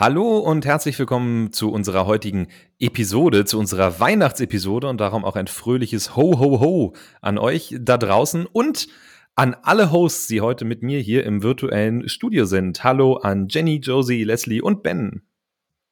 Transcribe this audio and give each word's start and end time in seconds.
Hallo 0.00 0.38
und 0.38 0.64
herzlich 0.64 0.98
willkommen 0.98 1.52
zu 1.52 1.70
unserer 1.70 2.06
heutigen 2.06 2.48
Episode, 2.78 3.44
zu 3.44 3.58
unserer 3.58 4.00
Weihnachtsepisode 4.00 4.88
und 4.88 4.98
darum 4.98 5.26
auch 5.26 5.36
ein 5.36 5.46
fröhliches 5.46 6.16
Ho, 6.16 6.38
Ho, 6.38 6.58
Ho 6.58 6.94
an 7.20 7.36
euch 7.36 7.76
da 7.78 7.98
draußen 7.98 8.46
und 8.46 8.88
an 9.34 9.54
alle 9.62 9.92
Hosts, 9.92 10.26
die 10.28 10.40
heute 10.40 10.64
mit 10.64 10.82
mir 10.82 11.00
hier 11.00 11.26
im 11.26 11.42
virtuellen 11.42 12.08
Studio 12.08 12.46
sind. 12.46 12.82
Hallo 12.82 13.16
an 13.16 13.48
Jenny, 13.50 13.76
Josie, 13.76 14.24
Leslie 14.24 14.62
und 14.62 14.82
Ben. 14.82 15.20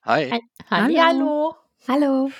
Hi. 0.04 0.40
Hallo. 0.70 1.54
Hallo. 1.86 2.30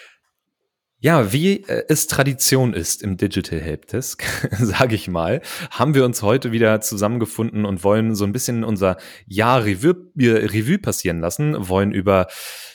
Ja, 1.01 1.33
wie 1.33 1.63
äh, 1.69 1.85
es 1.89 2.09
Tradition 2.09 2.75
ist 2.75 3.05
im 3.05 3.17
Digital 3.17 3.61
Helpdesk, 3.61 4.25
sage 4.59 4.97
ich 4.97 5.07
mal, 5.07 5.43
haben 5.71 5.95
wir 5.95 6.05
uns 6.05 6.23
heute 6.23 6.51
wieder 6.51 6.81
zusammengefunden 6.81 7.65
und 7.65 7.85
wollen 7.85 8.17
so 8.17 8.25
ein 8.25 8.33
bisschen 8.33 8.65
unser 8.65 8.97
Jahr 9.25 9.65
Revue, 9.65 10.11
äh, 10.19 10.47
Revue 10.47 10.79
passieren 10.79 11.21
lassen, 11.21 11.69
wollen 11.69 11.93
über 11.93 12.27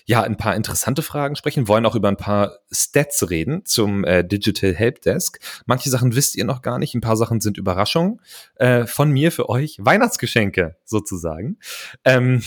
ja 0.05 0.21
ein 0.21 0.38
paar 0.38 0.55
interessante 0.55 1.02
Fragen 1.02 1.35
sprechen, 1.35 1.67
wollen 1.67 1.85
auch 1.85 1.95
über 1.95 2.09
ein 2.09 2.17
paar 2.17 2.59
Stats 2.71 3.29
reden 3.29 3.65
zum 3.65 4.04
äh, 4.04 4.23
Digital 4.23 4.73
Helpdesk. 4.73 5.40
Manche 5.65 5.90
Sachen 5.90 6.15
wisst 6.15 6.35
ihr 6.35 6.46
noch 6.46 6.62
gar 6.62 6.79
nicht, 6.79 6.93
ein 6.93 7.01
paar 7.01 7.18
Sachen 7.18 7.41
sind 7.41 7.57
Überraschungen 7.57 8.20
äh, 8.55 8.85
von 8.85 9.12
mir 9.12 9.31
für 9.31 9.49
euch, 9.49 9.77
Weihnachtsgeschenke 9.79 10.76
sozusagen. 10.85 11.57
Ähm, 12.04 12.41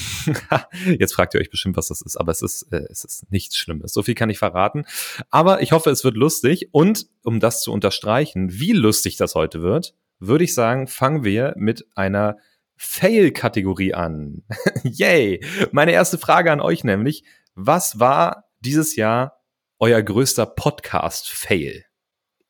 jetzt 0.99 1.15
fragt 1.15 1.35
ihr 1.35 1.41
euch 1.41 1.51
bestimmt, 1.51 1.77
was 1.77 1.89
das 1.89 2.03
ist, 2.03 2.17
aber 2.17 2.33
es 2.33 2.43
ist 2.43 2.73
äh, 2.73 2.85
es 2.91 3.05
ist 3.05 3.31
nichts 3.31 3.57
Schlimmes. 3.57 3.93
So 3.93 4.03
viel 4.03 4.15
kann 4.15 4.31
ich 4.31 4.39
verraten. 4.39 4.85
Aber 5.31 5.63
ich 5.63 5.73
hoffe, 5.73 5.91
es 5.91 6.05
wird 6.05 6.17
lustig 6.17 6.69
und 6.73 7.07
um 7.25 7.41
das 7.41 7.61
zu 7.61 7.73
unterstreichen, 7.73 8.53
wie 8.53 8.73
lustig 8.73 9.17
das 9.17 9.35
heute 9.35 9.63
wird, 9.63 9.95
würde 10.19 10.45
ich 10.45 10.55
sagen, 10.55 10.87
fangen 10.87 11.25
wir 11.25 11.55
mit 11.57 11.87
einer 11.95 12.37
Fail-Kategorie 12.77 13.95
an. 13.95 14.43
Yay! 14.83 15.43
Meine 15.73 15.93
erste 15.93 16.19
Frage 16.19 16.53
an 16.53 16.61
euch 16.61 16.85
nämlich, 16.85 17.25
was 17.57 17.99
war 17.99 18.45
dieses 18.61 18.97
Jahr 18.97 19.41
euer 19.79 20.03
größter 20.03 20.45
Podcast-Fail? 20.45 21.85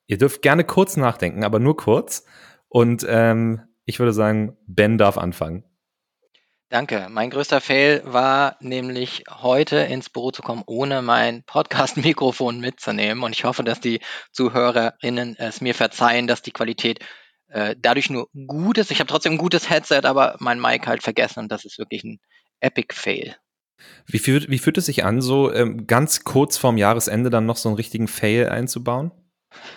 Ihr 0.05 0.17
dürft 0.17 0.41
gerne 0.41 0.65
kurz 0.65 0.97
nachdenken, 0.97 1.43
aber 1.43 1.59
nur 1.59 1.77
kurz. 1.77 2.25
Und 2.67 3.05
ähm, 3.07 3.61
ich 3.85 3.99
würde 3.99 4.11
sagen, 4.11 4.57
Ben 4.67 4.97
darf 4.97 5.17
anfangen. 5.17 5.63
Danke. 6.69 7.07
Mein 7.09 7.29
größter 7.29 7.61
Fail 7.61 8.01
war 8.05 8.57
nämlich 8.59 9.23
heute 9.29 9.77
ins 9.77 10.09
Büro 10.09 10.31
zu 10.31 10.41
kommen, 10.41 10.63
ohne 10.65 11.01
mein 11.01 11.43
Podcast-Mikrofon 11.43 12.59
mitzunehmen. 12.59 13.23
Und 13.23 13.31
ich 13.33 13.45
hoffe, 13.45 13.63
dass 13.63 13.79
die 13.79 14.01
ZuhörerInnen 14.33 15.37
es 15.37 15.61
mir 15.61 15.73
verzeihen, 15.73 16.27
dass 16.27 16.41
die 16.41 16.51
Qualität 16.51 16.99
äh, 17.47 17.77
dadurch 17.79 18.09
nur 18.09 18.27
gut 18.47 18.77
ist. 18.77 18.91
Ich 18.91 18.99
habe 18.99 19.07
trotzdem 19.07 19.33
ein 19.33 19.37
gutes 19.37 19.69
Headset, 19.69 20.01
aber 20.03 20.35
mein 20.39 20.59
Mic 20.59 20.85
halt 20.85 21.01
vergessen 21.01 21.39
und 21.39 21.51
das 21.51 21.63
ist 21.63 21.79
wirklich 21.79 22.03
ein 22.03 22.19
Epic 22.59 22.93
Fail. 22.93 23.37
Wie 24.05 24.19
fühlt, 24.19 24.49
wie 24.49 24.59
fühlt 24.59 24.77
es 24.77 24.85
sich 24.85 25.03
an, 25.03 25.21
so 25.21 25.53
ähm, 25.53 25.87
ganz 25.87 26.23
kurz 26.23 26.57
vorm 26.57 26.77
Jahresende 26.77 27.29
dann 27.29 27.45
noch 27.45 27.57
so 27.57 27.69
einen 27.69 27.75
richtigen 27.75 28.07
Fail 28.07 28.49
einzubauen? 28.49 29.11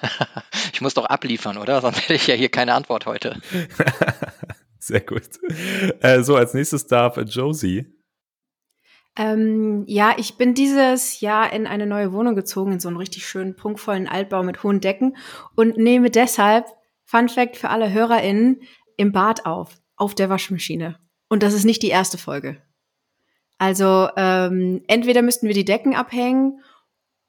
ich 0.73 0.81
muss 0.81 0.95
doch 0.95 1.07
abliefern, 1.07 1.59
oder? 1.59 1.81
Sonst 1.81 2.03
hätte 2.03 2.15
ich 2.15 2.27
ja 2.27 2.35
hier 2.35 2.49
keine 2.49 2.75
Antwort 2.75 3.07
heute. 3.07 3.41
Sehr 4.79 5.01
gut. 5.01 5.23
Äh, 6.01 6.23
so, 6.23 6.37
als 6.37 6.55
nächstes 6.55 6.87
darf 6.87 7.17
Josie. 7.17 7.87
Ähm, 9.17 9.85
ja, 9.87 10.15
ich 10.17 10.37
bin 10.37 10.55
dieses 10.55 11.21
Jahr 11.21 11.53
in 11.53 11.67
eine 11.67 11.87
neue 11.87 12.13
Wohnung 12.13 12.35
gezogen, 12.35 12.73
in 12.73 12.81
so 12.81 12.89
einen 12.89 12.97
richtig 12.97 13.27
schönen, 13.27 13.57
prunkvollen 13.57 14.09
Altbau 14.09 14.43
mit 14.43 14.63
hohen 14.63 14.81
Decken 14.81 15.17
und 15.57 15.77
nehme 15.77 16.11
deshalb, 16.11 16.67
Fun 17.05 17.29
Fact 17.29 17.57
für 17.57 17.71
alle 17.71 17.93
HörerInnen, 17.93 18.63
im 18.97 19.13
Bad 19.13 19.45
auf, 19.47 19.77
auf 19.97 20.15
der 20.15 20.31
Waschmaschine. 20.31 20.99
Und 21.29 21.43
das 21.43 21.55
ist 21.55 21.65
nicht 21.65 21.83
die 21.83 21.89
erste 21.89 22.19
Folge. 22.19 22.63
Also 23.61 24.09
ähm, 24.17 24.83
entweder 24.87 25.21
müssten 25.21 25.47
wir 25.47 25.53
die 25.53 25.67
Decken 25.67 25.95
abhängen 25.95 26.63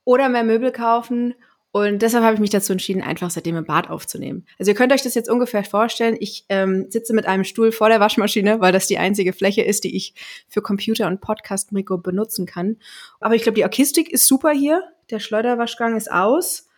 oder 0.06 0.30
mehr 0.30 0.46
Möbel 0.46 0.72
kaufen. 0.72 1.36
Und 1.74 2.02
deshalb 2.02 2.24
habe 2.24 2.36
ich 2.36 2.40
mich 2.40 2.50
dazu 2.50 2.72
entschieden, 2.72 3.02
einfach 3.02 3.30
seitdem 3.30 3.58
im 3.58 3.66
Bad 3.66 3.90
aufzunehmen. 3.90 4.46
Also 4.58 4.72
ihr 4.72 4.76
könnt 4.76 4.94
euch 4.94 5.02
das 5.02 5.14
jetzt 5.14 5.30
ungefähr 5.30 5.66
vorstellen. 5.66 6.16
Ich 6.22 6.46
ähm, 6.48 6.90
sitze 6.90 7.14
mit 7.14 7.26
einem 7.26 7.44
Stuhl 7.44 7.74
vor 7.74 7.90
der 7.90 8.00
Waschmaschine, 8.00 8.62
weil 8.62 8.72
das 8.72 8.88
die 8.88 8.98
einzige 8.98 9.34
Fläche 9.34 9.62
ist, 9.62 9.84
die 9.84 9.94
ich 9.94 10.14
für 10.48 10.62
Computer 10.62 11.08
und 11.08 11.20
Podcast-Mikro 11.20 11.98
benutzen 11.98 12.46
kann. 12.46 12.78
Aber 13.20 13.36
ich 13.36 13.44
glaube, 13.44 13.58
die 13.58 13.66
Akustik 13.66 14.10
ist 14.10 14.26
super 14.26 14.52
hier. 14.52 14.84
Der 15.10 15.20
Schleuderwaschgang 15.20 15.98
ist 15.98 16.10
aus. 16.10 16.70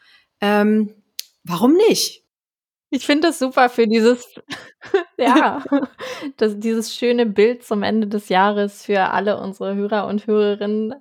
Ähm, 0.42 0.96
warum 1.44 1.76
nicht? 1.90 2.23
Ich 2.94 3.08
finde 3.08 3.30
das 3.30 3.40
super 3.40 3.70
für 3.70 3.88
dieses, 3.88 4.36
ja, 5.18 5.64
das, 6.38 6.60
dieses 6.60 6.96
schöne 6.96 7.26
Bild 7.26 7.64
zum 7.64 7.82
Ende 7.82 8.08
des 8.08 8.30
Jahres 8.30 8.86
für 8.86 9.10
alle 9.10 9.40
unsere 9.40 9.74
Hörer 9.74 10.06
und 10.06 10.28
Hörerinnen. 10.28 10.94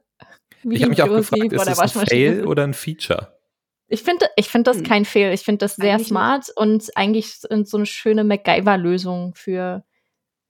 Wie 0.63 0.77
ich 0.77 0.83
habe 0.83 0.91
mich 0.91 1.03
auch 1.03 1.09
gefragt, 1.09 1.53
ist 1.53 1.67
das 1.67 1.79
ein 1.79 2.07
Fail 2.07 2.47
oder 2.47 2.65
ein 2.65 2.73
Feature? 2.73 3.39
Ich 3.89 4.03
finde 4.03 4.27
ich 4.37 4.49
find 4.49 4.67
das 4.67 4.79
hm. 4.79 4.85
kein 4.85 5.05
Fail. 5.05 5.35
Ich 5.35 5.43
finde 5.43 5.59
das 5.59 5.77
sehr 5.77 5.97
eigentlich 5.97 6.09
smart 6.09 6.49
nicht. 6.49 6.57
und 6.57 6.97
eigentlich 6.97 7.41
so 7.41 7.77
eine 7.77 7.85
schöne 7.85 8.25
MacGyver-Lösung 8.25 9.35
für, 9.35 9.85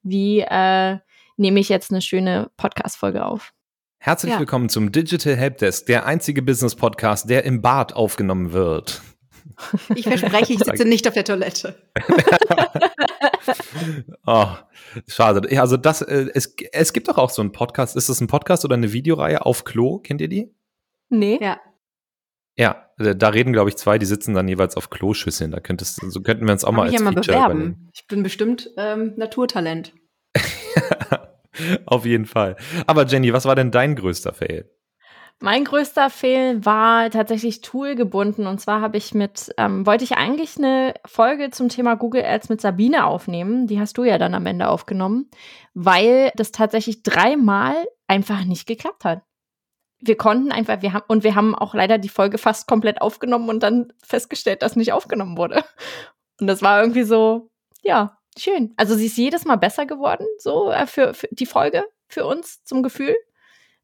wie 0.04 0.40
äh, 0.40 0.98
nehme 1.36 1.58
ich 1.58 1.68
jetzt 1.68 1.90
eine 1.90 2.02
schöne 2.02 2.52
Podcast-Folge 2.56 3.24
auf. 3.24 3.52
Herzlich 3.98 4.32
ja. 4.32 4.38
willkommen 4.38 4.68
zum 4.68 4.92
Digital 4.92 5.34
Helpdesk, 5.34 5.86
der 5.86 6.06
einzige 6.06 6.40
Business-Podcast, 6.42 7.28
der 7.28 7.44
im 7.44 7.62
Bad 7.62 7.94
aufgenommen 7.94 8.52
wird. 8.52 9.02
Ich 9.94 10.04
verspreche, 10.04 10.52
ich 10.52 10.58
sitze 10.58 10.84
nicht 10.84 11.06
auf 11.08 11.14
der 11.14 11.24
Toilette. 11.24 11.74
oh, 14.26 14.46
schade. 15.06 15.60
Also 15.60 15.76
das, 15.76 16.02
äh, 16.02 16.28
es, 16.34 16.54
es 16.72 16.92
gibt 16.92 17.08
doch 17.08 17.18
auch 17.18 17.30
so 17.30 17.42
einen 17.42 17.52
Podcast. 17.52 17.96
Ist 17.96 18.08
das 18.08 18.20
ein 18.20 18.26
Podcast 18.26 18.64
oder 18.64 18.74
eine 18.74 18.92
Videoreihe 18.92 19.44
auf 19.44 19.64
Klo? 19.64 19.98
Kennt 19.98 20.20
ihr 20.20 20.28
die? 20.28 20.54
Nee. 21.08 21.38
Ja. 21.40 21.60
Ja, 22.58 22.86
da 22.98 23.28
reden, 23.28 23.52
glaube 23.52 23.70
ich, 23.70 23.76
zwei, 23.76 23.98
die 23.98 24.06
sitzen 24.06 24.34
dann 24.34 24.46
jeweils 24.46 24.76
auf 24.76 24.90
Kloschüsseln. 24.90 25.52
Da 25.52 25.60
könntest, 25.60 26.00
so 26.06 26.20
könnten 26.20 26.44
wir 26.46 26.52
uns 26.52 26.64
auch 26.64 26.68
Kann 26.68 26.76
mal 26.76 26.82
als 26.82 26.92
ich 26.92 26.98
ja 26.98 27.04
mal 27.04 27.12
Feature 27.14 27.36
bewerben. 27.38 27.60
Übernehmen. 27.60 27.90
Ich 27.94 28.06
bin 28.06 28.22
bestimmt 28.22 28.70
ähm, 28.76 29.14
Naturtalent. 29.16 29.94
auf 31.86 32.04
jeden 32.04 32.26
Fall. 32.26 32.56
Aber 32.86 33.06
Jenny, 33.06 33.32
was 33.32 33.46
war 33.46 33.54
denn 33.54 33.70
dein 33.70 33.96
größter 33.96 34.34
Fail? 34.34 34.70
Mein 35.42 35.64
größter 35.64 36.08
Fehl 36.08 36.64
war 36.64 37.10
tatsächlich 37.10 37.62
toolgebunden. 37.62 38.46
Und 38.46 38.60
zwar 38.60 38.80
habe 38.80 38.96
ich 38.96 39.12
mit, 39.12 39.52
ähm, 39.58 39.84
wollte 39.84 40.04
ich 40.04 40.12
eigentlich 40.12 40.56
eine 40.56 40.94
Folge 41.04 41.50
zum 41.50 41.68
Thema 41.68 41.96
Google 41.96 42.24
Ads 42.24 42.48
mit 42.48 42.60
Sabine 42.60 43.06
aufnehmen. 43.06 43.66
Die 43.66 43.80
hast 43.80 43.98
du 43.98 44.04
ja 44.04 44.18
dann 44.18 44.34
am 44.34 44.46
Ende 44.46 44.68
aufgenommen, 44.68 45.28
weil 45.74 46.30
das 46.36 46.52
tatsächlich 46.52 47.02
dreimal 47.02 47.74
einfach 48.06 48.44
nicht 48.44 48.68
geklappt 48.68 49.04
hat. 49.04 49.22
Wir 49.98 50.16
konnten 50.16 50.52
einfach, 50.52 50.80
wir 50.80 50.92
haben, 50.92 51.04
und 51.08 51.24
wir 51.24 51.34
haben 51.34 51.56
auch 51.56 51.74
leider 51.74 51.98
die 51.98 52.08
Folge 52.08 52.38
fast 52.38 52.68
komplett 52.68 53.02
aufgenommen 53.02 53.48
und 53.48 53.64
dann 53.64 53.92
festgestellt, 54.00 54.62
dass 54.62 54.76
nicht 54.76 54.92
aufgenommen 54.92 55.36
wurde. 55.36 55.64
Und 56.40 56.46
das 56.46 56.62
war 56.62 56.80
irgendwie 56.80 57.02
so, 57.02 57.50
ja, 57.82 58.16
schön. 58.38 58.74
Also 58.76 58.94
sie 58.94 59.06
ist 59.06 59.18
jedes 59.18 59.44
Mal 59.44 59.56
besser 59.56 59.86
geworden, 59.86 60.26
so 60.38 60.70
äh, 60.70 60.86
für, 60.86 61.14
für 61.14 61.28
die 61.32 61.46
Folge, 61.46 61.84
für 62.06 62.26
uns 62.26 62.62
zum 62.62 62.84
Gefühl. 62.84 63.16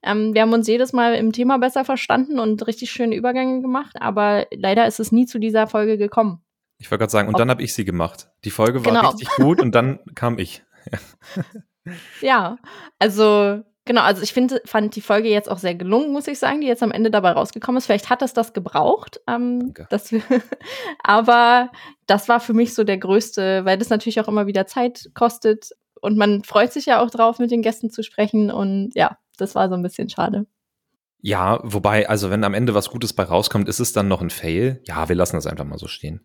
Ähm, 0.09 0.35
wir 0.35 0.43
haben 0.43 0.53
uns 0.53 0.67
jedes 0.67 0.93
Mal 0.93 1.15
im 1.15 1.33
Thema 1.33 1.59
besser 1.59 1.85
verstanden 1.85 2.39
und 2.39 2.67
richtig 2.67 2.91
schöne 2.91 3.15
Übergänge 3.15 3.61
gemacht, 3.61 3.97
aber 4.01 4.47
leider 4.51 4.87
ist 4.87 5.01
es 5.01 5.13
nie 5.13 5.27
zu 5.27 5.39
dieser 5.39 5.67
Folge 5.67 5.99
gekommen. 5.99 6.43
Ich 6.79 6.91
wollte 6.91 7.01
gerade 7.01 7.13
sagen, 7.13 7.29
und 7.29 7.35
Ob 7.35 7.39
dann 7.39 7.51
habe 7.51 7.63
ich 7.63 7.75
sie 7.75 7.85
gemacht. 7.85 8.31
Die 8.45 8.51
Folge 8.51 8.85
war 8.85 8.93
genau. 8.93 9.11
richtig 9.11 9.29
gut 9.31 9.61
und 9.61 9.75
dann 9.75 9.99
kam 10.15 10.39
ich. 10.39 10.63
ja, 12.23 12.57
also 12.99 13.63
genau, 13.85 14.03
also 14.03 14.23
ich 14.23 14.33
finde, 14.33 14.63
fand 14.65 14.97
die 14.97 15.01
Folge 15.01 15.29
jetzt 15.29 15.51
auch 15.51 15.59
sehr 15.59 15.75
gelungen, 15.75 16.13
muss 16.13 16.29
ich 16.29 16.39
sagen, 16.39 16.61
die 16.61 16.69
jetzt 16.69 16.83
am 16.83 16.93
Ende 16.93 17.11
dabei 17.11 17.33
rausgekommen 17.33 17.79
ist. 17.79 17.87
Vielleicht 17.87 18.09
hat 18.09 18.23
es 18.23 18.33
das 18.33 18.55
gebraucht, 18.55 19.21
ähm, 19.27 19.75
dass 19.91 20.13
wir, 20.13 20.23
aber 21.03 21.71
das 22.07 22.29
war 22.29 22.41
für 22.41 22.55
mich 22.55 22.75
so 22.75 22.85
der 22.85 22.99
größte, 22.99 23.65
weil 23.65 23.77
das 23.77 23.91
natürlich 23.91 24.21
auch 24.21 24.29
immer 24.29 24.47
wieder 24.47 24.67
Zeit 24.67 25.11
kostet 25.15 25.73
und 26.01 26.17
man 26.17 26.45
freut 26.45 26.73
sich 26.73 26.87
ja 26.87 27.03
auch 27.03 27.11
drauf, 27.11 27.39
mit 27.39 27.51
den 27.51 27.63
Gästen 27.63 27.91
zu 27.91 28.03
sprechen 28.03 28.51
und 28.51 28.93
ja, 28.95 29.19
das 29.41 29.55
war 29.55 29.69
so 29.69 29.75
ein 29.75 29.83
bisschen 29.83 30.09
schade. 30.09 30.47
Ja, 31.21 31.59
wobei, 31.65 32.09
also 32.09 32.31
wenn 32.31 32.45
am 32.45 32.55
Ende 32.55 32.75
was 32.75 32.91
Gutes 32.91 33.13
bei 33.13 33.25
rauskommt, 33.25 33.69
ist 33.69 33.81
es 33.81 33.93
dann 33.93 34.07
noch 34.07 34.23
ein 34.23 34.31
Fail? 34.31 34.81
Ja, 34.87 35.09
wir 35.09 35.17
lassen 35.17 35.35
das 35.35 35.49
einfach 35.49 35.65
mal 35.65 35.79
so 35.79 35.89
stehen. 35.89 36.21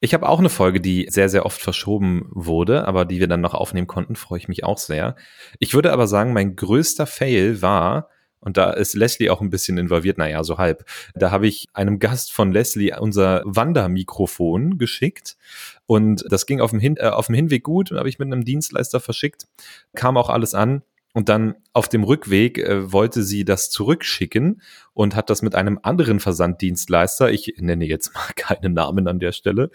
Ich 0.00 0.12
habe 0.12 0.28
auch 0.28 0.38
eine 0.38 0.50
Folge, 0.50 0.80
die 0.80 1.06
sehr, 1.08 1.30
sehr 1.30 1.46
oft 1.46 1.60
verschoben 1.60 2.28
wurde, 2.32 2.86
aber 2.86 3.06
die 3.06 3.18
wir 3.18 3.28
dann 3.28 3.40
noch 3.40 3.54
aufnehmen 3.54 3.86
konnten, 3.86 4.14
freue 4.14 4.38
ich 4.38 4.48
mich 4.48 4.62
auch 4.62 4.76
sehr. 4.76 5.16
Ich 5.58 5.72
würde 5.72 5.90
aber 5.90 6.06
sagen, 6.06 6.34
mein 6.34 6.54
größter 6.54 7.06
Fail 7.06 7.62
war, 7.62 8.10
und 8.40 8.58
da 8.58 8.70
ist 8.70 8.94
Leslie 8.94 9.30
auch 9.30 9.40
ein 9.40 9.48
bisschen 9.48 9.78
involviert, 9.78 10.18
naja, 10.18 10.44
so 10.44 10.58
halb. 10.58 10.84
Da 11.14 11.30
habe 11.30 11.46
ich 11.46 11.66
einem 11.72 11.98
Gast 11.98 12.30
von 12.30 12.52
Leslie 12.52 12.94
unser 13.00 13.42
Wandermikrofon 13.46 14.76
geschickt 14.76 15.38
und 15.86 16.24
das 16.28 16.44
ging 16.44 16.60
auf 16.60 16.70
dem, 16.70 16.78
Hin 16.78 16.96
äh, 16.98 17.08
auf 17.08 17.26
dem 17.26 17.34
Hinweg 17.34 17.64
gut, 17.64 17.90
habe 17.90 18.08
ich 18.08 18.18
mit 18.18 18.26
einem 18.26 18.44
Dienstleister 18.44 19.00
verschickt, 19.00 19.46
kam 19.94 20.18
auch 20.18 20.28
alles 20.28 20.54
an. 20.54 20.82
Und 21.16 21.30
dann 21.30 21.54
auf 21.72 21.88
dem 21.88 22.04
Rückweg 22.04 22.58
äh, 22.58 22.92
wollte 22.92 23.22
sie 23.22 23.46
das 23.46 23.70
zurückschicken 23.70 24.60
und 24.92 25.16
hat 25.16 25.30
das 25.30 25.40
mit 25.40 25.54
einem 25.54 25.80
anderen 25.82 26.20
Versanddienstleister, 26.20 27.30
ich 27.30 27.54
nenne 27.56 27.86
jetzt 27.86 28.12
mal 28.12 28.28
keinen 28.36 28.74
Namen 28.74 29.08
an 29.08 29.18
der 29.18 29.32
Stelle, 29.32 29.70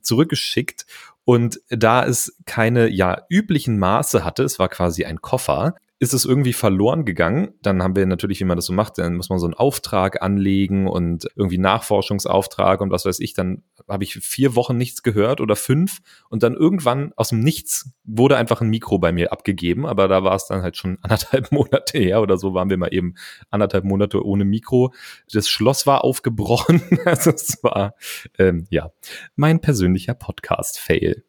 zurückgeschickt. 0.00 0.86
Und 1.26 1.60
da 1.68 2.06
es 2.06 2.38
keine 2.46 2.88
ja 2.88 3.26
üblichen 3.28 3.78
Maße 3.78 4.24
hatte, 4.24 4.42
es 4.42 4.58
war 4.58 4.70
quasi 4.70 5.04
ein 5.04 5.20
Koffer, 5.20 5.74
ist 5.98 6.12
es 6.12 6.26
irgendwie 6.26 6.52
verloren 6.52 7.06
gegangen. 7.06 7.54
Dann 7.62 7.82
haben 7.82 7.96
wir 7.96 8.04
natürlich, 8.04 8.40
wie 8.40 8.44
man 8.44 8.56
das 8.56 8.66
so 8.66 8.74
macht, 8.74 8.98
dann 8.98 9.16
muss 9.16 9.30
man 9.30 9.38
so 9.38 9.46
einen 9.46 9.54
Auftrag 9.54 10.22
anlegen 10.22 10.88
und 10.88 11.26
irgendwie 11.36 11.56
Nachforschungsauftrag 11.56 12.82
und 12.82 12.90
was 12.90 13.06
weiß 13.06 13.18
ich. 13.20 13.32
Dann 13.32 13.62
habe 13.88 14.04
ich 14.04 14.14
vier 14.14 14.54
Wochen 14.56 14.76
nichts 14.76 15.02
gehört 15.02 15.40
oder 15.40 15.56
fünf 15.56 16.00
und 16.28 16.42
dann 16.42 16.54
irgendwann 16.54 17.14
aus 17.16 17.30
dem 17.30 17.40
Nichts 17.40 17.92
wurde 18.04 18.36
einfach 18.36 18.60
ein 18.60 18.68
Mikro 18.68 18.98
bei 18.98 19.10
mir 19.10 19.32
abgegeben, 19.32 19.86
aber 19.86 20.06
da 20.06 20.22
war 20.22 20.34
es 20.34 20.46
dann 20.46 20.60
halt 20.60 20.76
schon 20.76 20.98
anderthalb 21.02 21.50
Monate 21.50 21.98
her 21.98 22.20
oder 22.20 22.36
so 22.36 22.52
waren 22.52 22.68
wir 22.68 22.76
mal 22.76 22.92
eben 22.92 23.14
anderthalb 23.50 23.84
Monate 23.84 24.22
ohne 24.22 24.44
Mikro. 24.44 24.92
Das 25.32 25.48
Schloss 25.48 25.86
war 25.86 26.04
aufgebrochen. 26.04 26.82
also 27.06 27.30
es 27.30 27.62
war 27.62 27.94
ähm, 28.38 28.66
ja 28.68 28.90
mein 29.34 29.60
persönlicher 29.60 30.14
Podcast-Fail. 30.14 31.24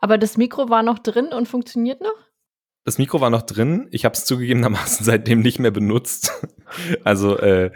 Aber 0.00 0.18
das 0.18 0.36
Mikro 0.36 0.68
war 0.68 0.82
noch 0.82 0.98
drin 0.98 1.28
und 1.32 1.46
funktioniert 1.46 2.00
noch? 2.00 2.27
Das 2.84 2.96
Mikro 2.96 3.20
war 3.20 3.28
noch 3.28 3.42
drin. 3.42 3.86
Ich 3.90 4.04
habe 4.04 4.14
es 4.14 4.24
zugegebenermaßen 4.24 5.04
seitdem 5.04 5.40
nicht 5.40 5.58
mehr 5.58 5.70
benutzt. 5.70 6.32
Also 7.04 7.36
äh, 7.38 7.70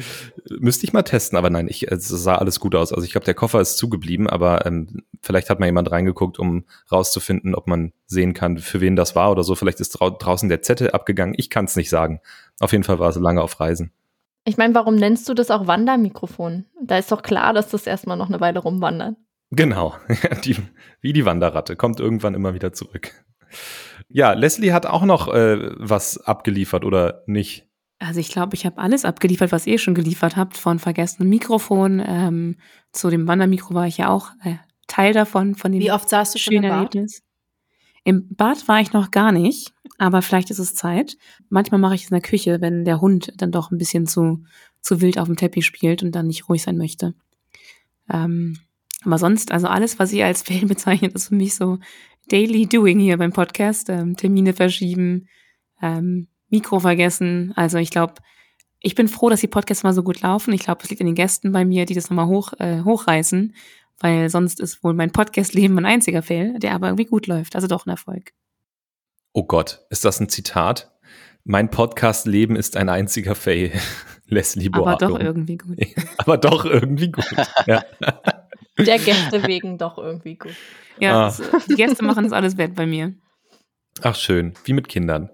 müsste 0.59 0.85
ich 0.85 0.93
mal 0.93 1.03
testen, 1.03 1.37
aber 1.37 1.51
nein, 1.51 1.69
ich, 1.69 1.91
es 1.91 2.09
sah 2.09 2.37
alles 2.37 2.61
gut 2.61 2.75
aus. 2.75 2.93
Also 2.93 3.05
ich 3.05 3.13
glaube, 3.13 3.25
der 3.25 3.35
Koffer 3.35 3.61
ist 3.61 3.77
zugeblieben, 3.77 4.29
aber 4.29 4.67
ähm, 4.67 5.03
vielleicht 5.23 5.51
hat 5.51 5.61
mal 5.61 5.67
jemand 5.67 5.91
reingeguckt, 5.91 6.39
um 6.39 6.65
rauszufinden, 6.91 7.55
ob 7.55 7.67
man 7.67 7.93
sehen 8.07 8.35
kann, 8.35 8.59
für 8.59 8.81
wen 8.81 8.97
das 8.97 9.15
war 9.17 9.31
oder 9.31 9.45
so. 9.45 9.55
Vielleicht 9.55 9.81
ist 9.81 9.91
drau 9.91 10.11
draußen 10.11 10.49
der 10.49 10.63
Zettel 10.63 10.91
abgegangen. 10.91 11.35
Ich 11.37 11.51
kann 11.51 11.67
es 11.67 11.77
nicht 11.77 11.91
sagen. 11.91 12.21
Auf 12.61 12.73
jeden 12.73 12.85
Fall 12.85 12.99
war 12.99 13.11
es 13.11 13.17
lange 13.17 13.43
auf 13.43 13.61
Reisen. 13.61 13.93
Ich 14.45 14.57
meine, 14.57 14.75
warum 14.75 14.97
nennst 14.97 15.29
du 15.29 15.35
das 15.35 15.51
auch 15.51 15.67
Wandermikrofon? 15.67 16.65
Da 16.83 16.99
ist 16.99 17.13
doch 17.13 17.23
klar, 17.23 17.53
dass 17.53 17.69
das 17.69 17.87
erstmal 17.87 18.17
noch 18.17 18.29
eine 18.29 18.41
Weile 18.41 18.59
rumwandert. 18.59 19.17
Genau, 19.51 19.95
die, 20.45 20.57
wie 21.01 21.13
die 21.13 21.25
Wanderratte, 21.25 21.77
kommt 21.77 22.01
irgendwann 22.01 22.35
immer 22.35 22.55
wieder 22.55 22.73
zurück. 22.73 23.13
Ja, 24.13 24.33
Leslie 24.33 24.73
hat 24.73 24.87
auch 24.87 25.05
noch 25.05 25.29
äh, 25.29 25.71
was 25.77 26.19
abgeliefert 26.19 26.85
oder 26.85 27.23
nicht? 27.27 27.67
Also 27.99 28.21
ich 28.21 28.29
glaube, 28.29 28.55
ich 28.55 28.67
habe 28.67 28.79
alles 28.79 29.05
abgeliefert, 29.05 29.53
was 29.53 29.67
ihr 29.67 29.79
schon 29.79 29.95
geliefert 29.95 30.37
habt, 30.37 30.57
von 30.57 30.79
vergessenem 30.79 31.29
Mikrofon 31.29 32.03
ähm, 32.05 32.57
zu 32.91 33.11
dem 33.11 33.27
Wandermikro 33.29 33.75
war 33.75 33.87
ich 33.87 33.99
ja 33.99 34.09
auch 34.09 34.31
äh, 34.45 34.57
Teil 34.89 35.13
davon, 35.13 35.55
von 35.55 35.73
dem 35.73 35.81
Wie 35.81 35.93
oft 35.93 36.09
saßt 36.09 36.35
du 36.35 36.39
schon 36.39 36.55
im 36.55 36.63
Bad? 36.63 36.73
Erlebnis. 36.73 37.23
Im 38.05 38.35
Bad 38.35 38.67
war 38.67 38.81
ich 38.81 38.93
noch 38.93 39.13
gar 39.13 39.31
nicht, 39.31 39.73
aber 39.99 40.21
vielleicht 40.21 40.51
ist 40.51 40.59
es 40.59 40.75
Zeit. 40.75 41.17
Manchmal 41.49 41.81
mache 41.81 41.95
ich 41.95 42.03
es 42.03 42.11
in 42.11 42.17
der 42.17 42.23
Küche, 42.23 42.61
wenn 42.61 42.85
der 42.85 43.01
Hund 43.01 43.33
dann 43.37 43.53
doch 43.53 43.71
ein 43.71 43.79
bisschen 43.79 44.07
zu, 44.07 44.43
zu 44.81 45.01
wild 45.01 45.19
auf 45.19 45.27
dem 45.29 45.37
Teppich 45.37 45.65
spielt 45.65 46.03
und 46.03 46.13
dann 46.13 46.27
nicht 46.27 46.49
ruhig 46.49 46.63
sein 46.63 46.77
möchte. 46.77 47.15
Ähm, 48.13 48.59
aber 49.05 49.19
sonst, 49.19 49.53
also 49.53 49.69
alles, 49.69 49.99
was 49.99 50.13
ihr 50.13 50.27
als 50.27 50.43
Fail 50.43 50.67
bezeichnet, 50.67 51.15
ist 51.15 51.29
für 51.29 51.37
mich 51.37 51.55
so 51.55 51.79
Daily 52.29 52.67
Doing 52.67 52.99
hier 52.99 53.19
beim 53.19 53.33
Podcast. 53.33 53.89
Ähm, 53.89 54.17
Termine 54.17 54.55
verschieben, 54.55 55.29
ähm, 55.81 56.29
Mikro 56.49 56.81
vergessen. 56.81 57.53
Also 57.57 57.79
ich 57.79 57.91
glaube, 57.91 58.15
ich 58.81 58.95
bin 58.95 59.09
froh, 59.09 59.31
dass 59.31 59.41
die 59.41 59.49
Podcasts 59.49 59.85
mal 59.85 59.95
so 59.95 60.03
gut 60.03 60.21
laufen. 60.21 60.53
Ich 60.53 60.63
glaube, 60.63 60.81
es 60.83 60.91
liegt 60.91 61.01
an 61.01 61.07
den 61.07 61.15
Gästen 61.15 61.53
bei 61.53 61.65
mir, 61.65 61.87
die 61.87 61.95
das 61.95 62.11
nochmal 62.11 62.27
hoch, 62.27 62.53
äh, 62.59 62.83
hochreißen, 62.83 63.55
weil 63.99 64.29
sonst 64.29 64.61
ist 64.61 64.83
wohl 64.83 64.95
mein 64.95 65.13
Podcast-Leben 65.13 65.79
ein 65.79 65.87
einziger 65.87 66.23
Fail, 66.23 66.59
der 66.59 66.75
aber 66.75 66.89
irgendwie 66.89 67.07
gut 67.07 67.27
läuft. 67.27 67.55
Also 67.55 67.69
doch 67.69 67.87
ein 67.87 67.91
Erfolg. 67.91 68.33
Oh 69.33 69.45
Gott, 69.45 69.81
ist 69.91 70.05
das 70.05 70.21
ein 70.21 70.29
Zitat? 70.29 70.93
Mein 71.45 71.71
Podcast-Leben 71.71 72.57
ist 72.57 72.77
ein 72.77 72.89
einziger 72.89 73.35
Fail. 73.35 73.73
Leslie 74.27 74.69
Boato. 74.69 75.07
Aber 75.07 75.19
doch 75.19 75.21
irgendwie 75.21 75.59
gut. 75.59 75.79
aber 76.17 76.39
doch 76.39 76.65
irgendwie 76.65 77.11
gut. 77.11 77.35
ja. 77.67 77.85
Der 78.79 78.99
Gäste 78.99 79.47
wegen 79.47 79.79
doch 79.79 79.99
irgendwie 79.99 80.37
gut. 80.37 80.55
Ja, 80.99 81.29
ah. 81.29 81.37
die 81.69 81.75
Gäste 81.75 82.05
machen 82.05 82.25
das 82.25 82.33
alles 82.33 82.57
wert 82.57 82.75
bei 82.75 82.87
mir. 82.87 83.15
Ach 84.01 84.15
schön, 84.17 84.55
wie 84.65 84.73
mit 84.73 84.89
Kindern. 84.89 85.31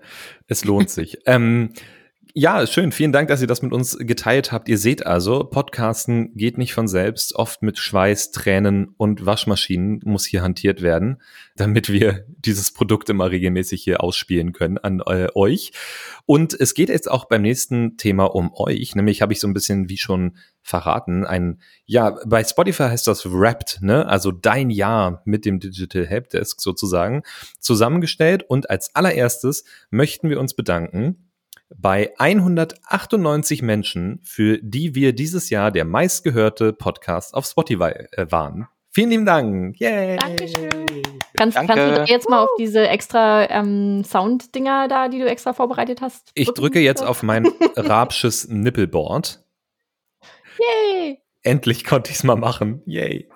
Es 0.47 0.65
lohnt 0.65 0.91
sich. 0.91 1.19
ähm, 1.27 1.73
ja, 2.41 2.65
schön. 2.69 2.93
Vielen 2.93 3.11
Dank, 3.11 3.27
dass 3.27 3.41
ihr 3.41 3.49
das 3.49 3.63
mit 3.63 3.73
uns 3.73 3.99
geteilt 3.99 4.53
habt. 4.53 4.69
Ihr 4.69 4.79
seht 4.79 5.05
also, 5.05 5.43
Podcasten 5.43 6.37
geht 6.37 6.57
nicht 6.57 6.73
von 6.73 6.87
selbst. 6.87 7.35
Oft 7.35 7.63
mit 7.63 7.79
Schweiß, 7.79 8.31
Tränen 8.31 8.95
und 8.97 9.27
Waschmaschinen 9.27 10.01
muss 10.05 10.25
hier 10.25 10.41
hantiert 10.43 10.81
werden, 10.81 11.21
damit 11.57 11.89
wir 11.89 12.27
dieses 12.29 12.73
Produkt 12.73 13.11
immer 13.11 13.33
regelmäßig 13.33 13.83
hier 13.83 14.05
ausspielen 14.05 14.53
können 14.53 14.79
an 14.79 15.03
äh, 15.05 15.27
euch. 15.35 15.73
Und 16.27 16.55
es 16.55 16.75
geht 16.75 16.91
jetzt 16.91 17.11
auch 17.11 17.25
beim 17.25 17.43
nächsten 17.43 17.97
Thema 17.97 18.27
um 18.27 18.55
euch. 18.55 18.95
Nämlich 18.95 19.21
habe 19.21 19.33
ich 19.33 19.41
so 19.41 19.49
ein 19.49 19.55
bisschen, 19.55 19.89
wie 19.89 19.99
schon 19.99 20.37
verraten, 20.63 21.27
ein, 21.27 21.61
ja, 21.87 22.21
bei 22.25 22.45
Spotify 22.45 22.85
heißt 22.85 23.09
das 23.09 23.27
Wrapped, 23.27 23.79
ne? 23.81 24.07
Also 24.07 24.31
dein 24.31 24.71
Jahr 24.71 25.23
mit 25.25 25.45
dem 25.45 25.59
Digital 25.59 26.07
Helpdesk 26.07 26.61
sozusagen 26.61 27.23
zusammengestellt. 27.59 28.45
Und 28.47 28.71
als 28.71 28.95
allererstes 28.95 29.65
möchten 29.91 30.31
wir 30.31 30.39
uns 30.39 30.55
bedanken 30.55 31.28
bei 31.77 32.13
198 32.19 33.63
Menschen, 33.63 34.21
für 34.23 34.59
die 34.63 34.95
wir 34.95 35.13
dieses 35.13 35.51
Jahr 35.51 35.71
der 35.71 35.85
meistgehörte 35.85 36.73
Podcast 36.73 37.35
auf 37.35 37.47
Spotify 37.47 37.93
äh, 38.13 38.27
waren. 38.31 38.69
Vielen 38.91 39.11
lieben 39.11 39.27
Dank. 39.27 39.79
Yay. 39.79 40.17
Dankeschön. 40.17 40.87
Kannst, 41.37 41.57
Danke. 41.57 41.75
kannst 41.75 42.09
du 42.09 42.13
jetzt 42.13 42.29
mal 42.29 42.43
auf 42.43 42.49
diese 42.59 42.89
extra 42.89 43.49
ähm, 43.51 44.03
Sound-Dinger 44.03 44.89
da, 44.89 45.09
die 45.09 45.19
du 45.19 45.27
extra 45.29 45.53
vorbereitet 45.53 46.01
hast? 46.01 46.31
Ich 46.35 46.49
drücke 46.53 46.81
jetzt 46.81 47.05
auf 47.05 47.23
mein 47.23 47.47
Rabsches 47.77 48.49
Nippelboard. 48.49 49.45
Yay! 50.59 51.21
Endlich 51.43 51.85
konnte 51.85 52.11
ich 52.11 52.17
es 52.19 52.25
mal 52.25 52.37
machen. 52.37 52.83
Yay. 52.85 53.29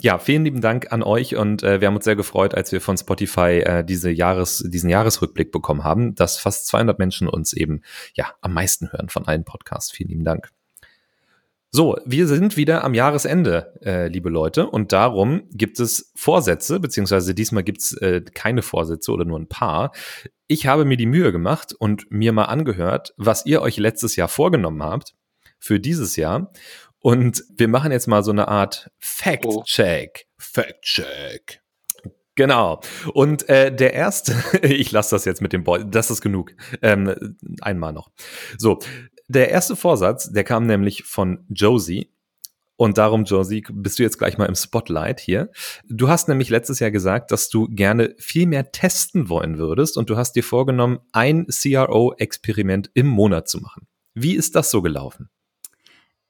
Ja, 0.00 0.18
vielen 0.18 0.44
lieben 0.44 0.60
Dank 0.60 0.92
an 0.92 1.02
euch 1.02 1.36
und 1.36 1.62
äh, 1.62 1.80
wir 1.80 1.88
haben 1.88 1.96
uns 1.96 2.04
sehr 2.04 2.16
gefreut, 2.16 2.54
als 2.54 2.70
wir 2.70 2.80
von 2.80 2.96
Spotify 2.96 3.60
äh, 3.60 3.84
diese 3.84 4.10
Jahres, 4.10 4.64
diesen 4.68 4.88
Jahresrückblick 4.88 5.50
bekommen 5.50 5.82
haben, 5.82 6.14
dass 6.14 6.38
fast 6.38 6.68
200 6.68 6.98
Menschen 6.98 7.28
uns 7.28 7.52
eben 7.52 7.82
ja 8.14 8.32
am 8.40 8.54
meisten 8.54 8.92
hören 8.92 9.08
von 9.08 9.26
allen 9.26 9.44
Podcasts. 9.44 9.90
Vielen 9.90 10.10
lieben 10.10 10.24
Dank. 10.24 10.50
So, 11.72 11.96
wir 12.04 12.26
sind 12.26 12.56
wieder 12.56 12.82
am 12.82 12.94
Jahresende, 12.94 13.78
äh, 13.84 14.08
liebe 14.08 14.28
Leute, 14.28 14.68
und 14.68 14.90
darum 14.92 15.42
gibt 15.52 15.78
es 15.78 16.10
Vorsätze, 16.16 16.80
beziehungsweise 16.80 17.32
diesmal 17.32 17.62
gibt 17.62 17.80
es 17.80 17.92
äh, 17.92 18.22
keine 18.34 18.62
Vorsätze 18.62 19.12
oder 19.12 19.24
nur 19.24 19.38
ein 19.38 19.46
paar. 19.46 19.92
Ich 20.48 20.66
habe 20.66 20.84
mir 20.84 20.96
die 20.96 21.06
Mühe 21.06 21.30
gemacht 21.30 21.72
und 21.78 22.10
mir 22.10 22.32
mal 22.32 22.46
angehört, 22.46 23.14
was 23.18 23.46
ihr 23.46 23.62
euch 23.62 23.76
letztes 23.76 24.16
Jahr 24.16 24.26
vorgenommen 24.26 24.82
habt 24.82 25.14
für 25.60 25.78
dieses 25.78 26.16
Jahr. 26.16 26.52
Und 27.00 27.44
wir 27.56 27.68
machen 27.68 27.92
jetzt 27.92 28.06
mal 28.06 28.22
so 28.22 28.30
eine 28.30 28.48
Art 28.48 28.90
Fact-Check. 28.98 30.26
Oh. 30.26 30.34
Fact-Check. 30.38 31.60
Genau. 32.34 32.80
Und 33.12 33.48
äh, 33.48 33.74
der 33.74 33.94
erste, 33.94 34.34
ich 34.62 34.92
lasse 34.92 35.14
das 35.14 35.24
jetzt 35.24 35.42
mit 35.42 35.52
dem 35.52 35.64
Boy, 35.64 35.84
das 35.86 36.10
ist 36.10 36.20
genug. 36.20 36.52
Ähm, 36.82 37.36
einmal 37.60 37.92
noch. 37.92 38.10
So, 38.56 38.78
der 39.28 39.50
erste 39.50 39.76
Vorsatz, 39.76 40.30
der 40.32 40.44
kam 40.44 40.66
nämlich 40.66 41.04
von 41.04 41.44
Josie. 41.48 42.12
Und 42.76 42.96
darum, 42.96 43.24
Josie, 43.24 43.62
bist 43.70 43.98
du 43.98 44.02
jetzt 44.02 44.18
gleich 44.18 44.38
mal 44.38 44.46
im 44.46 44.54
Spotlight 44.54 45.20
hier. 45.20 45.50
Du 45.86 46.08
hast 46.08 46.28
nämlich 46.28 46.48
letztes 46.48 46.80
Jahr 46.80 46.90
gesagt, 46.90 47.30
dass 47.30 47.50
du 47.50 47.68
gerne 47.68 48.14
viel 48.16 48.46
mehr 48.46 48.72
testen 48.72 49.28
wollen 49.28 49.58
würdest 49.58 49.98
und 49.98 50.08
du 50.08 50.16
hast 50.16 50.32
dir 50.32 50.42
vorgenommen, 50.42 50.98
ein 51.12 51.46
CRO-Experiment 51.46 52.90
im 52.94 53.06
Monat 53.06 53.50
zu 53.50 53.60
machen. 53.60 53.86
Wie 54.14 54.34
ist 54.34 54.56
das 54.56 54.70
so 54.70 54.80
gelaufen? 54.80 55.28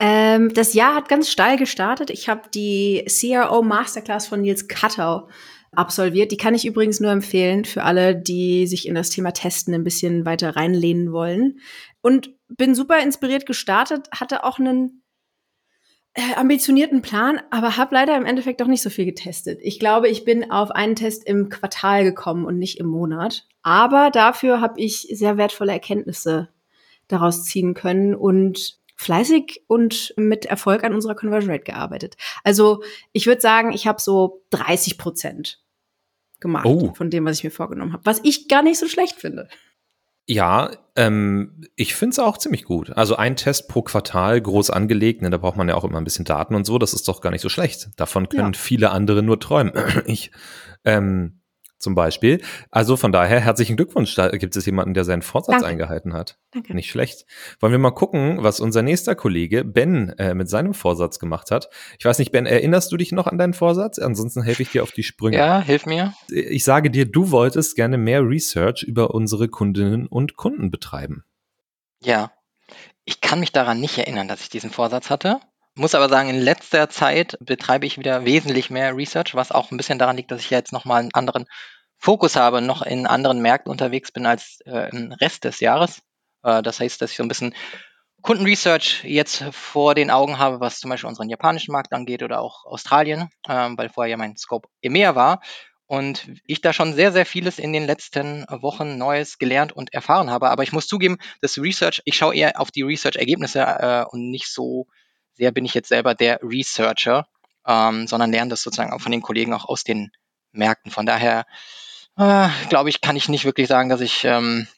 Ähm, 0.01 0.53
das 0.55 0.73
Jahr 0.73 0.95
hat 0.95 1.09
ganz 1.09 1.29
steil 1.29 1.59
gestartet. 1.59 2.09
Ich 2.11 2.29
habe 2.29 2.49
die 2.55 3.05
CRO 3.07 3.63
Masterclass 3.63 4.27
von 4.27 4.41
Nils 4.41 4.67
Kattau 4.67 5.29
absolviert. 5.73 6.33
Die 6.33 6.39
kann 6.39 6.55
ich 6.55 6.67
übrigens 6.67 7.01
nur 7.01 7.11
empfehlen 7.11 7.67
für 7.67 7.85
alle, 7.85 8.17
die 8.17 8.67
sich 8.67 8.89
in 8.89 8.95
das 8.95 9.11
Thema 9.11 9.33
Testen 9.33 9.75
ein 9.75 9.85
bisschen 9.85 10.25
weiter 10.25 10.57
reinlehnen 10.57 11.13
wollen. 11.13 11.61
Und 12.01 12.31
bin 12.49 12.75
super 12.75 13.01
inspiriert 13.01 13.45
gestartet, 13.45 14.09
hatte 14.11 14.45
auch 14.45 14.59
einen 14.59 15.03
äh, 16.15 16.35
ambitionierten 16.37 17.03
Plan, 17.03 17.41
aber 17.51 17.77
habe 17.77 17.95
leider 17.95 18.17
im 18.17 18.25
Endeffekt 18.25 18.61
doch 18.63 18.67
nicht 18.67 18.83
so 18.83 18.91
viel 18.91 19.05
getestet. 19.05 19.61
Ich 19.63 19.79
glaube, 19.79 20.09
ich 20.09 20.25
bin 20.25 20.51
auf 20.51 20.71
einen 20.71 20.97
Test 20.97 21.27
im 21.27 21.51
Quartal 21.51 22.05
gekommen 22.05 22.47
und 22.47 22.59
nicht 22.59 22.79
im 22.79 22.87
Monat. 22.87 23.47
Aber 23.63 24.11
dafür 24.11 24.63
habe 24.63 24.81
ich 24.81 25.07
sehr 25.13 25.37
wertvolle 25.37 25.73
Erkenntnisse 25.73 26.49
daraus 27.07 27.45
ziehen 27.45 27.75
können 27.75 28.15
und 28.15 28.80
fleißig 29.01 29.65
und 29.67 30.13
mit 30.19 30.45
Erfolg 30.45 30.85
an 30.85 30.93
unserer 30.93 31.15
Conversion 31.15 31.51
Rate 31.51 31.65
gearbeitet. 31.65 32.19
Also 32.45 32.83
ich 33.13 33.27
würde 33.27 33.41
sagen, 33.41 33.73
ich 33.73 33.87
habe 33.87 33.99
so 33.99 34.45
30 34.51 34.99
Prozent 34.99 35.63
gemacht 36.39 36.67
oh. 36.67 36.93
von 36.93 37.09
dem, 37.09 37.25
was 37.25 37.39
ich 37.39 37.45
mir 37.45 37.51
vorgenommen 37.51 37.95
habe, 37.95 38.05
was 38.05 38.21
ich 38.25 38.47
gar 38.47 38.63
nicht 38.63 38.79
so 38.79 38.89
schlecht 38.89 39.17
finde. 39.17 39.49
Ja, 40.27 40.71
ähm, 40.97 41.63
ich 41.77 41.95
finde 41.95 42.13
es 42.13 42.19
auch 42.19 42.37
ziemlich 42.37 42.65
gut. 42.65 42.91
Also 42.91 43.17
ein 43.17 43.37
Test 43.37 43.69
pro 43.69 43.81
Quartal 43.81 44.39
groß 44.39 44.69
angelegt, 44.69 45.23
ne, 45.23 45.31
da 45.31 45.39
braucht 45.39 45.57
man 45.57 45.69
ja 45.71 45.77
auch 45.77 45.85
immer 45.85 45.97
ein 45.97 46.05
bisschen 46.05 46.27
Daten 46.27 46.55
und 46.55 46.67
so, 46.67 46.77
das 46.77 46.93
ist 46.93 47.09
doch 47.09 47.23
gar 47.23 47.31
nicht 47.31 47.41
so 47.41 47.49
schlecht. 47.49 47.89
Davon 47.97 48.29
können 48.29 48.53
ja. 48.53 48.59
viele 48.59 48.91
andere 48.91 49.23
nur 49.23 49.41
träumen. 49.41 49.73
ich, 50.05 50.31
ähm, 50.85 51.40
zum 51.81 51.95
Beispiel. 51.95 52.41
Also 52.71 52.97
von 52.97 53.11
daher 53.11 53.41
herzlichen 53.41 53.77
Glückwunsch. 53.77 54.15
Da 54.15 54.29
gibt 54.29 54.55
es 54.55 54.67
jemanden, 54.67 54.95
der 54.95 55.05
seinen 55.05 55.23
Vorsatz 55.23 55.55
Danke. 55.55 55.67
eingehalten 55.67 56.13
hat. 56.13 56.39
Danke. 56.53 56.75
Nicht 56.75 56.91
schlecht. 56.91 57.27
Wollen 57.59 57.73
wir 57.73 57.79
mal 57.79 57.91
gucken, 57.91 58.43
was 58.43 58.61
unser 58.61 58.83
nächster 58.83 59.15
Kollege 59.15 59.65
Ben 59.65 60.11
äh, 60.19 60.35
mit 60.35 60.49
seinem 60.49 60.75
Vorsatz 60.75 61.19
gemacht 61.19 61.51
hat. 61.51 61.69
Ich 61.99 62.05
weiß 62.05 62.19
nicht, 62.19 62.33
Ben, 62.33 62.47
erinnerst 62.47 62.93
du 62.93 62.97
dich 62.97 63.13
noch 63.13 63.27
an 63.27 63.39
deinen 63.39 63.55
Vorsatz? 63.55 63.99
Ansonsten 63.99 64.43
helfe 64.43 64.63
ich 64.63 64.71
dir 64.71 64.83
auf 64.83 64.93
die 64.93 65.03
Sprünge. 65.03 65.37
Ja, 65.37 65.61
hilf 65.61 65.87
mir. 65.87 66.15
Ich 66.29 66.65
sage 66.65 66.91
dir, 66.91 67.07
du 67.07 67.31
wolltest 67.31 67.77
gerne 67.77 67.99
mehr 67.99 68.23
Research 68.23 68.83
über 68.83 69.15
unsere 69.15 69.49
Kundinnen 69.49 70.07
und 70.07 70.37
Kunden 70.37 70.71
betreiben. 70.71 71.25
Ja. 72.03 72.33
Ich 73.05 73.21
kann 73.21 73.41
mich 73.41 73.53
daran 73.53 73.81
nicht 73.81 73.99
erinnern, 73.99 74.29
dass 74.29 74.43
ich 74.43 74.51
diesen 74.51 74.71
Vorsatz 74.71 75.11
hatte. 75.11 75.41
Muss 75.77 75.95
aber 75.95 76.09
sagen, 76.09 76.29
in 76.29 76.41
letzter 76.41 76.89
Zeit 76.89 77.37
betreibe 77.41 77.87
ich 77.87 77.97
wieder 77.97 78.25
wesentlich 78.25 78.71
mehr 78.71 78.97
Research, 78.97 79.35
was 79.35 79.53
auch 79.53 79.71
ein 79.71 79.77
bisschen 79.77 79.99
daran 79.99 80.17
liegt, 80.17 80.31
dass 80.31 80.41
ich 80.41 80.51
jetzt 80.51 80.73
nochmal 80.73 81.01
einen 81.01 81.15
anderen 81.15 81.47
Fokus 81.97 82.37
habe, 82.37 82.61
noch 82.61 82.83
in 82.83 83.07
anderen 83.07 83.41
Märkten 83.41 83.71
unterwegs 83.71 84.11
bin 84.11 84.27
als 84.27 84.61
äh, 84.67 84.91
im 84.91 85.13
Rest 85.13 85.45
des 85.45 85.61
Jahres. 85.61 86.03
Äh, 86.43 86.63
das 86.63 86.81
heißt, 86.81 87.01
dass 87.01 87.13
ich 87.13 87.17
so 87.17 87.23
ein 87.23 87.29
bisschen 87.29 87.55
Kundenresearch 88.23 89.05
jetzt 89.05 89.45
vor 89.53 89.95
den 89.95 90.11
Augen 90.11 90.39
habe, 90.39 90.61
was 90.61 90.81
zum 90.81 90.91
Beispiel 90.91 91.09
unseren 91.09 91.29
japanischen 91.29 91.73
Markt 91.73 91.93
angeht 91.93 92.23
oder 92.23 92.41
auch 92.41 92.65
Australien, 92.65 93.31
ähm, 93.49 93.79
weil 93.79 93.89
vorher 93.89 94.11
ja 94.11 94.17
mein 94.17 94.37
Scope 94.37 94.69
EMEA 94.83 95.15
war. 95.15 95.41
Und 95.87 96.31
ich 96.47 96.61
da 96.61 96.73
schon 96.73 96.95
sehr, 96.95 97.11
sehr 97.13 97.27
vieles 97.27 97.59
in 97.59 97.73
den 97.73 97.85
letzten 97.85 98.45
Wochen 98.49 98.97
Neues 98.97 99.39
gelernt 99.39 99.73
und 99.73 99.93
erfahren 99.93 100.31
habe. 100.31 100.51
Aber 100.51 100.63
ich 100.63 100.73
muss 100.73 100.87
zugeben, 100.87 101.19
das 101.41 101.59
Research, 101.59 102.01
ich 102.05 102.17
schaue 102.17 102.35
eher 102.35 102.61
auf 102.61 102.71
die 102.71 102.83
Research-Ergebnisse 102.83 103.61
äh, 103.61 104.05
und 104.09 104.31
nicht 104.31 104.47
so 104.53 104.87
sehr 105.41 105.53
bin 105.53 105.65
ich 105.65 105.73
jetzt 105.73 105.89
selber 105.89 106.15
der 106.15 106.39
Researcher, 106.43 107.27
ähm, 107.67 108.07
sondern 108.07 108.31
lerne 108.31 108.51
das 108.51 108.63
sozusagen 108.63 108.93
auch 108.93 109.01
von 109.01 109.11
den 109.11 109.23
Kollegen 109.23 109.55
auch 109.55 109.65
aus 109.65 109.85
den 109.85 110.13
Märkten. 110.53 110.93
Von 110.93 111.07
daher 111.07 111.47
äh, 112.19 112.49
glaube 112.69 112.91
ich, 112.91 113.01
kann 113.01 113.17
ich 113.17 113.31
nicht 113.31 113.47
wirklich 113.47 113.67
sagen, 113.67 113.89
dass 113.89 114.03
ich, 114.03 114.25
ähm, 114.25 114.69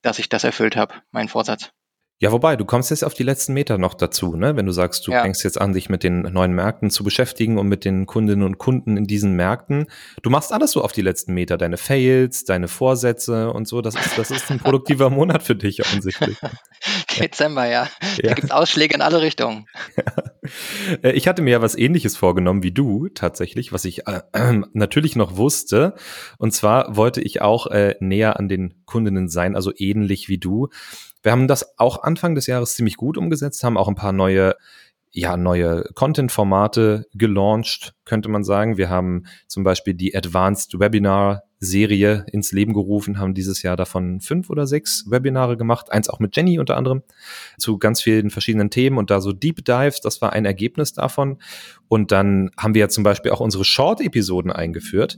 dass 0.00 0.18
ich 0.18 0.30
das 0.30 0.42
erfüllt 0.42 0.76
habe, 0.76 0.94
meinen 1.10 1.28
Vorsatz. 1.28 1.70
Ja, 2.24 2.32
wobei, 2.32 2.56
du 2.56 2.64
kommst 2.64 2.88
jetzt 2.88 3.04
auf 3.04 3.12
die 3.12 3.22
letzten 3.22 3.52
Meter 3.52 3.76
noch 3.76 3.92
dazu, 3.92 4.34
ne? 4.34 4.56
Wenn 4.56 4.64
du 4.64 4.72
sagst, 4.72 5.06
du 5.06 5.12
Ja. 5.12 5.20
fängst 5.20 5.44
jetzt 5.44 5.60
an, 5.60 5.74
dich 5.74 5.90
mit 5.90 6.02
den 6.02 6.22
neuen 6.22 6.52
Märkten 6.54 6.88
zu 6.88 7.04
beschäftigen 7.04 7.58
und 7.58 7.68
mit 7.68 7.84
den 7.84 8.06
Kundinnen 8.06 8.42
und 8.46 8.56
Kunden 8.56 8.96
in 8.96 9.04
diesen 9.04 9.34
Märkten. 9.34 9.88
Du 10.22 10.30
machst 10.30 10.50
alles 10.50 10.70
so 10.70 10.82
auf 10.82 10.92
die 10.92 11.02
letzten 11.02 11.34
Meter, 11.34 11.58
deine 11.58 11.76
Fails, 11.76 12.44
deine 12.46 12.66
Vorsätze 12.66 13.52
und 13.52 13.68
so. 13.68 13.82
Das 13.82 13.94
ist, 13.94 14.16
das 14.16 14.30
ist 14.30 14.50
ein 14.50 14.58
produktiver 14.58 15.10
Monat 15.10 15.42
für 15.42 15.54
dich 15.54 15.82
offensichtlich. 15.82 16.38
Dezember, 17.20 17.66
ja. 17.68 17.90
Da 18.22 18.28
Ja. 18.30 18.34
gibt's 18.34 18.50
Ausschläge 18.50 18.94
in 18.94 19.02
alle 19.02 19.20
Richtungen. 19.20 19.66
Äh, 21.02 21.10
Ich 21.12 21.28
hatte 21.28 21.42
mir 21.42 21.50
ja 21.50 21.60
was 21.60 21.76
ähnliches 21.76 22.16
vorgenommen 22.16 22.62
wie 22.62 22.72
du 22.72 23.08
tatsächlich, 23.08 23.70
was 23.70 23.84
ich 23.84 24.06
äh, 24.06 24.22
natürlich 24.72 25.14
noch 25.14 25.36
wusste. 25.36 25.94
Und 26.38 26.52
zwar 26.54 26.96
wollte 26.96 27.20
ich 27.20 27.42
auch 27.42 27.66
äh, 27.66 27.96
näher 28.00 28.38
an 28.38 28.48
den 28.48 28.82
Kundinnen 28.86 29.28
sein, 29.28 29.56
also 29.56 29.72
ähnlich 29.76 30.30
wie 30.30 30.38
du. 30.38 30.68
Wir 31.24 31.32
haben 31.32 31.48
das 31.48 31.78
auch 31.78 32.02
Anfang 32.04 32.36
des 32.36 32.46
Jahres 32.46 32.76
ziemlich 32.76 32.96
gut 32.96 33.18
umgesetzt, 33.18 33.64
haben 33.64 33.76
auch 33.76 33.88
ein 33.88 33.96
paar 33.96 34.12
neue 34.12 34.54
ja, 35.16 35.36
neue 35.36 35.84
Content-Formate 35.94 37.06
gelauncht, 37.14 37.94
könnte 38.04 38.28
man 38.28 38.42
sagen. 38.42 38.76
Wir 38.76 38.90
haben 38.90 39.26
zum 39.46 39.62
Beispiel 39.62 39.94
die 39.94 40.14
Advanced 40.14 40.80
Webinar 40.80 41.44
Serie 41.60 42.26
ins 42.32 42.50
Leben 42.50 42.74
gerufen, 42.74 43.18
haben 43.18 43.32
dieses 43.32 43.62
Jahr 43.62 43.76
davon 43.76 44.20
fünf 44.20 44.50
oder 44.50 44.66
sechs 44.66 45.04
Webinare 45.08 45.56
gemacht, 45.56 45.90
eins 45.92 46.08
auch 46.08 46.18
mit 46.18 46.36
Jenny 46.36 46.58
unter 46.58 46.76
anderem, 46.76 47.02
zu 47.58 47.78
ganz 47.78 48.02
vielen 48.02 48.30
verschiedenen 48.30 48.70
Themen 48.70 48.98
und 48.98 49.10
da 49.10 49.20
so 49.20 49.32
Deep 49.32 49.64
Dives, 49.64 50.00
das 50.00 50.20
war 50.20 50.32
ein 50.32 50.44
Ergebnis 50.44 50.92
davon. 50.92 51.38
Und 51.86 52.10
dann 52.10 52.50
haben 52.58 52.74
wir 52.74 52.80
ja 52.80 52.88
zum 52.88 53.04
Beispiel 53.04 53.30
auch 53.30 53.40
unsere 53.40 53.64
Short-Episoden 53.64 54.50
eingeführt. 54.50 55.16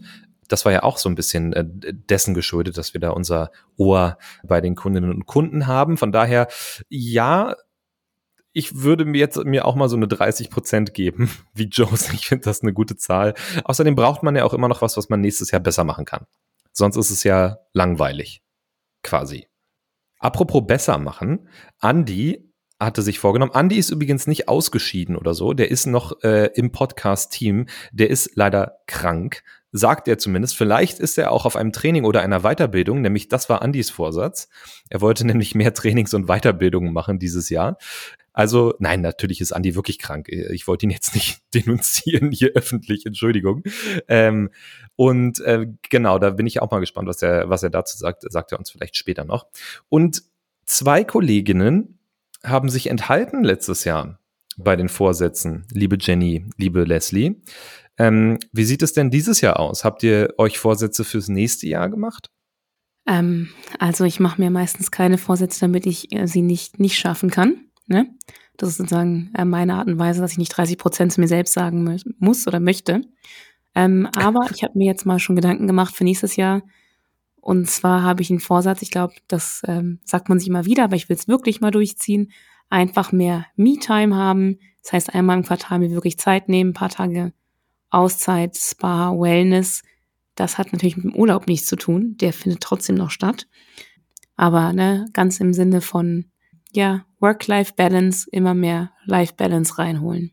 Das 0.48 0.64
war 0.64 0.72
ja 0.72 0.82
auch 0.82 0.98
so 0.98 1.08
ein 1.08 1.14
bisschen 1.14 1.52
äh, 1.52 1.64
dessen 1.66 2.34
geschuldet, 2.34 2.78
dass 2.78 2.94
wir 2.94 3.00
da 3.00 3.10
unser 3.10 3.50
Ohr 3.76 4.18
bei 4.44 4.60
den 4.60 4.74
Kundinnen 4.74 5.10
und 5.10 5.26
Kunden 5.26 5.66
haben. 5.66 5.96
Von 5.96 6.12
daher, 6.12 6.48
ja, 6.88 7.56
ich 8.52 8.74
würde 8.74 9.04
mir 9.04 9.18
jetzt 9.18 9.36
mir 9.44 9.66
auch 9.66 9.74
mal 9.74 9.90
so 9.90 9.96
eine 9.96 10.08
30 10.08 10.48
Prozent 10.48 10.94
geben, 10.94 11.30
wie 11.54 11.68
Joes. 11.68 12.12
Ich 12.12 12.26
finde 12.26 12.44
das 12.44 12.62
eine 12.62 12.72
gute 12.72 12.96
Zahl. 12.96 13.34
Außerdem 13.64 13.94
braucht 13.94 14.22
man 14.22 14.34
ja 14.34 14.44
auch 14.44 14.54
immer 14.54 14.68
noch 14.68 14.82
was, 14.82 14.96
was 14.96 15.08
man 15.08 15.20
nächstes 15.20 15.50
Jahr 15.50 15.60
besser 15.60 15.84
machen 15.84 16.06
kann. 16.06 16.26
Sonst 16.72 16.96
ist 16.96 17.10
es 17.10 17.22
ja 17.22 17.58
langweilig. 17.72 18.42
Quasi. 19.02 19.46
Apropos 20.18 20.66
besser 20.66 20.98
machen. 20.98 21.48
Andi 21.78 22.50
hatte 22.80 23.02
sich 23.02 23.18
vorgenommen. 23.18 23.52
Andi 23.52 23.76
ist 23.76 23.90
übrigens 23.90 24.26
nicht 24.26 24.48
ausgeschieden 24.48 25.16
oder 25.16 25.34
so. 25.34 25.52
Der 25.52 25.70
ist 25.70 25.86
noch 25.86 26.22
äh, 26.22 26.50
im 26.54 26.72
Podcast-Team. 26.72 27.66
Der 27.92 28.10
ist 28.10 28.32
leider 28.36 28.78
krank. 28.86 29.42
Sagt 29.72 30.08
er 30.08 30.18
zumindest. 30.18 30.56
Vielleicht 30.56 30.98
ist 30.98 31.18
er 31.18 31.32
auch 31.32 31.44
auf 31.44 31.56
einem 31.56 31.72
Training 31.72 32.04
oder 32.04 32.22
einer 32.22 32.40
Weiterbildung. 32.40 33.02
Nämlich 33.02 33.28
das 33.28 33.48
war 33.48 33.62
Andis 33.62 33.90
Vorsatz. 33.90 34.48
Er 34.88 35.00
wollte 35.00 35.26
nämlich 35.26 35.54
mehr 35.54 35.74
Trainings 35.74 36.14
und 36.14 36.26
Weiterbildungen 36.26 36.92
machen 36.92 37.18
dieses 37.18 37.50
Jahr. 37.50 37.78
Also, 38.32 38.74
nein, 38.80 39.00
natürlich 39.00 39.40
ist 39.40 39.52
Andi 39.52 39.74
wirklich 39.74 39.98
krank. 39.98 40.28
Ich 40.28 40.68
wollte 40.68 40.84
ihn 40.84 40.90
jetzt 40.90 41.14
nicht 41.14 41.40
denunzieren 41.54 42.30
hier 42.32 42.52
öffentlich, 42.54 43.06
Entschuldigung. 43.06 43.62
Ähm, 44.08 44.50
und 44.94 45.40
äh, 45.40 45.66
genau, 45.88 46.18
da 46.18 46.30
bin 46.30 46.46
ich 46.46 46.60
auch 46.60 46.70
mal 46.70 46.80
gespannt, 46.80 47.08
was 47.08 47.22
er, 47.22 47.48
was 47.48 47.62
er 47.62 47.70
dazu 47.70 47.96
sagt. 47.96 48.30
Sagt 48.30 48.52
er 48.52 48.58
uns 48.58 48.70
vielleicht 48.70 48.96
später 48.96 49.24
noch. 49.24 49.46
Und 49.88 50.22
zwei 50.66 51.02
Kolleginnen 51.02 51.98
haben 52.44 52.68
sich 52.68 52.88
enthalten 52.88 53.42
letztes 53.42 53.84
Jahr 53.84 54.18
bei 54.58 54.76
den 54.76 54.88
Vorsätzen, 54.88 55.66
liebe 55.70 55.96
Jenny, 55.98 56.46
liebe 56.56 56.84
Leslie. 56.84 57.36
Ähm, 57.98 58.38
wie 58.52 58.64
sieht 58.64 58.82
es 58.82 58.92
denn 58.92 59.10
dieses 59.10 59.40
Jahr 59.40 59.58
aus? 59.58 59.84
Habt 59.84 60.02
ihr 60.02 60.34
euch 60.38 60.58
Vorsätze 60.58 61.04
fürs 61.04 61.28
nächste 61.28 61.66
Jahr 61.66 61.88
gemacht? 61.88 62.30
Ähm, 63.06 63.48
also 63.78 64.04
ich 64.04 64.20
mache 64.20 64.40
mir 64.40 64.50
meistens 64.50 64.90
keine 64.90 65.18
Vorsätze, 65.18 65.60
damit 65.60 65.86
ich 65.86 66.12
äh, 66.12 66.26
sie 66.26 66.42
nicht, 66.42 66.78
nicht 66.78 66.98
schaffen 66.98 67.30
kann. 67.30 67.66
Ne? 67.86 68.06
Das 68.56 68.70
ist 68.70 68.78
sozusagen 68.78 69.30
äh, 69.36 69.44
meine 69.44 69.74
Art 69.74 69.86
und 69.86 69.98
Weise, 69.98 70.20
dass 70.20 70.32
ich 70.32 70.38
nicht 70.38 70.56
30 70.56 70.76
Prozent 70.76 71.12
zu 71.12 71.20
mir 71.20 71.28
selbst 71.28 71.54
sagen 71.54 71.84
mu 71.84 71.96
muss 72.18 72.46
oder 72.46 72.60
möchte. 72.60 73.02
Ähm, 73.74 74.08
aber 74.16 74.48
ich 74.54 74.62
habe 74.62 74.76
mir 74.76 74.86
jetzt 74.86 75.06
mal 75.06 75.18
schon 75.18 75.36
Gedanken 75.36 75.66
gemacht 75.66 75.94
für 75.94 76.04
nächstes 76.04 76.36
Jahr. 76.36 76.62
Und 77.40 77.70
zwar 77.70 78.02
habe 78.02 78.22
ich 78.22 78.30
einen 78.30 78.40
Vorsatz, 78.40 78.82
ich 78.82 78.90
glaube, 78.90 79.14
das 79.28 79.62
ähm, 79.66 80.00
sagt 80.04 80.28
man 80.28 80.38
sich 80.40 80.48
immer 80.48 80.64
wieder, 80.64 80.84
aber 80.84 80.96
ich 80.96 81.08
will 81.08 81.16
es 81.16 81.28
wirklich 81.28 81.60
mal 81.60 81.70
durchziehen. 81.70 82.32
Einfach 82.70 83.12
mehr 83.12 83.46
Me-Time 83.54 84.16
haben. 84.16 84.58
Das 84.82 84.92
heißt, 84.94 85.14
einmal 85.14 85.36
im 85.36 85.44
Quartal 85.44 85.78
mir 85.78 85.90
wirklich 85.90 86.18
Zeit 86.18 86.48
nehmen, 86.48 86.70
ein 86.70 86.74
paar 86.74 86.88
Tage 86.88 87.32
Auszeit, 87.96 88.56
Spa, 88.56 89.10
Wellness. 89.12 89.82
Das 90.34 90.58
hat 90.58 90.72
natürlich 90.72 90.96
mit 90.96 91.06
dem 91.06 91.14
Urlaub 91.14 91.46
nichts 91.46 91.66
zu 91.66 91.76
tun. 91.76 92.16
Der 92.18 92.34
findet 92.34 92.60
trotzdem 92.60 92.94
noch 92.94 93.10
statt. 93.10 93.46
Aber 94.36 94.74
ne, 94.74 95.06
ganz 95.14 95.40
im 95.40 95.54
Sinne 95.54 95.80
von 95.80 96.26
ja, 96.72 97.06
Work-Life-Balance, 97.20 98.28
immer 98.30 98.52
mehr 98.52 98.90
Life-Balance 99.06 99.78
reinholen. 99.78 100.32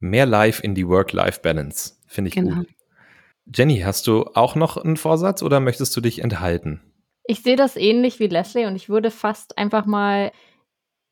Mehr 0.00 0.24
Life 0.24 0.62
in 0.62 0.74
die 0.74 0.88
Work-Life-Balance. 0.88 1.96
Finde 2.06 2.28
ich 2.28 2.34
Genau. 2.34 2.56
gut. 2.56 2.68
Jenny, 3.54 3.80
hast 3.80 4.06
du 4.06 4.24
auch 4.34 4.54
noch 4.54 4.78
einen 4.78 4.96
Vorsatz 4.96 5.42
oder 5.42 5.60
möchtest 5.60 5.94
du 5.96 6.00
dich 6.00 6.20
enthalten? 6.22 6.80
Ich 7.24 7.42
sehe 7.42 7.56
das 7.56 7.76
ähnlich 7.76 8.20
wie 8.20 8.26
Leslie 8.26 8.66
und 8.66 8.74
ich 8.74 8.88
würde 8.88 9.10
fast 9.10 9.58
einfach 9.58 9.84
mal 9.84 10.32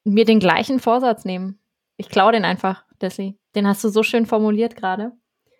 mir 0.04 0.24
den 0.24 0.40
gleichen 0.40 0.80
Vorsatz 0.80 1.26
nehmen. 1.26 1.58
Ich 1.98 2.08
klaue 2.08 2.32
den 2.32 2.46
einfach, 2.46 2.84
Leslie. 3.02 3.34
Den 3.54 3.66
hast 3.66 3.84
du 3.84 3.90
so 3.90 4.02
schön 4.02 4.24
formuliert 4.24 4.76
gerade. 4.76 5.12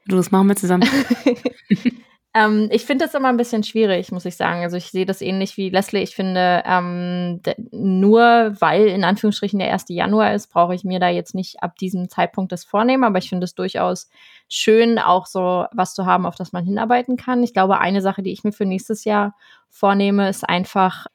Du, 0.07 0.17
das 0.17 0.31
machen 0.31 0.49
wir 0.49 0.57
zusammen. 0.57 0.89
Ähm, 2.37 2.69
ich 2.71 2.85
finde 2.85 3.07
das 3.07 3.15
immer 3.15 3.29
ein 3.29 3.39
bisschen 3.39 3.63
schwierig, 3.63 4.13
muss 4.13 4.27
ich 4.27 4.37
sagen. 4.37 4.61
Also 4.61 4.77
ich 4.77 4.91
sehe 4.91 5.07
das 5.07 5.23
ähnlich 5.23 5.57
wie 5.57 5.71
Leslie. 5.71 6.03
Ich 6.03 6.15
finde, 6.15 6.63
ähm, 6.67 7.41
nur 7.71 8.55
weil 8.61 8.89
in 8.89 9.05
Anführungsstrichen 9.05 9.59
der 9.59 9.73
1. 9.73 9.87
Januar 9.89 10.35
ist, 10.35 10.49
brauche 10.49 10.75
ich 10.75 10.85
mir 10.85 11.01
da 11.01 11.09
jetzt 11.09 11.35
nicht 11.35 11.63
ab 11.63 11.77
diesem 11.77 12.11
Zeitpunkt 12.11 12.53
das 12.53 12.65
vornehmen. 12.65 13.05
Aber 13.05 13.17
ich 13.17 13.31
finde 13.31 13.45
es 13.45 13.55
durchaus 13.55 14.11
schön, 14.51 14.99
auch 14.99 15.25
so 15.25 15.65
was 15.73 15.95
zu 15.95 16.05
haben, 16.05 16.27
auf 16.27 16.35
das 16.35 16.53
man 16.53 16.67
hinarbeiten 16.67 17.17
kann. 17.17 17.43
Ich 17.43 17.55
glaube, 17.55 17.79
eine 17.79 18.03
Sache, 18.03 18.23
die 18.23 18.33
ich 18.33 18.45
mir 18.45 18.53
für 18.53 18.67
nächstes 18.67 19.05
Jahr 19.05 19.35
vornehme, 19.71 20.29
ist 20.29 20.47
einfach 20.47 21.07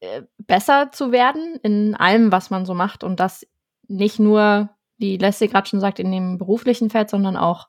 äh, 0.00 0.22
besser 0.38 0.90
zu 0.90 1.12
werden 1.12 1.60
in 1.62 1.94
allem, 1.94 2.32
was 2.32 2.50
man 2.50 2.66
so 2.66 2.74
macht. 2.74 3.04
Und 3.04 3.20
das 3.20 3.46
nicht 3.86 4.18
nur, 4.18 4.70
wie 4.98 5.16
Leslie 5.16 5.46
gerade 5.46 5.68
schon 5.68 5.80
sagt, 5.80 6.00
in 6.00 6.10
dem 6.10 6.38
beruflichen 6.38 6.90
Feld, 6.90 7.08
sondern 7.08 7.36
auch 7.36 7.68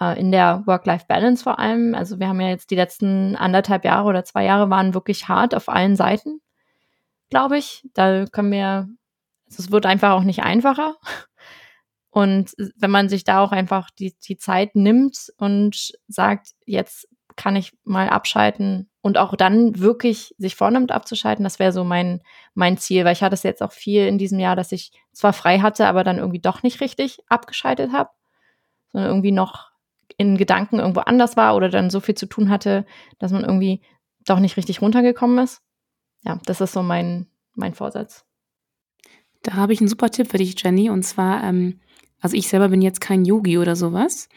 in 0.00 0.32
der 0.32 0.62
Work-Life-Balance 0.66 1.42
vor 1.42 1.58
allem. 1.58 1.94
Also 1.94 2.18
wir 2.18 2.28
haben 2.28 2.40
ja 2.40 2.48
jetzt 2.48 2.70
die 2.70 2.76
letzten 2.76 3.36
anderthalb 3.36 3.84
Jahre 3.84 4.08
oder 4.08 4.24
zwei 4.24 4.44
Jahre 4.44 4.70
waren 4.70 4.94
wirklich 4.94 5.28
hart 5.28 5.54
auf 5.54 5.68
allen 5.68 5.94
Seiten, 5.94 6.40
glaube 7.28 7.58
ich. 7.58 7.86
Da 7.92 8.24
können 8.24 8.50
wir, 8.50 8.88
also 9.48 9.62
es 9.62 9.70
wird 9.70 9.86
einfach 9.86 10.12
auch 10.12 10.24
nicht 10.24 10.42
einfacher. 10.42 10.96
Und 12.10 12.52
wenn 12.76 12.90
man 12.90 13.08
sich 13.08 13.24
da 13.24 13.40
auch 13.40 13.52
einfach 13.52 13.90
die, 13.90 14.16
die 14.26 14.36
Zeit 14.36 14.74
nimmt 14.74 15.32
und 15.36 15.92
sagt, 16.08 16.54
jetzt 16.66 17.06
kann 17.36 17.54
ich 17.54 17.72
mal 17.84 18.08
abschalten 18.08 18.90
und 19.00 19.16
auch 19.16 19.36
dann 19.36 19.78
wirklich 19.78 20.34
sich 20.36 20.56
vornimmt 20.56 20.92
abzuschalten, 20.92 21.44
das 21.44 21.58
wäre 21.58 21.72
so 21.72 21.84
mein, 21.84 22.20
mein 22.54 22.78
Ziel, 22.78 23.04
weil 23.04 23.12
ich 23.12 23.22
hatte 23.22 23.34
es 23.34 23.44
jetzt 23.44 23.62
auch 23.62 23.72
viel 23.72 24.06
in 24.06 24.18
diesem 24.18 24.40
Jahr, 24.40 24.56
dass 24.56 24.72
ich 24.72 24.92
zwar 25.12 25.32
frei 25.32 25.60
hatte, 25.60 25.86
aber 25.86 26.04
dann 26.04 26.18
irgendwie 26.18 26.40
doch 26.40 26.62
nicht 26.62 26.80
richtig 26.80 27.20
abgeschaltet 27.28 27.92
habe, 27.92 28.10
sondern 28.92 29.10
irgendwie 29.10 29.32
noch 29.32 29.69
in 30.16 30.36
Gedanken 30.36 30.78
irgendwo 30.78 31.00
anders 31.00 31.36
war 31.36 31.56
oder 31.56 31.68
dann 31.68 31.90
so 31.90 32.00
viel 32.00 32.14
zu 32.14 32.26
tun 32.26 32.48
hatte, 32.48 32.86
dass 33.18 33.32
man 33.32 33.42
irgendwie 33.42 33.82
doch 34.26 34.40
nicht 34.40 34.56
richtig 34.56 34.82
runtergekommen 34.82 35.42
ist. 35.42 35.62
Ja, 36.22 36.38
das 36.44 36.60
ist 36.60 36.72
so 36.72 36.82
mein, 36.82 37.26
mein 37.54 37.74
Vorsatz. 37.74 38.24
Da 39.42 39.54
habe 39.54 39.72
ich 39.72 39.80
einen 39.80 39.88
super 39.88 40.10
Tipp 40.10 40.30
für 40.30 40.38
dich, 40.38 40.60
Jenny. 40.62 40.90
Und 40.90 41.02
zwar, 41.02 41.42
ähm, 41.44 41.80
also 42.20 42.36
ich 42.36 42.48
selber 42.48 42.68
bin 42.68 42.82
jetzt 42.82 43.00
kein 43.00 43.24
Yogi 43.24 43.58
oder 43.58 43.76
sowas, 43.76 44.28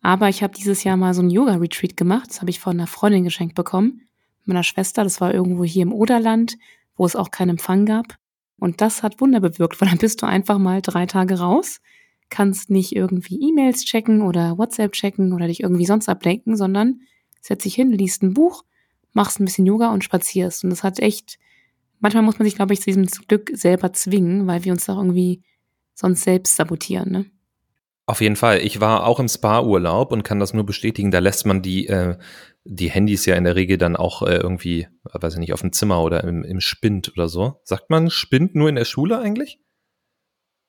aber 0.00 0.28
ich 0.28 0.42
habe 0.42 0.54
dieses 0.54 0.84
Jahr 0.84 0.96
mal 0.96 1.14
so 1.14 1.22
ein 1.22 1.30
Yoga-Retreat 1.30 1.96
gemacht. 1.96 2.30
Das 2.30 2.40
habe 2.40 2.50
ich 2.50 2.60
von 2.60 2.76
einer 2.76 2.86
Freundin 2.86 3.24
geschenkt 3.24 3.54
bekommen, 3.54 4.02
meiner 4.44 4.62
Schwester. 4.62 5.04
Das 5.04 5.20
war 5.20 5.34
irgendwo 5.34 5.64
hier 5.64 5.82
im 5.82 5.92
Oderland, 5.92 6.56
wo 6.96 7.04
es 7.04 7.16
auch 7.16 7.30
keinen 7.30 7.50
Empfang 7.50 7.86
gab. 7.86 8.16
Und 8.58 8.80
das 8.80 9.02
hat 9.02 9.20
Wunder 9.20 9.40
bewirkt, 9.40 9.80
weil 9.80 9.88
dann 9.88 9.98
bist 9.98 10.22
du 10.22 10.26
einfach 10.26 10.58
mal 10.58 10.82
drei 10.82 11.06
Tage 11.06 11.40
raus, 11.40 11.80
kannst 12.32 12.70
nicht 12.70 12.96
irgendwie 12.96 13.38
E-Mails 13.40 13.84
checken 13.84 14.22
oder 14.22 14.56
WhatsApp 14.56 14.92
checken 14.92 15.34
oder 15.34 15.46
dich 15.46 15.62
irgendwie 15.62 15.84
sonst 15.84 16.08
ablenken, 16.08 16.56
sondern 16.56 17.00
setz 17.42 17.64
dich 17.64 17.74
hin, 17.74 17.92
liest 17.92 18.22
ein 18.22 18.32
Buch, 18.32 18.64
machst 19.12 19.38
ein 19.38 19.44
bisschen 19.44 19.66
Yoga 19.66 19.92
und 19.92 20.02
spazierst. 20.02 20.64
Und 20.64 20.70
das 20.70 20.82
hat 20.82 20.98
echt, 20.98 21.38
manchmal 22.00 22.22
muss 22.22 22.38
man 22.38 22.46
sich, 22.46 22.56
glaube 22.56 22.72
ich, 22.72 22.80
zu 22.80 22.86
diesem 22.86 23.06
Glück 23.28 23.50
selber 23.52 23.92
zwingen, 23.92 24.46
weil 24.46 24.64
wir 24.64 24.72
uns 24.72 24.86
doch 24.86 24.96
irgendwie 24.96 25.42
sonst 25.94 26.22
selbst 26.24 26.56
sabotieren, 26.56 27.12
ne? 27.12 27.26
Auf 28.06 28.20
jeden 28.20 28.36
Fall. 28.36 28.58
Ich 28.58 28.80
war 28.80 29.06
auch 29.06 29.20
im 29.20 29.28
Spa-Urlaub 29.28 30.10
und 30.10 30.24
kann 30.24 30.40
das 30.40 30.54
nur 30.54 30.66
bestätigen. 30.66 31.12
Da 31.12 31.20
lässt 31.20 31.46
man 31.46 31.62
die, 31.62 31.86
äh, 31.86 32.16
die 32.64 32.90
Handys 32.90 33.26
ja 33.26 33.36
in 33.36 33.44
der 33.44 33.54
Regel 33.54 33.78
dann 33.78 33.94
auch 33.94 34.22
äh, 34.22 34.36
irgendwie, 34.36 34.88
weiß 35.04 35.34
ich 35.34 35.38
nicht, 35.38 35.52
auf 35.52 35.60
dem 35.60 35.72
Zimmer 35.72 36.02
oder 36.02 36.24
im, 36.24 36.42
im 36.42 36.60
Spind 36.60 37.12
oder 37.12 37.28
so. 37.28 37.60
Sagt 37.62 37.90
man 37.90 38.10
Spind 38.10 38.56
nur 38.56 38.68
in 38.68 38.74
der 38.74 38.86
Schule 38.86 39.20
eigentlich? 39.20 39.60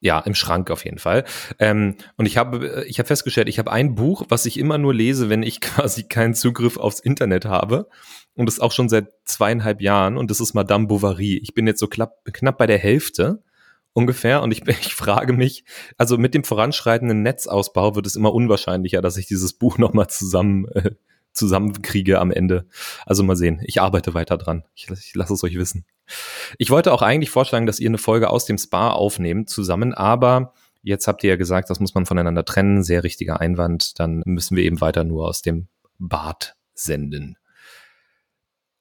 Ja, 0.03 0.19
im 0.19 0.35
Schrank 0.35 0.69
auf 0.69 0.83
jeden 0.83 0.97
Fall. 0.97 1.23
Ähm, 1.59 1.95
und 2.17 2.25
ich 2.25 2.37
habe 2.37 2.83
ich 2.89 2.99
hab 2.99 3.07
festgestellt, 3.07 3.47
ich 3.47 3.57
habe 3.57 3.71
ein 3.71 3.95
Buch, 3.95 4.25
was 4.27 4.45
ich 4.45 4.59
immer 4.59 4.77
nur 4.77 4.93
lese, 4.93 5.29
wenn 5.29 5.43
ich 5.43 5.61
quasi 5.61 6.03
keinen 6.03 6.35
Zugriff 6.35 6.75
aufs 6.75 6.99
Internet 6.99 7.45
habe. 7.45 7.87
Und 8.35 8.47
das 8.47 8.59
auch 8.59 8.73
schon 8.73 8.89
seit 8.89 9.07
zweieinhalb 9.23 9.79
Jahren. 9.81 10.17
Und 10.17 10.29
das 10.29 10.41
ist 10.41 10.55
Madame 10.55 10.87
Bovary. 10.87 11.37
Ich 11.41 11.53
bin 11.53 11.67
jetzt 11.67 11.79
so 11.79 11.87
knapp, 11.87 12.17
knapp 12.33 12.57
bei 12.57 12.67
der 12.67 12.79
Hälfte 12.79 13.43
ungefähr. 13.93 14.41
Und 14.41 14.51
ich, 14.51 14.67
ich 14.67 14.93
frage 14.93 15.31
mich, 15.31 15.63
also 15.97 16.17
mit 16.17 16.33
dem 16.33 16.43
voranschreitenden 16.43 17.21
Netzausbau 17.21 17.95
wird 17.95 18.05
es 18.05 18.17
immer 18.17 18.33
unwahrscheinlicher, 18.33 19.01
dass 19.01 19.15
ich 19.15 19.27
dieses 19.27 19.53
Buch 19.53 19.77
nochmal 19.77 20.09
zusammen, 20.09 20.67
äh, 20.73 20.91
zusammenkriege 21.33 22.19
am 22.19 22.31
Ende. 22.31 22.67
Also 23.05 23.23
mal 23.23 23.35
sehen. 23.35 23.61
Ich 23.63 23.81
arbeite 23.81 24.13
weiter 24.13 24.37
dran. 24.37 24.63
Ich, 24.75 24.89
ich 24.89 25.15
lasse 25.15 25.33
es 25.33 25.43
euch 25.43 25.55
wissen. 25.55 25.85
Ich 26.57 26.69
wollte 26.69 26.93
auch 26.93 27.01
eigentlich 27.01 27.29
vorschlagen, 27.29 27.65
dass 27.65 27.79
ihr 27.79 27.89
eine 27.89 27.97
Folge 27.97 28.29
aus 28.29 28.45
dem 28.45 28.57
Spa 28.57 28.89
aufnehmt 28.91 29.49
zusammen, 29.49 29.93
aber 29.93 30.53
jetzt 30.83 31.07
habt 31.07 31.23
ihr 31.23 31.31
ja 31.31 31.35
gesagt, 31.35 31.69
das 31.69 31.79
muss 31.79 31.95
man 31.95 32.05
voneinander 32.05 32.45
trennen. 32.45 32.83
Sehr 32.83 33.03
richtiger 33.03 33.39
Einwand. 33.39 33.99
Dann 33.99 34.21
müssen 34.25 34.55
wir 34.55 34.63
eben 34.63 34.81
weiter 34.81 35.03
nur 35.03 35.27
aus 35.27 35.41
dem 35.41 35.67
Bad 35.97 36.55
senden. 36.73 37.37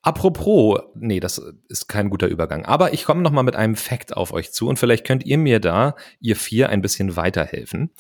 Apropos, 0.05 0.81
nee, 0.97 1.21
das 1.21 1.41
ist 1.69 1.87
kein 1.87 2.11
guter 2.11 2.27
Übergang. 2.27 2.65
Aber 2.65 2.93
ich 2.93 3.05
komme 3.05 3.23
noch 3.23 3.31
mal 3.31 3.45
mit 3.45 3.55
einem 3.55 3.77
Fact 3.77 4.17
auf 4.17 4.33
euch 4.33 4.53
zu 4.53 4.69
und 4.69 4.81
vielleicht 4.81 5.07
könnt 5.07 5.25
ihr 5.25 5.39
mir 5.39 5.61
da, 5.61 5.95
ihr 6.19 6.35
vier, 6.35 6.71
ein 6.71 6.83
bisschen 6.83 7.15
weiterhelfen. 7.15 7.93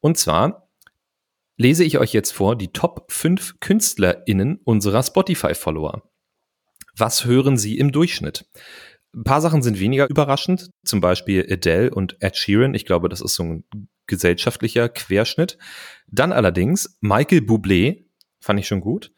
Und 0.00 0.16
zwar 0.16 0.69
lese 1.60 1.84
ich 1.84 1.98
euch 1.98 2.14
jetzt 2.14 2.30
vor 2.30 2.56
die 2.56 2.72
Top 2.72 3.12
5 3.12 3.60
KünstlerInnen 3.60 4.60
unserer 4.64 5.02
Spotify-Follower. 5.02 6.02
Was 6.96 7.26
hören 7.26 7.58
sie 7.58 7.76
im 7.76 7.92
Durchschnitt? 7.92 8.46
Ein 9.14 9.24
paar 9.24 9.42
Sachen 9.42 9.62
sind 9.62 9.78
weniger 9.78 10.08
überraschend, 10.08 10.70
zum 10.86 11.02
Beispiel 11.02 11.46
Adele 11.50 11.90
und 11.90 12.16
Ed 12.20 12.38
Sheeran. 12.38 12.72
Ich 12.72 12.86
glaube, 12.86 13.10
das 13.10 13.20
ist 13.20 13.34
so 13.34 13.42
ein 13.42 13.64
gesellschaftlicher 14.06 14.88
Querschnitt. 14.88 15.58
Dann 16.06 16.32
allerdings 16.32 16.96
Michael 17.02 17.40
Bublé, 17.40 18.06
fand 18.40 18.58
ich 18.58 18.66
schon 18.66 18.80
gut. 18.80 19.12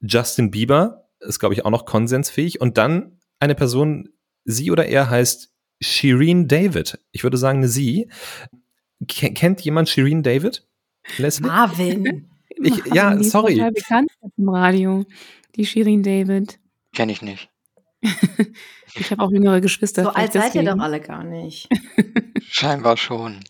Justin 0.00 0.50
Bieber, 0.50 1.08
ist, 1.20 1.38
glaube 1.38 1.54
ich, 1.54 1.64
auch 1.64 1.70
noch 1.70 1.86
konsensfähig. 1.86 2.60
Und 2.60 2.76
dann 2.76 3.20
eine 3.40 3.54
Person, 3.54 4.10
sie 4.44 4.70
oder 4.70 4.84
er 4.84 5.08
heißt 5.08 5.50
Shireen 5.80 6.46
David. 6.46 6.98
Ich 7.12 7.22
würde 7.22 7.38
sagen, 7.38 7.66
sie. 7.66 8.10
Kennt 9.08 9.62
jemand 9.62 9.88
Shireen 9.88 10.22
David? 10.22 10.66
Leslie? 11.18 11.46
Marvin. 11.46 12.30
Ich, 12.58 12.86
ja, 12.86 13.14
die 13.14 13.24
sorry. 13.24 13.52
Ist 13.52 13.58
total 13.58 13.72
bekannt 13.72 14.10
im 14.38 14.48
Radio. 14.48 15.04
Die 15.56 15.66
Shirin 15.66 16.02
David. 16.02 16.58
Kenne 16.94 17.12
ich 17.12 17.20
nicht. 17.20 17.50
ich 18.94 19.10
habe 19.10 19.22
auch 19.22 19.30
jüngere 19.30 19.60
Geschwister. 19.60 20.04
So 20.04 20.08
alt 20.10 20.32
seid 20.32 20.54
ihr 20.54 20.62
doch 20.62 20.78
alle 20.78 21.00
gar 21.00 21.22
nicht. 21.22 21.68
Scheinbar 22.40 22.96
schon. 22.96 23.40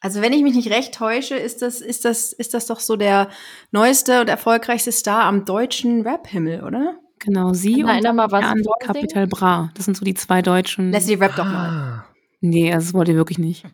Also 0.00 0.22
wenn 0.22 0.32
ich 0.32 0.42
mich 0.42 0.56
nicht 0.56 0.70
recht 0.70 0.92
täusche, 0.92 1.36
ist 1.36 1.62
das, 1.62 1.80
ist 1.80 2.04
das, 2.04 2.32
ist 2.32 2.52
das 2.52 2.66
doch 2.66 2.80
so 2.80 2.96
der 2.96 3.28
neueste 3.70 4.20
und 4.22 4.28
erfolgreichste 4.28 4.90
Star 4.90 5.22
am 5.22 5.44
deutschen 5.44 6.02
Rap-Himmel, 6.02 6.64
oder? 6.64 6.98
Genau, 7.20 7.52
sie 7.52 7.74
Kann 7.74 7.82
und 7.84 7.90
einer 7.90 8.12
mal 8.12 8.32
was? 8.32 8.44
Capital 8.80 9.28
Bra. 9.28 9.70
Das 9.74 9.84
sind 9.84 9.96
so 9.96 10.04
die 10.04 10.14
zwei 10.14 10.42
deutschen. 10.42 10.90
Leslie 10.90 11.20
rap 11.20 11.36
doch 11.36 11.46
Ah. 11.46 11.52
mal. 11.52 12.04
Nee, 12.40 12.72
also 12.72 12.86
das 12.86 12.94
wollt 12.94 13.08
ihr 13.08 13.14
wirklich 13.14 13.38
nicht. 13.38 13.66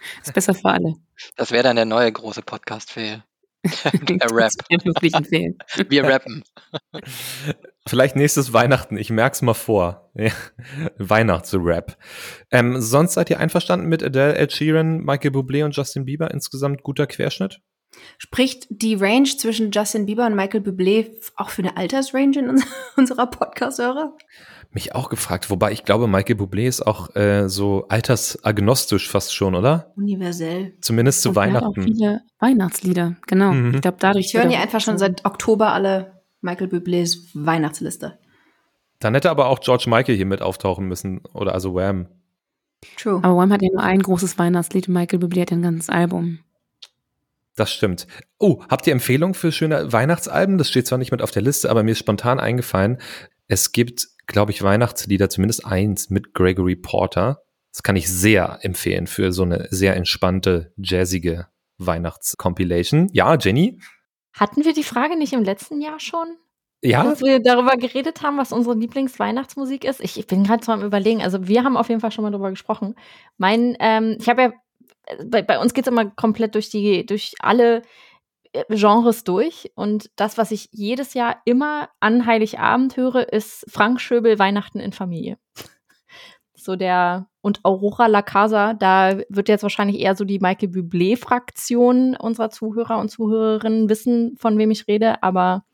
ist 0.24 0.34
besser 0.34 0.54
für 0.54 0.70
alle. 0.70 0.94
Das 1.36 1.50
wäre 1.50 1.62
dann 1.64 1.76
der 1.76 1.84
neue 1.84 2.10
große 2.10 2.42
Podcast-Fail. 2.42 3.22
Der 4.08 4.30
Rap. 4.30 4.52
Wir 5.90 6.04
rappen. 6.04 6.42
Vielleicht 7.86 8.16
nächstes 8.16 8.54
Weihnachten, 8.54 8.96
ich 8.96 9.10
merk's 9.10 9.42
mal 9.42 9.54
vor. 9.54 10.10
Weihnachtsrap. 10.96 11.98
Ähm, 12.50 12.80
sonst 12.80 13.14
seid 13.14 13.28
ihr 13.28 13.38
einverstanden 13.38 13.86
mit 13.86 14.02
Adele, 14.02 14.36
Ed 14.36 14.52
Sheeran, 14.52 15.00
Michael 15.00 15.32
Bublé 15.32 15.64
und 15.64 15.76
Justin 15.76 16.06
Bieber? 16.06 16.30
Insgesamt 16.30 16.82
guter 16.82 17.06
Querschnitt? 17.06 17.60
Spricht 18.18 18.66
die 18.70 18.94
Range 18.94 19.28
zwischen 19.28 19.70
Justin 19.72 20.06
Bieber 20.06 20.26
und 20.26 20.36
Michael 20.36 20.62
Bublé 20.62 21.10
auch 21.36 21.50
für 21.50 21.62
eine 21.62 21.76
Altersrange 21.76 22.38
in 22.38 22.48
uns 22.48 22.64
unserer 22.96 23.26
Podcast-Hörer? 23.26 24.16
Mich 24.72 24.94
auch 24.94 25.08
gefragt, 25.08 25.50
wobei 25.50 25.72
ich 25.72 25.84
glaube, 25.84 26.06
Michael 26.06 26.36
Bublé 26.36 26.68
ist 26.68 26.86
auch 26.86 27.14
äh, 27.16 27.48
so 27.48 27.86
altersagnostisch 27.88 29.08
fast 29.08 29.34
schon, 29.34 29.56
oder? 29.56 29.92
Universell. 29.96 30.74
Zumindest 30.80 31.22
zu 31.22 31.30
Und 31.30 31.36
er 31.36 31.42
hat 31.42 31.48
Weihnachten. 31.54 31.80
Auch 31.80 31.84
viele 31.84 32.20
Weihnachtslieder, 32.38 33.16
genau. 33.26 33.52
Mhm. 33.52 33.74
Ich 33.74 33.80
glaube, 33.80 33.96
dadurch. 33.98 34.26
Ich 34.26 34.34
höre 34.34 34.48
er- 34.48 34.60
einfach 34.60 34.80
schon 34.80 34.96
seit 34.98 35.24
Oktober 35.24 35.72
alle 35.72 36.20
Michael 36.40 36.68
Bublés 36.68 37.16
Weihnachtsliste. 37.34 38.18
Dann 39.00 39.14
hätte 39.14 39.30
aber 39.30 39.46
auch 39.48 39.58
George 39.60 39.86
Michael 39.88 40.14
hier 40.14 40.26
mit 40.26 40.40
auftauchen 40.40 40.86
müssen, 40.86 41.20
oder 41.32 41.52
also 41.52 41.74
Wham. 41.74 42.06
True. 42.96 43.18
Aber 43.24 43.36
Wham 43.36 43.52
hat 43.52 43.62
ja 43.62 43.68
nur 43.72 43.82
ein 43.82 44.00
großes 44.00 44.38
Weihnachtslied 44.38 44.86
und 44.86 44.94
Michael 44.94 45.18
Bublé 45.18 45.40
hat 45.42 45.50
ja 45.50 45.56
ein 45.56 45.62
ganzes 45.62 45.88
Album. 45.88 46.38
Das 47.56 47.72
stimmt. 47.72 48.06
Oh, 48.38 48.62
habt 48.70 48.86
ihr 48.86 48.92
Empfehlungen 48.92 49.34
für 49.34 49.50
schöne 49.52 49.92
Weihnachtsalben? 49.92 50.58
Das 50.58 50.68
steht 50.70 50.86
zwar 50.86 50.98
nicht 50.98 51.10
mit 51.10 51.20
auf 51.22 51.30
der 51.32 51.42
Liste, 51.42 51.68
aber 51.70 51.82
mir 51.82 51.90
ist 51.90 51.98
spontan 51.98 52.38
eingefallen, 52.38 52.98
es 53.50 53.72
gibt, 53.72 54.06
glaube 54.26 54.52
ich, 54.52 54.62
Weihnachtslieder, 54.62 55.28
zumindest 55.28 55.66
eins 55.66 56.08
mit 56.08 56.34
Gregory 56.34 56.76
Porter. 56.76 57.42
Das 57.72 57.82
kann 57.82 57.96
ich 57.96 58.08
sehr 58.08 58.60
empfehlen 58.62 59.08
für 59.08 59.32
so 59.32 59.42
eine 59.42 59.66
sehr 59.70 59.96
entspannte, 59.96 60.72
jazzige 60.76 61.48
Weihnachtscompilation. 61.78 63.08
Ja, 63.12 63.36
Jenny? 63.36 63.80
Hatten 64.32 64.64
wir 64.64 64.72
die 64.72 64.84
Frage 64.84 65.18
nicht 65.18 65.32
im 65.32 65.42
letzten 65.42 65.80
Jahr 65.80 65.98
schon? 65.98 66.36
Ja? 66.80 67.02
Dass 67.02 67.22
wir 67.22 67.40
darüber 67.40 67.76
geredet 67.76 68.22
haben, 68.22 68.38
was 68.38 68.52
unsere 68.52 68.76
Lieblingsweihnachtsmusik 68.76 69.84
ist. 69.84 70.00
Ich, 70.00 70.16
ich 70.16 70.28
bin 70.28 70.44
gerade 70.44 70.64
so 70.64 70.70
am 70.70 70.84
überlegen. 70.84 71.20
Also 71.20 71.48
wir 71.48 71.64
haben 71.64 71.76
auf 71.76 71.88
jeden 71.88 72.00
Fall 72.00 72.12
schon 72.12 72.22
mal 72.22 72.30
darüber 72.30 72.50
gesprochen. 72.50 72.94
Mein, 73.36 73.76
ähm, 73.80 74.16
ich 74.20 74.28
habe 74.28 74.42
ja, 74.42 74.52
bei, 75.26 75.42
bei 75.42 75.58
uns 75.58 75.74
geht 75.74 75.86
es 75.86 75.92
immer 75.92 76.08
komplett 76.08 76.54
durch 76.54 76.70
die, 76.70 77.04
durch 77.04 77.34
alle 77.40 77.78
äh, 77.78 77.82
Genres 78.68 79.24
durch. 79.24 79.70
Und 79.74 80.10
das, 80.16 80.38
was 80.38 80.50
ich 80.50 80.68
jedes 80.72 81.14
Jahr 81.14 81.40
immer 81.44 81.88
an 82.00 82.26
Heiligabend 82.26 82.96
höre, 82.96 83.32
ist 83.32 83.64
Frank 83.68 84.00
Schöbel 84.00 84.38
Weihnachten 84.38 84.80
in 84.80 84.92
Familie. 84.92 85.38
So 86.62 86.76
der 86.76 87.26
und 87.40 87.64
Aurora 87.64 88.06
La 88.06 88.20
Casa, 88.20 88.74
da 88.74 89.18
wird 89.30 89.48
jetzt 89.48 89.62
wahrscheinlich 89.62 89.98
eher 89.98 90.14
so 90.14 90.26
die 90.26 90.40
Michael 90.40 90.68
Bublé-Fraktion 90.68 92.14
unserer 92.16 92.50
Zuhörer 92.50 92.98
und 92.98 93.08
Zuhörerinnen 93.08 93.88
wissen, 93.88 94.36
von 94.36 94.58
wem 94.58 94.70
ich 94.70 94.86
rede, 94.86 95.22
aber 95.22 95.64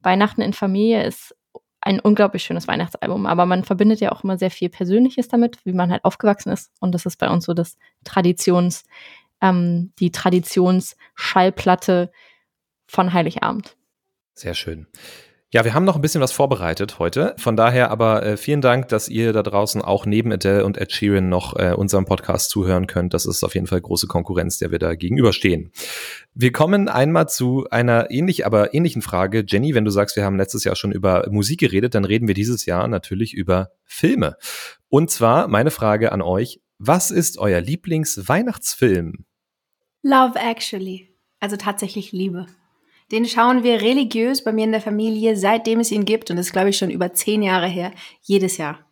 Weihnachten 0.00 0.42
in 0.42 0.52
Familie 0.52 1.02
ist 1.02 1.34
ein 1.80 2.00
unglaublich 2.00 2.42
schönes 2.42 2.68
Weihnachtsalbum, 2.68 3.24
aber 3.26 3.46
man 3.46 3.64
verbindet 3.64 4.00
ja 4.00 4.12
auch 4.12 4.24
immer 4.24 4.36
sehr 4.36 4.50
viel 4.50 4.68
Persönliches 4.68 5.28
damit, 5.28 5.64
wie 5.64 5.72
man 5.72 5.90
halt 5.90 6.04
aufgewachsen 6.04 6.50
ist. 6.52 6.72
Und 6.80 6.94
das 6.94 7.06
ist 7.06 7.16
bei 7.16 7.30
uns 7.30 7.44
so 7.44 7.54
das 7.54 7.78
Traditions, 8.04 8.84
ähm, 9.40 9.92
die 9.98 10.10
Traditionsschallplatte 10.10 12.10
von 12.86 13.12
Heiligabend. 13.12 13.76
Sehr 14.34 14.54
schön. 14.54 14.86
Ja, 15.50 15.64
wir 15.64 15.72
haben 15.72 15.86
noch 15.86 15.96
ein 15.96 16.02
bisschen 16.02 16.20
was 16.20 16.32
vorbereitet 16.32 16.98
heute. 16.98 17.34
Von 17.38 17.56
daher 17.56 17.90
aber 17.90 18.22
äh, 18.22 18.36
vielen 18.36 18.60
Dank, 18.60 18.88
dass 18.88 19.08
ihr 19.08 19.32
da 19.32 19.42
draußen 19.42 19.80
auch 19.80 20.04
neben 20.04 20.30
Adele 20.30 20.62
und 20.62 20.76
Ed 20.76 20.92
Sheeran 20.92 21.30
noch 21.30 21.56
äh, 21.56 21.72
unserem 21.72 22.04
Podcast 22.04 22.50
zuhören 22.50 22.86
könnt. 22.86 23.14
Das 23.14 23.24
ist 23.24 23.42
auf 23.42 23.54
jeden 23.54 23.66
Fall 23.66 23.80
große 23.80 24.08
Konkurrenz, 24.08 24.58
der 24.58 24.72
wir 24.72 24.78
da 24.78 24.94
gegenüberstehen. 24.94 25.72
Wir 26.34 26.52
kommen 26.52 26.90
einmal 26.90 27.30
zu 27.30 27.66
einer 27.70 28.10
ähnlich, 28.10 28.44
aber 28.44 28.74
ähnlichen 28.74 29.00
Frage. 29.00 29.42
Jenny, 29.48 29.74
wenn 29.74 29.86
du 29.86 29.90
sagst, 29.90 30.16
wir 30.16 30.24
haben 30.26 30.36
letztes 30.36 30.64
Jahr 30.64 30.76
schon 30.76 30.92
über 30.92 31.26
Musik 31.30 31.60
geredet, 31.60 31.94
dann 31.94 32.04
reden 32.04 32.28
wir 32.28 32.34
dieses 32.34 32.66
Jahr 32.66 32.86
natürlich 32.86 33.32
über 33.32 33.70
Filme. 33.86 34.36
Und 34.90 35.10
zwar 35.10 35.48
meine 35.48 35.70
Frage 35.70 36.12
an 36.12 36.20
euch. 36.20 36.60
Was 36.78 37.10
ist 37.10 37.38
euer 37.38 37.60
Lieblingsweihnachtsfilm? 37.60 39.24
Love 40.02 40.38
Actually. 40.38 41.14
Also 41.40 41.56
tatsächlich 41.56 42.12
Liebe. 42.12 42.46
Den 43.10 43.26
schauen 43.26 43.62
wir 43.62 43.80
religiös 43.80 44.44
bei 44.44 44.52
mir 44.52 44.64
in 44.64 44.72
der 44.72 44.80
Familie, 44.80 45.36
seitdem 45.36 45.80
es 45.80 45.90
ihn 45.90 46.04
gibt. 46.04 46.30
Und 46.30 46.36
das 46.36 46.46
ist, 46.46 46.52
glaube 46.52 46.70
ich, 46.70 46.78
schon 46.78 46.90
über 46.90 47.14
zehn 47.14 47.42
Jahre 47.42 47.66
her. 47.66 47.92
Jedes 48.20 48.58
Jahr. 48.58 48.86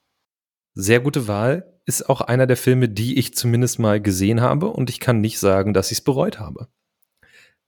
Sehr 0.75 1.01
gute 1.01 1.29
Wahl. 1.29 1.81
Ist 1.85 2.09
auch 2.09 2.21
einer 2.21 2.47
der 2.47 2.57
Filme, 2.57 2.89
die 2.89 3.19
ich 3.19 3.35
zumindest 3.35 3.79
mal 3.79 4.01
gesehen 4.01 4.41
habe. 4.41 4.69
Und 4.69 4.91
ich 4.91 4.99
kann 4.99 5.21
nicht 5.21 5.39
sagen, 5.39 5.73
dass 5.73 5.93
ich 5.93 5.99
es 5.99 6.05
bereut 6.05 6.41
habe. 6.41 6.69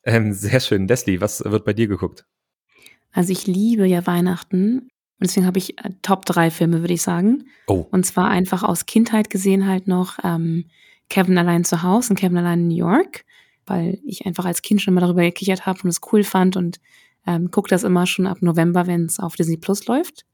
Ähm, 0.05 0.33
sehr 0.33 0.61
schön. 0.61 0.89
Leslie, 0.89 1.21
was 1.21 1.45
wird 1.45 1.65
bei 1.65 1.75
dir 1.75 1.87
geguckt? 1.87 2.27
Also 3.13 3.33
ich 3.33 3.47
liebe 3.47 3.87
ja 3.87 4.07
Weihnachten. 4.07 4.89
Und 5.21 5.29
deswegen 5.29 5.47
habe 5.47 5.59
ich 5.59 5.79
äh, 5.79 5.91
Top 6.03 6.25
3 6.25 6.51
Filme, 6.51 6.81
würde 6.81 6.95
ich 6.95 7.03
sagen. 7.03 7.45
Oh. 7.67 7.87
Und 7.91 8.07
zwar 8.07 8.29
einfach 8.29 8.63
aus 8.63 8.87
Kindheit 8.87 9.31
gesehen 9.31 9.67
halt 9.67 9.89
noch 9.89 10.19
ähm, 10.23 10.67
Kevin 11.09 11.39
allein 11.39 11.65
zu 11.65 11.83
Hause 11.83 12.11
und 12.11 12.17
Kevin 12.17 12.39
allein 12.39 12.61
in 12.61 12.69
New 12.69 12.77
York 12.77 13.25
weil 13.69 13.99
ich 14.05 14.27
einfach 14.27 14.45
als 14.45 14.63
Kind 14.63 14.83
schon 14.83 14.95
mal 14.95 15.01
darüber 15.01 15.23
gekichert 15.23 15.67
habe 15.67 15.81
und 15.83 15.89
es 15.89 16.01
cool 16.13 16.25
fand 16.25 16.57
und 16.57 16.81
ähm, 17.27 17.51
gucke 17.51 17.69
das 17.69 17.85
immer 17.85 18.07
schon 18.07 18.27
ab 18.27 18.39
November, 18.41 18.87
wenn 18.87 19.05
es 19.05 19.21
auf 19.21 19.37
Disney 19.37 19.57
Plus 19.57 19.87
läuft. 19.87 20.25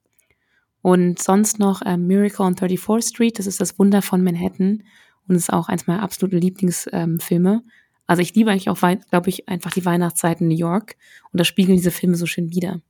Und 0.82 1.20
sonst 1.20 1.58
noch 1.58 1.82
ähm, 1.84 2.06
Miracle 2.06 2.44
on 2.44 2.54
34th 2.54 3.08
Street, 3.08 3.38
das 3.38 3.46
ist 3.46 3.60
das 3.60 3.78
Wunder 3.78 4.02
von 4.02 4.22
Manhattan 4.22 4.82
und 5.26 5.34
ist 5.34 5.52
auch 5.52 5.68
eins 5.68 5.86
meiner 5.86 6.02
absoluten 6.02 6.38
Lieblingsfilme. 6.38 7.52
Ähm, 7.52 7.70
also 8.06 8.20
ich 8.20 8.34
liebe 8.34 8.50
eigentlich 8.50 8.68
auch, 8.68 8.78
glaube 8.78 9.30
ich, 9.30 9.48
einfach 9.48 9.72
die 9.72 9.84
Weihnachtszeit 9.84 10.40
in 10.40 10.48
New 10.48 10.56
York 10.56 10.96
und 11.32 11.40
da 11.40 11.44
spiegeln 11.44 11.78
diese 11.78 11.90
Filme 11.90 12.16
so 12.16 12.26
schön 12.26 12.50
wider. 12.50 12.80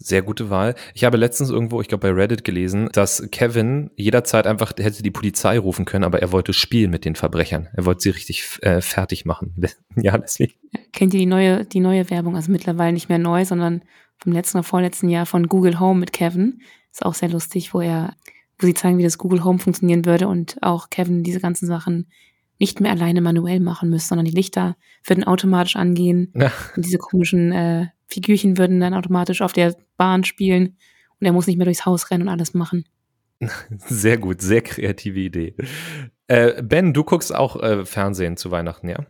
Sehr 0.00 0.22
gute 0.22 0.48
Wahl. 0.48 0.76
Ich 0.94 1.02
habe 1.02 1.16
letztens 1.16 1.50
irgendwo, 1.50 1.80
ich 1.80 1.88
glaube 1.88 2.02
bei 2.02 2.14
Reddit 2.14 2.44
gelesen, 2.44 2.88
dass 2.92 3.28
Kevin 3.32 3.90
jederzeit 3.96 4.46
einfach 4.46 4.72
hätte 4.78 5.02
die 5.02 5.10
Polizei 5.10 5.58
rufen 5.58 5.86
können, 5.86 6.04
aber 6.04 6.22
er 6.22 6.30
wollte 6.30 6.52
spielen 6.52 6.92
mit 6.92 7.04
den 7.04 7.16
Verbrechern. 7.16 7.68
Er 7.72 7.84
wollte 7.84 8.02
sie 8.02 8.10
richtig 8.10 8.44
äh, 8.62 8.80
fertig 8.80 9.24
machen. 9.24 9.54
ja, 9.96 10.14
Leslie. 10.14 10.52
Kennt 10.92 11.14
ihr 11.14 11.20
die 11.20 11.26
neue, 11.26 11.64
die 11.64 11.80
neue 11.80 12.08
Werbung? 12.10 12.36
Also 12.36 12.52
mittlerweile 12.52 12.92
nicht 12.92 13.08
mehr 13.08 13.18
neu, 13.18 13.44
sondern 13.44 13.82
vom 14.18 14.32
letzten 14.32 14.58
oder 14.58 14.64
vorletzten 14.64 15.08
Jahr 15.08 15.26
von 15.26 15.48
Google 15.48 15.80
Home 15.80 15.98
mit 15.98 16.12
Kevin. 16.12 16.60
Ist 16.92 17.04
auch 17.04 17.14
sehr 17.14 17.28
lustig, 17.28 17.74
wo 17.74 17.80
er, 17.80 18.14
wo 18.60 18.66
sie 18.66 18.74
zeigen, 18.74 18.98
wie 18.98 19.04
das 19.04 19.18
Google 19.18 19.42
Home 19.42 19.58
funktionieren 19.58 20.04
würde 20.04 20.28
und 20.28 20.58
auch 20.62 20.90
Kevin 20.90 21.24
diese 21.24 21.40
ganzen 21.40 21.66
Sachen 21.66 22.08
nicht 22.60 22.80
mehr 22.80 22.92
alleine 22.92 23.20
manuell 23.20 23.58
machen 23.58 23.90
müsste, 23.90 24.10
sondern 24.10 24.26
die 24.26 24.32
Lichter 24.32 24.76
würden 25.04 25.24
automatisch 25.24 25.74
angehen. 25.74 26.32
Ja. 26.36 26.52
Und 26.76 26.84
diese 26.84 26.98
komischen 26.98 27.52
äh, 27.52 27.86
Figürchen 28.08 28.58
würden 28.58 28.80
dann 28.80 28.94
automatisch 28.94 29.42
auf 29.42 29.52
der 29.52 29.76
Bahn 29.96 30.24
spielen 30.24 30.76
und 31.20 31.26
er 31.26 31.32
muss 31.32 31.46
nicht 31.46 31.56
mehr 31.56 31.66
durchs 31.66 31.86
Haus 31.86 32.10
rennen 32.10 32.24
und 32.24 32.28
alles 32.28 32.54
machen. 32.54 32.84
Sehr 33.86 34.18
gut, 34.18 34.42
sehr 34.42 34.62
kreative 34.62 35.20
Idee. 35.20 35.54
Äh, 36.26 36.60
ben, 36.60 36.92
du 36.92 37.04
guckst 37.04 37.32
auch 37.32 37.62
äh, 37.62 37.84
Fernsehen 37.84 38.36
zu 38.36 38.50
Weihnachten, 38.50 38.88
ja? 38.88 39.06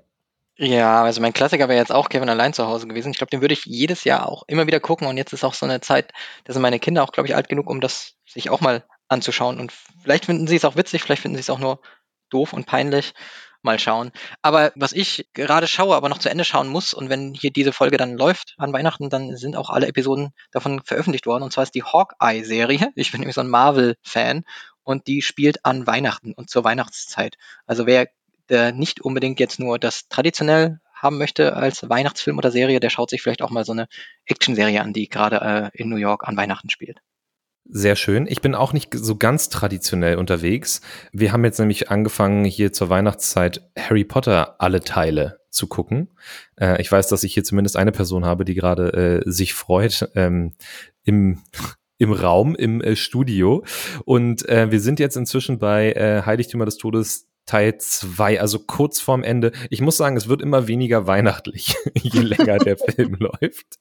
Ja, 0.60 1.04
also 1.04 1.20
mein 1.20 1.32
Klassiker 1.32 1.68
wäre 1.68 1.78
jetzt 1.78 1.92
auch 1.92 2.08
Kevin 2.08 2.28
allein 2.28 2.52
zu 2.52 2.66
Hause 2.66 2.88
gewesen. 2.88 3.12
Ich 3.12 3.18
glaube, 3.18 3.30
den 3.30 3.40
würde 3.40 3.54
ich 3.54 3.64
jedes 3.64 4.02
Jahr 4.02 4.28
auch 4.28 4.42
immer 4.48 4.66
wieder 4.66 4.80
gucken. 4.80 5.06
Und 5.06 5.16
jetzt 5.16 5.32
ist 5.32 5.44
auch 5.44 5.54
so 5.54 5.64
eine 5.64 5.80
Zeit, 5.80 6.12
da 6.44 6.52
sind 6.52 6.62
meine 6.62 6.80
Kinder 6.80 7.04
auch, 7.04 7.12
glaube 7.12 7.28
ich, 7.28 7.36
alt 7.36 7.48
genug, 7.48 7.70
um 7.70 7.80
das 7.80 8.16
sich 8.26 8.50
auch 8.50 8.60
mal 8.60 8.84
anzuschauen. 9.06 9.60
Und 9.60 9.72
vielleicht 10.02 10.26
finden 10.26 10.48
sie 10.48 10.56
es 10.56 10.64
auch 10.64 10.74
witzig, 10.76 11.02
vielleicht 11.02 11.22
finden 11.22 11.36
sie 11.36 11.42
es 11.42 11.50
auch 11.50 11.60
nur 11.60 11.80
doof 12.28 12.52
und 12.52 12.66
peinlich. 12.66 13.14
Mal 13.62 13.78
schauen. 13.78 14.12
Aber 14.40 14.72
was 14.76 14.92
ich 14.92 15.28
gerade 15.34 15.66
schaue, 15.66 15.96
aber 15.96 16.08
noch 16.08 16.18
zu 16.18 16.30
Ende 16.30 16.44
schauen 16.44 16.68
muss, 16.68 16.94
und 16.94 17.10
wenn 17.10 17.34
hier 17.34 17.50
diese 17.50 17.72
Folge 17.72 17.96
dann 17.96 18.16
läuft 18.16 18.54
an 18.58 18.72
Weihnachten, 18.72 19.10
dann 19.10 19.36
sind 19.36 19.56
auch 19.56 19.70
alle 19.70 19.88
Episoden 19.88 20.30
davon 20.52 20.80
veröffentlicht 20.84 21.26
worden. 21.26 21.42
Und 21.42 21.52
zwar 21.52 21.64
ist 21.64 21.74
die 21.74 21.82
Hawkeye-Serie. 21.82 22.92
Ich 22.94 23.10
bin 23.12 23.20
nämlich 23.20 23.34
so 23.34 23.40
ein 23.40 23.48
Marvel-Fan 23.48 24.44
und 24.84 25.06
die 25.06 25.22
spielt 25.22 25.64
an 25.64 25.86
Weihnachten 25.86 26.32
und 26.32 26.50
zur 26.50 26.64
Weihnachtszeit. 26.64 27.36
Also 27.66 27.86
wer 27.86 28.08
der 28.48 28.72
nicht 28.72 29.00
unbedingt 29.00 29.40
jetzt 29.40 29.60
nur 29.60 29.78
das 29.78 30.08
traditionell 30.08 30.80
haben 30.94 31.18
möchte 31.18 31.54
als 31.54 31.88
Weihnachtsfilm 31.88 32.38
oder 32.38 32.50
Serie, 32.50 32.80
der 32.80 32.90
schaut 32.90 33.10
sich 33.10 33.22
vielleicht 33.22 33.42
auch 33.42 33.50
mal 33.50 33.64
so 33.64 33.72
eine 33.72 33.88
Action-Serie 34.26 34.82
an, 34.82 34.92
die 34.92 35.08
gerade 35.08 35.70
äh, 35.74 35.80
in 35.80 35.88
New 35.88 35.96
York 35.96 36.26
an 36.26 36.36
Weihnachten 36.36 36.70
spielt. 36.70 37.00
Sehr 37.70 37.96
schön. 37.96 38.26
Ich 38.26 38.40
bin 38.40 38.54
auch 38.54 38.72
nicht 38.72 38.94
so 38.94 39.16
ganz 39.16 39.50
traditionell 39.50 40.16
unterwegs. 40.16 40.80
Wir 41.12 41.32
haben 41.32 41.44
jetzt 41.44 41.58
nämlich 41.58 41.90
angefangen, 41.90 42.46
hier 42.46 42.72
zur 42.72 42.88
Weihnachtszeit 42.88 43.70
Harry 43.78 44.04
Potter 44.04 44.56
alle 44.58 44.80
Teile 44.80 45.40
zu 45.50 45.66
gucken. 45.66 46.08
Äh, 46.56 46.80
ich 46.80 46.90
weiß, 46.90 47.08
dass 47.08 47.24
ich 47.24 47.34
hier 47.34 47.44
zumindest 47.44 47.76
eine 47.76 47.92
Person 47.92 48.24
habe, 48.24 48.46
die 48.46 48.54
gerade 48.54 49.22
äh, 49.26 49.30
sich 49.30 49.52
freut 49.52 50.10
ähm, 50.14 50.54
im 51.04 51.42
im 51.98 52.12
Raum, 52.12 52.54
im 52.54 52.80
äh, 52.80 52.96
Studio. 52.96 53.64
Und 54.04 54.48
äh, 54.48 54.70
wir 54.70 54.80
sind 54.80 55.00
jetzt 55.00 55.16
inzwischen 55.16 55.58
bei 55.58 55.92
äh, 55.92 56.22
Heiligtümer 56.24 56.64
des 56.64 56.78
Todes 56.78 57.26
Teil 57.44 57.78
2, 57.78 58.40
also 58.40 58.60
kurz 58.60 59.00
vorm 59.00 59.24
Ende. 59.24 59.52
Ich 59.68 59.80
muss 59.80 59.96
sagen, 59.96 60.16
es 60.16 60.28
wird 60.28 60.42
immer 60.42 60.68
weniger 60.68 61.06
weihnachtlich, 61.06 61.74
je 61.94 62.20
länger 62.20 62.58
der 62.58 62.76
Film 62.94 63.16
läuft. 63.18 63.78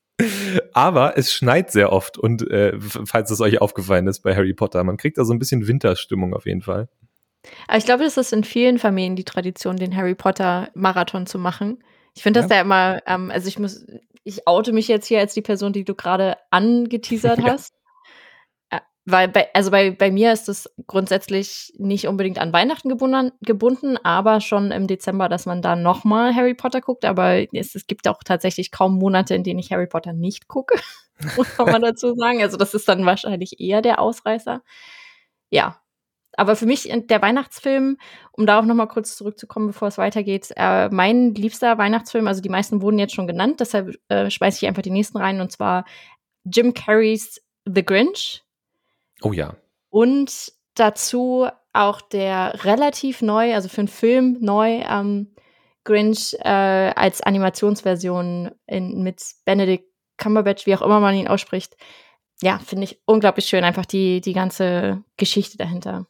Aber 0.73 1.17
es 1.17 1.33
schneit 1.33 1.71
sehr 1.71 1.91
oft 1.91 2.17
und 2.17 2.49
äh, 2.49 2.73
falls 2.79 3.29
es 3.29 3.39
euch 3.39 3.61
aufgefallen 3.61 4.07
ist 4.07 4.21
bei 4.21 4.35
Harry 4.35 4.53
Potter, 4.53 4.83
man 4.83 4.97
kriegt 4.97 5.17
da 5.17 5.25
so 5.25 5.33
ein 5.33 5.39
bisschen 5.39 5.67
Winterstimmung 5.67 6.33
auf 6.33 6.45
jeden 6.45 6.61
Fall. 6.61 6.89
Aber 7.67 7.77
ich 7.77 7.85
glaube, 7.85 8.03
das 8.03 8.17
ist 8.17 8.33
in 8.33 8.43
vielen 8.43 8.79
Familien 8.79 9.15
die 9.15 9.23
Tradition, 9.23 9.77
den 9.77 9.95
Harry 9.95 10.15
Potter 10.15 10.69
Marathon 10.73 11.27
zu 11.27 11.37
machen. 11.37 11.83
Ich 12.15 12.23
finde 12.23 12.41
das 12.41 12.49
ja. 12.49 12.57
da 12.57 12.61
immer, 12.61 13.01
ähm, 13.05 13.29
also 13.31 13.47
ich 13.47 13.59
muss, 13.59 13.85
ich 14.23 14.47
oute 14.47 14.73
mich 14.73 14.87
jetzt 14.87 15.05
hier 15.05 15.19
als 15.19 15.33
die 15.33 15.41
Person, 15.41 15.71
die 15.71 15.85
du 15.85 15.93
gerade 15.93 16.37
angeteasert 16.49 17.39
hast. 17.43 17.73
Weil 19.09 19.29
bei, 19.29 19.47
also 19.53 19.71
bei, 19.71 19.91
bei 19.91 20.11
mir 20.11 20.33
ist 20.33 20.49
es 20.49 20.69
grundsätzlich 20.85 21.71
nicht 21.77 22.09
unbedingt 22.09 22.39
an 22.39 22.51
Weihnachten 22.51 22.89
gebunden, 22.89 23.31
gebunden, 23.39 23.95
aber 24.03 24.41
schon 24.41 24.71
im 24.71 24.85
Dezember, 24.85 25.29
dass 25.29 25.45
man 25.45 25.61
da 25.61 25.77
nochmal 25.77 26.35
Harry 26.35 26.53
Potter 26.53 26.81
guckt. 26.81 27.05
Aber 27.05 27.37
es, 27.53 27.73
es 27.73 27.87
gibt 27.87 28.09
auch 28.09 28.21
tatsächlich 28.25 28.69
kaum 28.69 28.95
Monate, 28.95 29.33
in 29.33 29.45
denen 29.45 29.59
ich 29.59 29.71
Harry 29.71 29.87
Potter 29.87 30.11
nicht 30.11 30.49
gucke, 30.49 30.77
muss 31.37 31.57
man 31.57 31.81
dazu 31.81 32.15
sagen. 32.15 32.41
Also 32.41 32.57
das 32.57 32.73
ist 32.73 32.89
dann 32.89 33.05
wahrscheinlich 33.05 33.61
eher 33.61 33.81
der 33.81 34.01
Ausreißer. 34.01 34.61
Ja. 35.51 35.79
Aber 36.35 36.57
für 36.57 36.65
mich 36.65 36.91
der 36.93 37.21
Weihnachtsfilm, 37.21 37.97
um 38.33 38.45
darauf 38.45 38.65
nochmal 38.65 38.89
kurz 38.89 39.15
zurückzukommen, 39.15 39.67
bevor 39.67 39.87
es 39.87 39.97
weitergeht, 39.97 40.51
äh, 40.57 40.89
mein 40.89 41.33
liebster 41.33 41.77
Weihnachtsfilm, 41.77 42.27
also 42.27 42.41
die 42.41 42.49
meisten 42.49 42.81
wurden 42.81 42.99
jetzt 42.99 43.15
schon 43.15 43.25
genannt, 43.25 43.61
deshalb 43.61 43.95
äh, 44.09 44.29
schmeiße 44.29 44.57
ich 44.57 44.67
einfach 44.67 44.81
die 44.81 44.91
nächsten 44.91 45.17
rein, 45.17 45.39
und 45.39 45.51
zwar 45.51 45.85
Jim 46.43 46.73
Carreys 46.73 47.41
The 47.65 47.85
Grinch 47.85 48.43
Oh 49.21 49.31
ja. 49.31 49.55
Und 49.89 50.51
dazu 50.75 51.47
auch 51.73 52.01
der 52.01 52.63
relativ 52.63 53.21
neu, 53.21 53.53
also 53.53 53.69
für 53.69 53.81
einen 53.81 53.87
Film 53.87 54.37
neu, 54.39 54.83
ähm, 54.87 55.33
Grinch 55.83 56.35
äh, 56.41 56.49
als 56.95 57.21
Animationsversion 57.21 58.51
in, 58.65 59.03
mit 59.03 59.23
Benedict 59.45 59.85
Cumberbatch, 60.17 60.65
wie 60.65 60.75
auch 60.75 60.81
immer 60.81 60.99
man 60.99 61.15
ihn 61.15 61.27
ausspricht. 61.27 61.77
Ja, 62.41 62.59
finde 62.59 62.83
ich 62.83 63.01
unglaublich 63.05 63.45
schön, 63.45 63.63
einfach 63.63 63.85
die, 63.85 64.21
die 64.21 64.33
ganze 64.33 65.03
Geschichte 65.15 65.57
dahinter. 65.57 66.07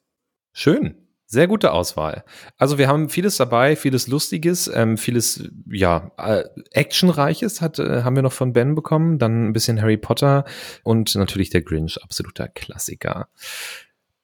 Schön. 0.52 1.07
Sehr 1.30 1.48
gute 1.48 1.74
Auswahl. 1.74 2.24
Also 2.58 2.78
wir 2.78 2.88
haben 2.88 3.10
vieles 3.10 3.36
dabei, 3.36 3.76
vieles 3.76 4.08
Lustiges, 4.08 4.72
ähm, 4.74 4.98
vieles 4.98 5.50
ja 5.70 6.12
äh, 6.18 6.46
Actionreiches 6.72 7.60
hat, 7.60 7.80
äh, 7.80 8.04
haben 8.04 8.16
wir 8.16 8.24
noch 8.24 8.32
von 8.32 8.54
Ben 8.54 8.76
bekommen, 8.76 9.20
dann 9.20 9.50
ein 9.50 9.54
bisschen 9.54 9.82
Harry 9.82 9.98
Potter 9.98 10.46
und 10.84 11.14
natürlich 11.16 11.50
der 11.50 11.64
Grinch, 11.64 12.02
absoluter 12.02 12.48
Klassiker. 12.48 13.28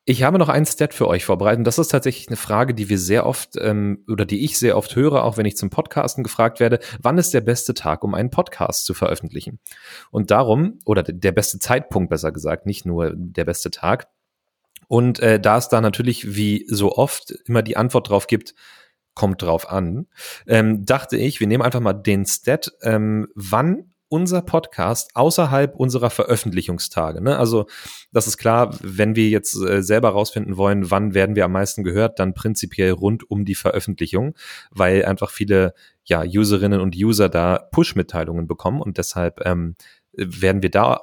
Ich 0.06 0.24
habe 0.24 0.40
noch 0.40 0.48
einen 0.48 0.66
Stat 0.66 0.94
für 0.94 1.10
euch 1.10 1.26
vorbereitet. 1.26 1.68
Das 1.68 1.78
ist 1.78 1.90
tatsächlich 1.90 2.30
eine 2.30 2.38
Frage, 2.38 2.74
die 2.74 2.88
wir 2.88 2.98
sehr 2.98 3.26
oft 3.26 3.58
ähm, 3.58 4.06
oder 4.10 4.26
die 4.26 4.46
ich 4.46 4.58
sehr 4.58 4.78
oft 4.78 4.96
höre, 4.96 5.26
auch 5.26 5.36
wenn 5.36 5.46
ich 5.46 5.58
zum 5.58 5.70
Podcasten 5.70 6.24
gefragt 6.24 6.62
werde. 6.62 6.80
Wann 7.02 7.18
ist 7.18 7.34
der 7.34 7.42
beste 7.42 7.74
Tag, 7.74 8.06
um 8.06 8.14
einen 8.14 8.30
Podcast 8.30 8.86
zu 8.86 8.94
veröffentlichen? 8.94 9.60
Und 10.10 10.32
darum, 10.32 10.80
oder 10.86 11.04
der 11.04 11.32
beste 11.34 11.60
Zeitpunkt 11.60 12.10
besser 12.10 12.32
gesagt, 12.32 12.66
nicht 12.66 12.86
nur 12.86 13.14
der 13.14 13.44
beste 13.44 13.72
Tag, 13.72 14.08
und 14.88 15.20
äh, 15.20 15.40
da 15.40 15.58
es 15.58 15.70
da 15.70 15.82
natürlich 15.82 16.36
wie 16.36 16.66
so 16.68 16.94
oft 16.94 17.32
immer 17.46 17.62
die 17.62 17.78
Antwort 17.78 18.10
drauf 18.10 18.28
gibt, 18.28 18.54
kommt 19.14 19.42
drauf 19.42 19.70
an, 19.70 20.08
ähm, 20.48 20.86
dachte 20.86 21.18
ich, 21.18 21.40
wir 21.40 21.48
nehmen 21.48 21.64
einfach 21.64 21.80
mal 21.80 21.94
den 21.94 22.26
Stat, 22.26 22.72
ähm, 22.82 23.28
wann 23.36 23.94
unser 24.14 24.44
Podcast 24.44 25.10
außerhalb 25.16 25.76
unserer 25.76 26.12
Veröffentlichungstage. 26.12 27.20
Ne? 27.20 27.36
Also 27.36 27.66
das 28.12 28.28
ist 28.28 28.38
klar, 28.38 28.78
wenn 28.80 29.16
wir 29.16 29.28
jetzt 29.30 29.56
äh, 29.56 29.82
selber 29.82 30.10
rausfinden 30.10 30.56
wollen, 30.56 30.92
wann 30.92 31.16
werden 31.16 31.36
wir 31.36 31.46
am 31.46 31.54
meisten 31.54 31.84
gehört, 31.84 32.20
dann 32.20 32.36
prinzipiell 32.36 32.92
rund 32.92 33.28
um 33.32 33.44
die 33.44 33.56
Veröffentlichung, 33.56 34.36
weil 34.70 35.04
einfach 35.04 35.32
viele 35.32 35.74
ja, 36.04 36.22
Userinnen 36.22 36.80
und 36.80 36.96
User 36.96 37.28
da 37.28 37.58
Push-Mitteilungen 37.72 38.46
bekommen 38.46 38.82
und 38.84 39.00
deshalb 39.00 39.44
ähm, 39.48 39.76
werden 40.12 40.62
wir 40.62 40.70
da 40.70 41.02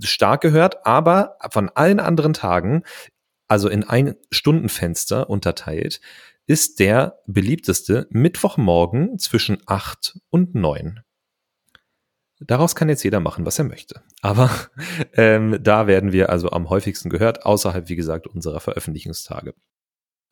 stark 0.00 0.42
gehört, 0.42 0.86
aber 0.86 1.36
von 1.50 1.70
allen 1.70 2.00
anderen 2.00 2.34
Tagen 2.34 2.82
also 3.52 3.68
in 3.68 3.84
ein 3.84 4.16
Stundenfenster 4.30 5.28
unterteilt, 5.28 6.00
ist 6.46 6.80
der 6.80 7.18
beliebteste 7.26 8.06
Mittwochmorgen 8.08 9.18
zwischen 9.18 9.58
8 9.66 10.18
und 10.30 10.54
9. 10.54 11.00
Daraus 12.40 12.74
kann 12.74 12.88
jetzt 12.88 13.02
jeder 13.02 13.20
machen, 13.20 13.44
was 13.44 13.58
er 13.58 13.66
möchte. 13.66 14.02
Aber 14.22 14.50
ähm, 15.12 15.58
da 15.62 15.86
werden 15.86 16.12
wir 16.12 16.30
also 16.30 16.50
am 16.50 16.70
häufigsten 16.70 17.10
gehört, 17.10 17.44
außerhalb, 17.44 17.90
wie 17.90 17.96
gesagt, 17.96 18.26
unserer 18.26 18.60
Veröffentlichungstage. 18.60 19.54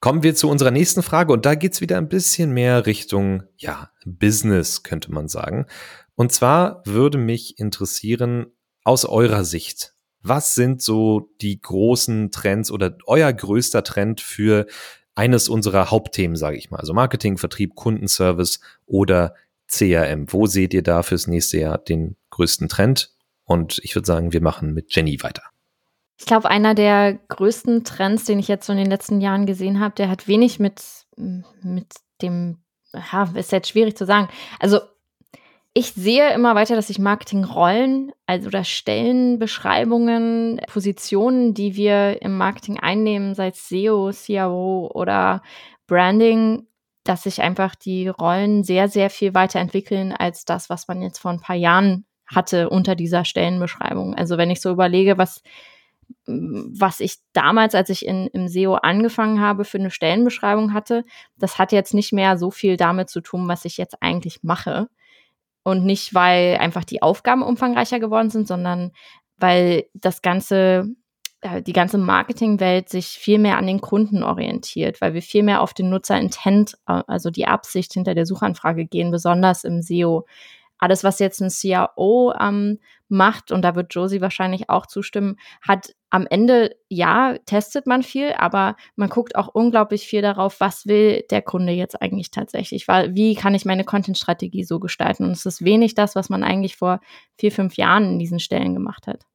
Kommen 0.01 0.23
wir 0.23 0.35
zu 0.35 0.49
unserer 0.49 0.71
nächsten 0.71 1.03
Frage 1.03 1.31
und 1.35 1.45
da 1.45 1.55
geht's 1.55 1.83
wieder 1.83 1.99
ein 1.99 2.09
bisschen 2.09 2.53
mehr 2.53 2.87
Richtung, 2.87 3.43
ja, 3.59 3.91
Business, 4.07 4.83
könnte 4.83 5.13
man 5.13 5.29
sagen. 5.29 5.67
Und 6.15 6.33
zwar 6.33 6.83
würde 6.87 7.19
mich 7.19 7.59
interessieren, 7.59 8.47
aus 8.83 9.05
eurer 9.05 9.45
Sicht, 9.45 9.95
was 10.23 10.55
sind 10.55 10.83
so 10.83 11.31
die 11.41 11.61
großen 11.61 12.31
Trends 12.31 12.71
oder 12.71 12.97
euer 13.07 13.33
größter 13.33 13.83
Trend 13.83 14.21
für 14.21 14.67
eines 15.15 15.49
unserer 15.49 15.91
Hauptthemen, 15.91 16.37
sage 16.37 16.57
ich 16.57 16.71
mal, 16.71 16.79
also 16.79 16.95
Marketing, 16.95 17.39
Vertrieb, 17.39 17.75
Kundenservice 17.75 18.61
oder 18.87 19.35
CRM. 19.67 20.33
Wo 20.33 20.47
seht 20.47 20.75
ihr 20.75 20.83
da 20.83 21.03
fürs 21.03 21.27
nächste 21.27 21.59
Jahr 21.59 21.79
den 21.79 22.17
größten 22.31 22.69
Trend? 22.69 23.15
Und 23.45 23.81
ich 23.83 23.95
würde 23.95 24.07
sagen, 24.07 24.33
wir 24.33 24.43
machen 24.43 24.75
mit 24.75 24.95
Jenny 24.95 25.23
weiter. 25.23 25.43
Ich 26.19 26.27
glaube, 26.27 26.51
einer 26.51 26.75
der 26.75 27.15
größten 27.29 27.85
Trends, 27.85 28.25
den 28.25 28.39
ich 28.39 28.49
jetzt 28.49 28.67
so 28.67 28.73
in 28.73 28.79
den 28.79 28.91
letzten 28.91 29.21
Jahren 29.21 29.47
gesehen 29.47 29.81
habe, 29.81 29.95
der 29.95 30.11
hat 30.11 30.29
wenig 30.29 30.59
mit, 30.59 30.83
mit 31.17 31.87
dem, 32.21 32.59
ja, 32.93 33.31
ist 33.35 33.53
jetzt 33.53 33.71
schwierig 33.71 33.97
zu 33.97 34.05
sagen. 34.05 34.29
Also 34.59 34.81
ich 35.73 35.93
sehe 35.93 36.33
immer 36.33 36.55
weiter, 36.55 36.75
dass 36.75 36.89
sich 36.89 36.99
Marketingrollen, 36.99 38.13
also 38.27 38.49
oder 38.49 38.65
Stellenbeschreibungen, 38.65 40.61
Positionen, 40.67 41.55
die 41.55 41.77
wir 41.77 42.23
im 42.23 42.37
Marketing 42.37 42.81
einnehmen, 42.81 43.35
sei 43.35 43.49
es 43.49 43.69
SEO, 43.69 44.11
CRO 44.13 44.91
oder 44.93 45.43
Branding, 45.87 46.67
dass 47.05 47.23
sich 47.23 47.41
einfach 47.41 47.75
die 47.75 48.09
Rollen 48.09 48.65
sehr, 48.65 48.89
sehr 48.89 49.11
viel 49.11 49.33
weiterentwickeln 49.35 50.13
als 50.13 50.45
das, 50.45 50.71
was 50.71 50.89
man 50.89 51.03
jetzt 51.03 51.19
vor 51.19 51.31
ein 51.31 51.41
paar 51.41 51.57
Jahren 51.57 52.05
hatte 52.27 52.69
unter 52.69 52.95
dieser 52.95 53.25
Stellenbeschreibung. 53.25 54.15
Also 54.15 54.39
wenn 54.39 54.51
ich 54.51 54.61
so 54.61 54.71
überlege, 54.71 55.19
was 55.19 55.43
was 56.27 56.99
ich 56.99 57.19
damals, 57.33 57.75
als 57.75 57.89
ich 57.89 58.05
in, 58.05 58.27
im 58.29 58.49
SEO 58.49 58.75
angefangen 58.75 59.41
habe, 59.41 59.65
für 59.65 59.79
eine 59.79 59.91
Stellenbeschreibung 59.91 60.75
hatte, 60.75 61.05
das 61.37 61.59
hat 61.59 61.71
jetzt 61.71 61.95
nicht 61.95 62.13
mehr 62.13 62.37
so 62.37 62.51
viel 62.51 62.77
damit 62.77 63.09
zu 63.09 63.21
tun, 63.21 63.49
was 63.49 63.65
ich 63.65 63.77
jetzt 63.77 64.03
eigentlich 64.03 64.43
mache. 64.43 64.89
Und 65.63 65.85
nicht, 65.85 66.15
weil 66.15 66.57
einfach 66.57 66.85
die 66.85 67.03
Aufgaben 67.03 67.43
umfangreicher 67.43 68.01
geworden 68.01 68.31
sind, 68.31 68.49
sondern 68.49 68.93
weil 69.37 69.85
das 69.95 70.23
ganze, 70.23 70.89
äh, 71.41 71.63
die 71.63 71.73
ganze 71.73 71.99
Marketingwelt 71.99 72.89
sich 72.89 73.07
viel 73.07 73.39
mehr 73.39 73.59
an 73.59 73.67
den 73.67 73.81
Kunden 73.81 74.23
orientiert, 74.23 75.01
weil 75.01 75.15
wir 75.15 75.23
viel 75.23 75.43
mehr 75.43 75.61
auf 75.61 75.75
den 75.75 75.91
Nutzer-Intent, 75.91 76.75
äh, 76.87 77.03
also 77.07 77.31
die 77.31 77.47
Absicht 77.47 77.93
hinter 77.93 78.15
der 78.15 78.27
Suchanfrage 78.27 78.87
gehen, 78.87 79.11
besonders 79.11 79.65
im 79.65 79.83
SEO. 79.83 80.27
Alles, 80.81 81.05
was 81.05 81.19
jetzt 81.19 81.41
ein 81.41 81.51
CRO 81.51 82.33
ähm, 82.39 82.79
macht, 83.09 83.53
und 83.53 83.63
da 83.63 83.75
wird 83.75 83.95
Josie 83.95 84.21
wahrscheinlich 84.21 84.71
auch 84.71 84.87
zustimmen, 84.87 85.37
hat 85.61 85.95
am 86.11 86.27
Ende, 86.27 86.75
ja, 86.89 87.37
testet 87.47 87.87
man 87.87 88.03
viel, 88.03 88.33
aber 88.33 88.77
man 88.97 89.09
guckt 89.09 89.37
auch 89.37 89.49
unglaublich 89.49 90.07
viel 90.07 90.23
darauf, 90.23 90.61
was 90.61 90.87
will 90.87 91.25
der 91.31 91.43
Kunde 91.43 91.73
jetzt 91.73 92.01
eigentlich 92.01 92.31
tatsächlich? 92.31 92.89
Wie 92.89 93.35
kann 93.35 93.55
ich 93.55 93.65
meine 93.65 93.85
Content-Strategie 93.85 94.65
so 94.65 94.81
gestalten? 94.81 95.25
Und 95.25 95.33
es 95.33 95.47
ist 95.47 95.65
wenig 95.65 95.95
das, 95.95 96.17
was 96.17 96.29
man 96.29 96.43
eigentlich 96.43 96.77
vor 96.77 97.01
vier, 97.37 97.53
fünf 97.53 97.77
Jahren 97.77 98.13
in 98.13 98.19
diesen 98.19 98.41
Stellen 98.41 98.75
gemacht 98.75 99.07
hat. 99.07 99.27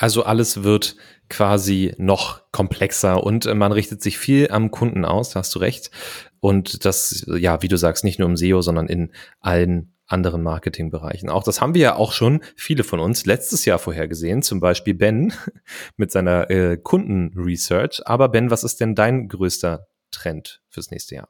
Also 0.00 0.22
alles 0.22 0.62
wird 0.62 0.94
quasi 1.28 1.92
noch 1.98 2.52
komplexer 2.52 3.24
und 3.24 3.46
äh, 3.46 3.54
man 3.54 3.72
richtet 3.72 4.00
sich 4.00 4.16
viel 4.16 4.48
am 4.50 4.70
Kunden 4.70 5.04
aus, 5.04 5.34
hast 5.34 5.52
du 5.56 5.58
recht. 5.58 5.90
Und 6.38 6.84
das, 6.84 7.26
ja, 7.26 7.62
wie 7.62 7.68
du 7.68 7.76
sagst, 7.76 8.04
nicht 8.04 8.20
nur 8.20 8.28
im 8.28 8.36
SEO, 8.36 8.62
sondern 8.62 8.86
in 8.86 9.12
allen 9.40 9.92
anderen 10.08 10.42
Marketingbereichen. 10.42 11.28
Auch 11.28 11.44
das 11.44 11.60
haben 11.60 11.74
wir 11.74 11.82
ja 11.82 11.94
auch 11.96 12.12
schon 12.12 12.42
viele 12.56 12.82
von 12.82 12.98
uns 12.98 13.26
letztes 13.26 13.64
Jahr 13.64 13.78
vorhergesehen, 13.78 14.42
zum 14.42 14.60
Beispiel 14.60 14.94
Ben 14.94 15.32
mit 15.96 16.10
seiner 16.10 16.50
äh, 16.50 16.76
Kundenresearch. 16.76 18.02
Aber 18.06 18.28
Ben, 18.28 18.50
was 18.50 18.64
ist 18.64 18.80
denn 18.80 18.94
dein 18.94 19.28
größter 19.28 19.86
Trend 20.10 20.62
fürs 20.68 20.90
nächste 20.90 21.16
Jahr? 21.16 21.28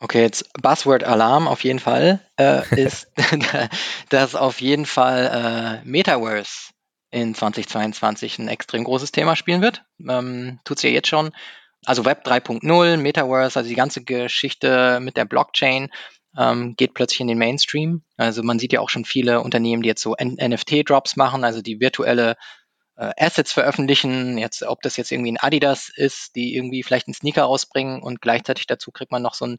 Okay, 0.00 0.22
jetzt 0.22 0.52
Buzzword 0.60 1.04
Alarm 1.04 1.48
auf 1.48 1.64
jeden 1.64 1.78
Fall 1.78 2.20
äh, 2.38 2.62
ist, 2.74 3.10
dass 4.10 4.34
auf 4.34 4.60
jeden 4.60 4.86
Fall 4.86 5.82
äh, 5.84 5.88
Metaverse 5.88 6.72
in 7.10 7.34
2022 7.34 8.38
ein 8.38 8.48
extrem 8.48 8.84
großes 8.84 9.12
Thema 9.12 9.36
spielen 9.36 9.62
wird. 9.62 9.84
Ähm, 10.06 10.60
Tut 10.64 10.78
es 10.78 10.82
ja 10.82 10.90
jetzt 10.90 11.08
schon. 11.08 11.32
Also 11.84 12.04
Web 12.04 12.26
3.0, 12.26 12.96
Metaverse, 12.96 13.58
also 13.58 13.68
die 13.68 13.76
ganze 13.76 14.02
Geschichte 14.02 14.98
mit 15.00 15.16
der 15.16 15.24
Blockchain 15.24 15.88
ähm, 16.36 16.74
geht 16.76 16.94
plötzlich 16.94 17.20
in 17.20 17.28
den 17.28 17.38
Mainstream. 17.38 18.02
Also 18.16 18.42
man 18.42 18.58
sieht 18.58 18.72
ja 18.72 18.80
auch 18.80 18.90
schon 18.90 19.04
viele 19.04 19.40
Unternehmen, 19.40 19.82
die 19.82 19.88
jetzt 19.88 20.02
so 20.02 20.14
NFT-Drops 20.20 21.16
machen, 21.16 21.44
also 21.44 21.62
die 21.62 21.80
virtuelle 21.80 22.36
äh, 22.96 23.12
Assets 23.16 23.52
veröffentlichen. 23.52 24.38
Jetzt, 24.38 24.62
ob 24.62 24.82
das 24.82 24.96
jetzt 24.96 25.12
irgendwie 25.12 25.32
ein 25.32 25.40
Adidas 25.40 25.90
ist, 25.94 26.36
die 26.36 26.54
irgendwie 26.54 26.82
vielleicht 26.82 27.06
einen 27.06 27.14
Sneaker 27.14 27.44
rausbringen 27.44 28.02
und 28.02 28.20
gleichzeitig 28.20 28.66
dazu 28.66 28.90
kriegt 28.90 29.12
man 29.12 29.22
noch 29.22 29.34
so 29.34 29.46
ein 29.46 29.58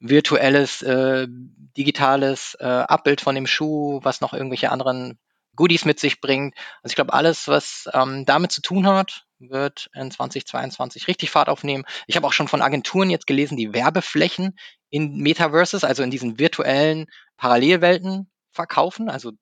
virtuelles, 0.00 0.82
äh, 0.82 1.26
digitales 1.28 2.56
äh, 2.60 2.64
Abbild 2.64 3.20
von 3.20 3.34
dem 3.34 3.46
Schuh, 3.46 4.00
was 4.02 4.20
noch 4.20 4.32
irgendwelche 4.32 4.70
anderen 4.70 5.18
Goodies 5.54 5.84
mit 5.84 6.00
sich 6.00 6.20
bringt. 6.20 6.56
Also 6.82 6.92
ich 6.92 6.96
glaube, 6.96 7.12
alles, 7.12 7.46
was 7.46 7.88
ähm, 7.92 8.24
damit 8.24 8.52
zu 8.52 8.62
tun 8.62 8.86
hat, 8.86 9.26
wird 9.38 9.90
in 9.94 10.10
2022 10.10 11.08
richtig 11.08 11.30
Fahrt 11.30 11.48
aufnehmen. 11.48 11.84
Ich 12.06 12.16
habe 12.16 12.26
auch 12.26 12.32
schon 12.32 12.48
von 12.48 12.62
Agenturen 12.62 13.10
jetzt 13.10 13.26
gelesen, 13.26 13.56
die 13.56 13.72
Werbeflächen 13.72 14.56
in 14.92 15.16
Metaverses, 15.16 15.84
also 15.84 16.02
in 16.02 16.10
diesen 16.10 16.38
virtuellen 16.38 17.06
Parallelwelten 17.38 18.30
verkaufen, 18.52 19.08
also 19.08 19.32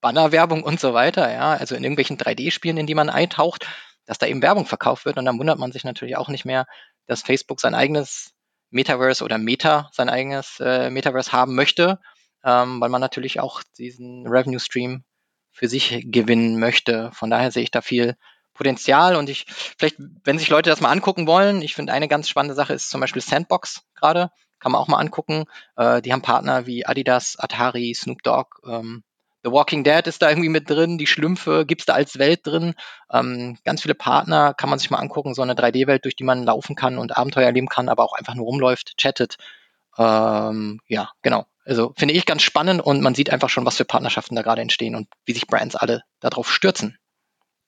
Bannerwerbung 0.00 0.62
und 0.62 0.78
so 0.78 0.94
weiter, 0.94 1.32
ja, 1.32 1.54
also 1.54 1.74
in 1.74 1.82
irgendwelchen 1.82 2.16
3D-Spielen, 2.16 2.76
in 2.76 2.86
die 2.86 2.94
man 2.94 3.10
eintaucht, 3.10 3.66
dass 4.06 4.18
da 4.18 4.26
eben 4.26 4.40
Werbung 4.40 4.66
verkauft 4.66 5.04
wird. 5.04 5.18
Und 5.18 5.24
dann 5.24 5.38
wundert 5.38 5.58
man 5.58 5.72
sich 5.72 5.82
natürlich 5.82 6.16
auch 6.16 6.28
nicht 6.28 6.44
mehr, 6.44 6.66
dass 7.06 7.22
Facebook 7.22 7.60
sein 7.60 7.74
eigenes 7.74 8.30
Metaverse 8.70 9.24
oder 9.24 9.36
Meta 9.36 9.90
sein 9.92 10.08
eigenes 10.08 10.60
äh, 10.60 10.90
Metaverse 10.90 11.32
haben 11.32 11.56
möchte, 11.56 11.98
ähm, 12.44 12.80
weil 12.80 12.88
man 12.88 13.00
natürlich 13.00 13.40
auch 13.40 13.62
diesen 13.76 14.28
Revenue 14.28 14.60
Stream 14.60 15.04
für 15.50 15.66
sich 15.68 16.04
gewinnen 16.06 16.60
möchte. 16.60 17.10
Von 17.14 17.30
daher 17.30 17.50
sehe 17.50 17.64
ich 17.64 17.72
da 17.72 17.80
viel 17.80 18.16
Potenzial. 18.52 19.16
Und 19.16 19.28
ich, 19.28 19.46
vielleicht, 19.48 19.96
wenn 20.22 20.38
sich 20.38 20.50
Leute 20.50 20.70
das 20.70 20.80
mal 20.80 20.90
angucken 20.90 21.26
wollen, 21.26 21.62
ich 21.62 21.74
finde 21.74 21.92
eine 21.92 22.06
ganz 22.06 22.28
spannende 22.28 22.54
Sache 22.54 22.74
ist 22.74 22.90
zum 22.90 23.00
Beispiel 23.00 23.22
Sandbox 23.22 23.82
gerade, 23.96 24.30
kann 24.58 24.72
man 24.72 24.80
auch 24.80 24.88
mal 24.88 24.98
angucken. 24.98 25.44
Äh, 25.76 26.02
die 26.02 26.12
haben 26.12 26.22
Partner 26.22 26.66
wie 26.66 26.86
Adidas, 26.86 27.36
Atari, 27.38 27.94
Snoop 27.94 28.22
Dogg, 28.22 28.60
ähm, 28.66 29.02
The 29.44 29.52
Walking 29.52 29.84
Dead 29.84 30.06
ist 30.06 30.22
da 30.22 30.30
irgendwie 30.30 30.48
mit 30.48 30.70
drin, 30.70 30.96
die 30.96 31.06
Schlümpfe 31.06 31.66
gibt's 31.66 31.84
da 31.84 31.92
als 31.92 32.18
Welt 32.18 32.46
drin. 32.46 32.74
Ähm, 33.12 33.58
ganz 33.62 33.82
viele 33.82 33.94
Partner 33.94 34.54
kann 34.54 34.70
man 34.70 34.78
sich 34.78 34.90
mal 34.90 34.98
angucken, 34.98 35.34
so 35.34 35.42
eine 35.42 35.52
3D-Welt, 35.52 36.04
durch 36.04 36.16
die 36.16 36.24
man 36.24 36.44
laufen 36.44 36.74
kann 36.74 36.96
und 36.96 37.16
Abenteuer 37.16 37.44
erleben 37.44 37.68
kann, 37.68 37.90
aber 37.90 38.04
auch 38.04 38.14
einfach 38.14 38.34
nur 38.34 38.46
rumläuft, 38.46 38.96
chattet. 38.96 39.36
Ähm, 39.98 40.80
ja, 40.88 41.10
genau. 41.20 41.44
Also 41.66 41.92
finde 41.94 42.14
ich 42.14 42.24
ganz 42.24 42.42
spannend 42.42 42.80
und 42.80 43.02
man 43.02 43.14
sieht 43.14 43.30
einfach 43.30 43.50
schon, 43.50 43.66
was 43.66 43.76
für 43.76 43.84
Partnerschaften 43.84 44.34
da 44.34 44.40
gerade 44.40 44.62
entstehen 44.62 44.94
und 44.94 45.08
wie 45.26 45.34
sich 45.34 45.46
Brands 45.46 45.76
alle 45.76 46.04
darauf 46.20 46.50
stürzen. 46.50 46.96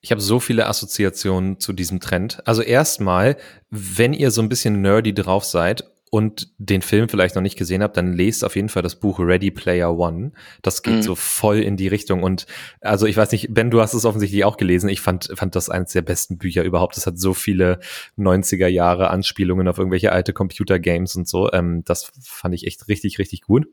Ich 0.01 0.11
habe 0.11 0.21
so 0.21 0.39
viele 0.39 0.67
Assoziationen 0.67 1.59
zu 1.59 1.73
diesem 1.73 1.99
Trend. 1.99 2.41
Also 2.47 2.63
erstmal, 2.63 3.37
wenn 3.69 4.13
ihr 4.13 4.31
so 4.31 4.41
ein 4.41 4.49
bisschen 4.49 4.81
nerdy 4.81 5.13
drauf 5.13 5.45
seid 5.45 5.83
und 6.09 6.49
den 6.57 6.81
Film 6.81 7.09
vielleicht 7.09 7.35
noch 7.35 7.41
nicht 7.41 7.57
gesehen 7.57 7.83
habt, 7.83 7.97
dann 7.97 8.13
lest 8.13 8.45
auf 8.45 8.55
jeden 8.55 8.69
Fall 8.69 8.83
das 8.83 8.95
Buch 8.95 9.19
Ready 9.19 9.51
Player 9.51 9.97
One. 9.97 10.31
Das 10.61 10.81
geht 10.81 10.95
mhm. 10.95 11.01
so 11.01 11.15
voll 11.15 11.59
in 11.59 11.75
die 11.75 11.87
Richtung. 11.87 12.23
Und 12.23 12.45
also 12.81 13.05
ich 13.05 13.17
weiß 13.17 13.31
nicht, 13.31 13.53
Ben, 13.53 13.71
du 13.71 13.81
hast 13.81 13.93
es 13.93 14.05
offensichtlich 14.05 14.45
auch 14.45 14.57
gelesen. 14.57 14.89
Ich 14.89 15.01
fand, 15.01 15.29
fand 15.35 15.55
das 15.55 15.69
eines 15.69 15.91
der 15.91 16.01
besten 16.01 16.37
Bücher 16.37 16.63
überhaupt. 16.63 16.95
Das 16.95 17.07
hat 17.07 17.19
so 17.19 17.33
viele 17.33 17.79
90er 18.17 18.67
Jahre 18.67 19.09
Anspielungen 19.09 19.67
auf 19.67 19.77
irgendwelche 19.77 20.11
alte 20.11 20.33
Computergames 20.33 21.15
und 21.15 21.27
so. 21.27 21.51
Ähm, 21.51 21.83
das 21.85 22.11
fand 22.21 22.55
ich 22.55 22.65
echt 22.65 22.87
richtig, 22.87 23.19
richtig 23.19 23.41
gut. 23.41 23.67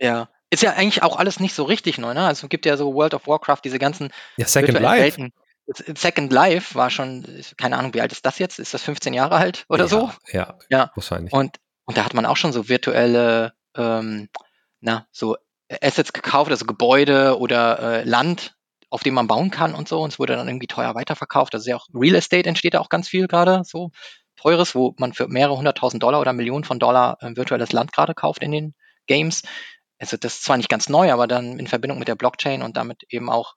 Ja, 0.00 0.28
ist 0.50 0.62
ja 0.62 0.74
eigentlich 0.74 1.02
auch 1.02 1.16
alles 1.16 1.40
nicht 1.40 1.54
so 1.54 1.64
richtig 1.64 1.96
neu, 1.96 2.12
ne? 2.12 2.26
Also 2.26 2.46
es 2.46 2.50
gibt 2.50 2.66
ja 2.66 2.76
so 2.76 2.92
World 2.92 3.14
of 3.14 3.26
Warcraft, 3.26 3.60
diese 3.64 3.78
ganzen 3.78 4.10
ja, 4.36 4.46
Second 4.46 4.78
Life. 4.80 5.02
Welten. 5.02 5.32
Second 5.66 6.32
Life 6.32 6.74
war 6.74 6.90
schon, 6.90 7.24
keine 7.56 7.78
Ahnung, 7.78 7.94
wie 7.94 8.00
alt 8.00 8.12
ist 8.12 8.26
das 8.26 8.38
jetzt? 8.38 8.58
Ist 8.58 8.74
das 8.74 8.82
15 8.82 9.14
Jahre 9.14 9.36
alt 9.36 9.64
oder 9.68 9.84
ja, 9.84 9.88
so? 9.88 10.10
Ja, 10.32 10.58
ja, 10.68 10.90
wahrscheinlich. 10.94 11.32
Und, 11.32 11.58
und 11.84 11.96
da 11.96 12.04
hat 12.04 12.14
man 12.14 12.26
auch 12.26 12.36
schon 12.36 12.52
so 12.52 12.68
virtuelle, 12.68 13.52
ähm, 13.76 14.28
na, 14.80 15.06
so 15.12 15.36
Assets 15.80 16.12
gekauft, 16.12 16.50
also 16.50 16.66
Gebäude 16.66 17.38
oder 17.38 17.78
äh, 17.78 18.04
Land, 18.04 18.56
auf 18.90 19.02
dem 19.02 19.14
man 19.14 19.26
bauen 19.26 19.50
kann 19.50 19.74
und 19.74 19.88
so. 19.88 20.02
Und 20.02 20.12
es 20.12 20.18
wurde 20.18 20.36
dann 20.36 20.48
irgendwie 20.48 20.66
teuer 20.66 20.94
weiterverkauft. 20.94 21.54
Also 21.54 21.70
ja 21.70 21.76
auch 21.76 21.86
Real 21.94 22.16
Estate 22.16 22.48
entsteht 22.48 22.74
da 22.74 22.80
auch 22.80 22.88
ganz 22.88 23.08
viel 23.08 23.26
gerade, 23.28 23.62
so 23.64 23.90
teures, 24.36 24.74
wo 24.74 24.94
man 24.98 25.12
für 25.12 25.28
mehrere 25.28 25.56
hunderttausend 25.56 26.02
Dollar 26.02 26.20
oder 26.20 26.32
Millionen 26.32 26.64
von 26.64 26.78
Dollar 26.78 27.18
äh, 27.20 27.34
virtuelles 27.36 27.72
Land 27.72 27.92
gerade 27.92 28.14
kauft 28.14 28.42
in 28.42 28.50
den 28.50 28.74
Games. 29.06 29.42
Also 29.98 30.16
das 30.16 30.34
ist 30.34 30.44
zwar 30.44 30.56
nicht 30.56 30.68
ganz 30.68 30.88
neu, 30.88 31.12
aber 31.12 31.26
dann 31.26 31.58
in 31.58 31.68
Verbindung 31.68 31.98
mit 31.98 32.08
der 32.08 32.16
Blockchain 32.16 32.62
und 32.62 32.76
damit 32.76 33.04
eben 33.08 33.30
auch 33.30 33.54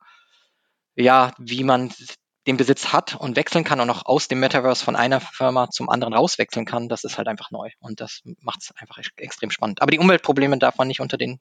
ja, 0.96 1.34
wie 1.38 1.64
man 1.64 1.92
den 2.48 2.58
Besitz 2.58 2.94
hat 2.94 3.16
und 3.16 3.36
wechseln 3.36 3.64
kann 3.64 3.80
und 3.80 3.90
auch 3.90 4.06
aus 4.06 4.28
dem 4.28 4.40
Metaverse 4.40 4.84
von 4.84 4.96
einer 4.96 5.20
Firma 5.20 5.70
zum 5.70 5.90
anderen 5.90 6.14
rauswechseln 6.14 6.66
kann, 6.66 6.90
das 6.90 7.04
ist 7.04 7.18
halt 7.18 7.28
einfach 7.28 7.50
neu. 7.50 7.70
Und 7.80 8.02
das 8.02 8.22
macht 8.40 8.62
es 8.62 8.72
einfach 8.76 9.00
extrem 9.18 9.50
spannend. 9.50 9.82
Aber 9.82 9.92
die 9.92 10.00
Umweltprobleme 10.00 10.58
darf 10.60 10.78
man 10.78 10.88
nicht 10.88 11.02
unter 11.02 11.18
den 11.18 11.40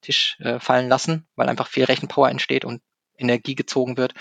Tisch 0.00 0.36
äh, 0.40 0.58
fallen 0.58 0.88
lassen, 0.88 1.26
weil 1.36 1.48
einfach 1.48 1.68
viel 1.68 1.84
Rechenpower 1.84 2.30
entsteht 2.30 2.64
und 2.64 2.80
Energie 3.18 3.54
gezogen 3.54 3.96
wird. 3.96 4.14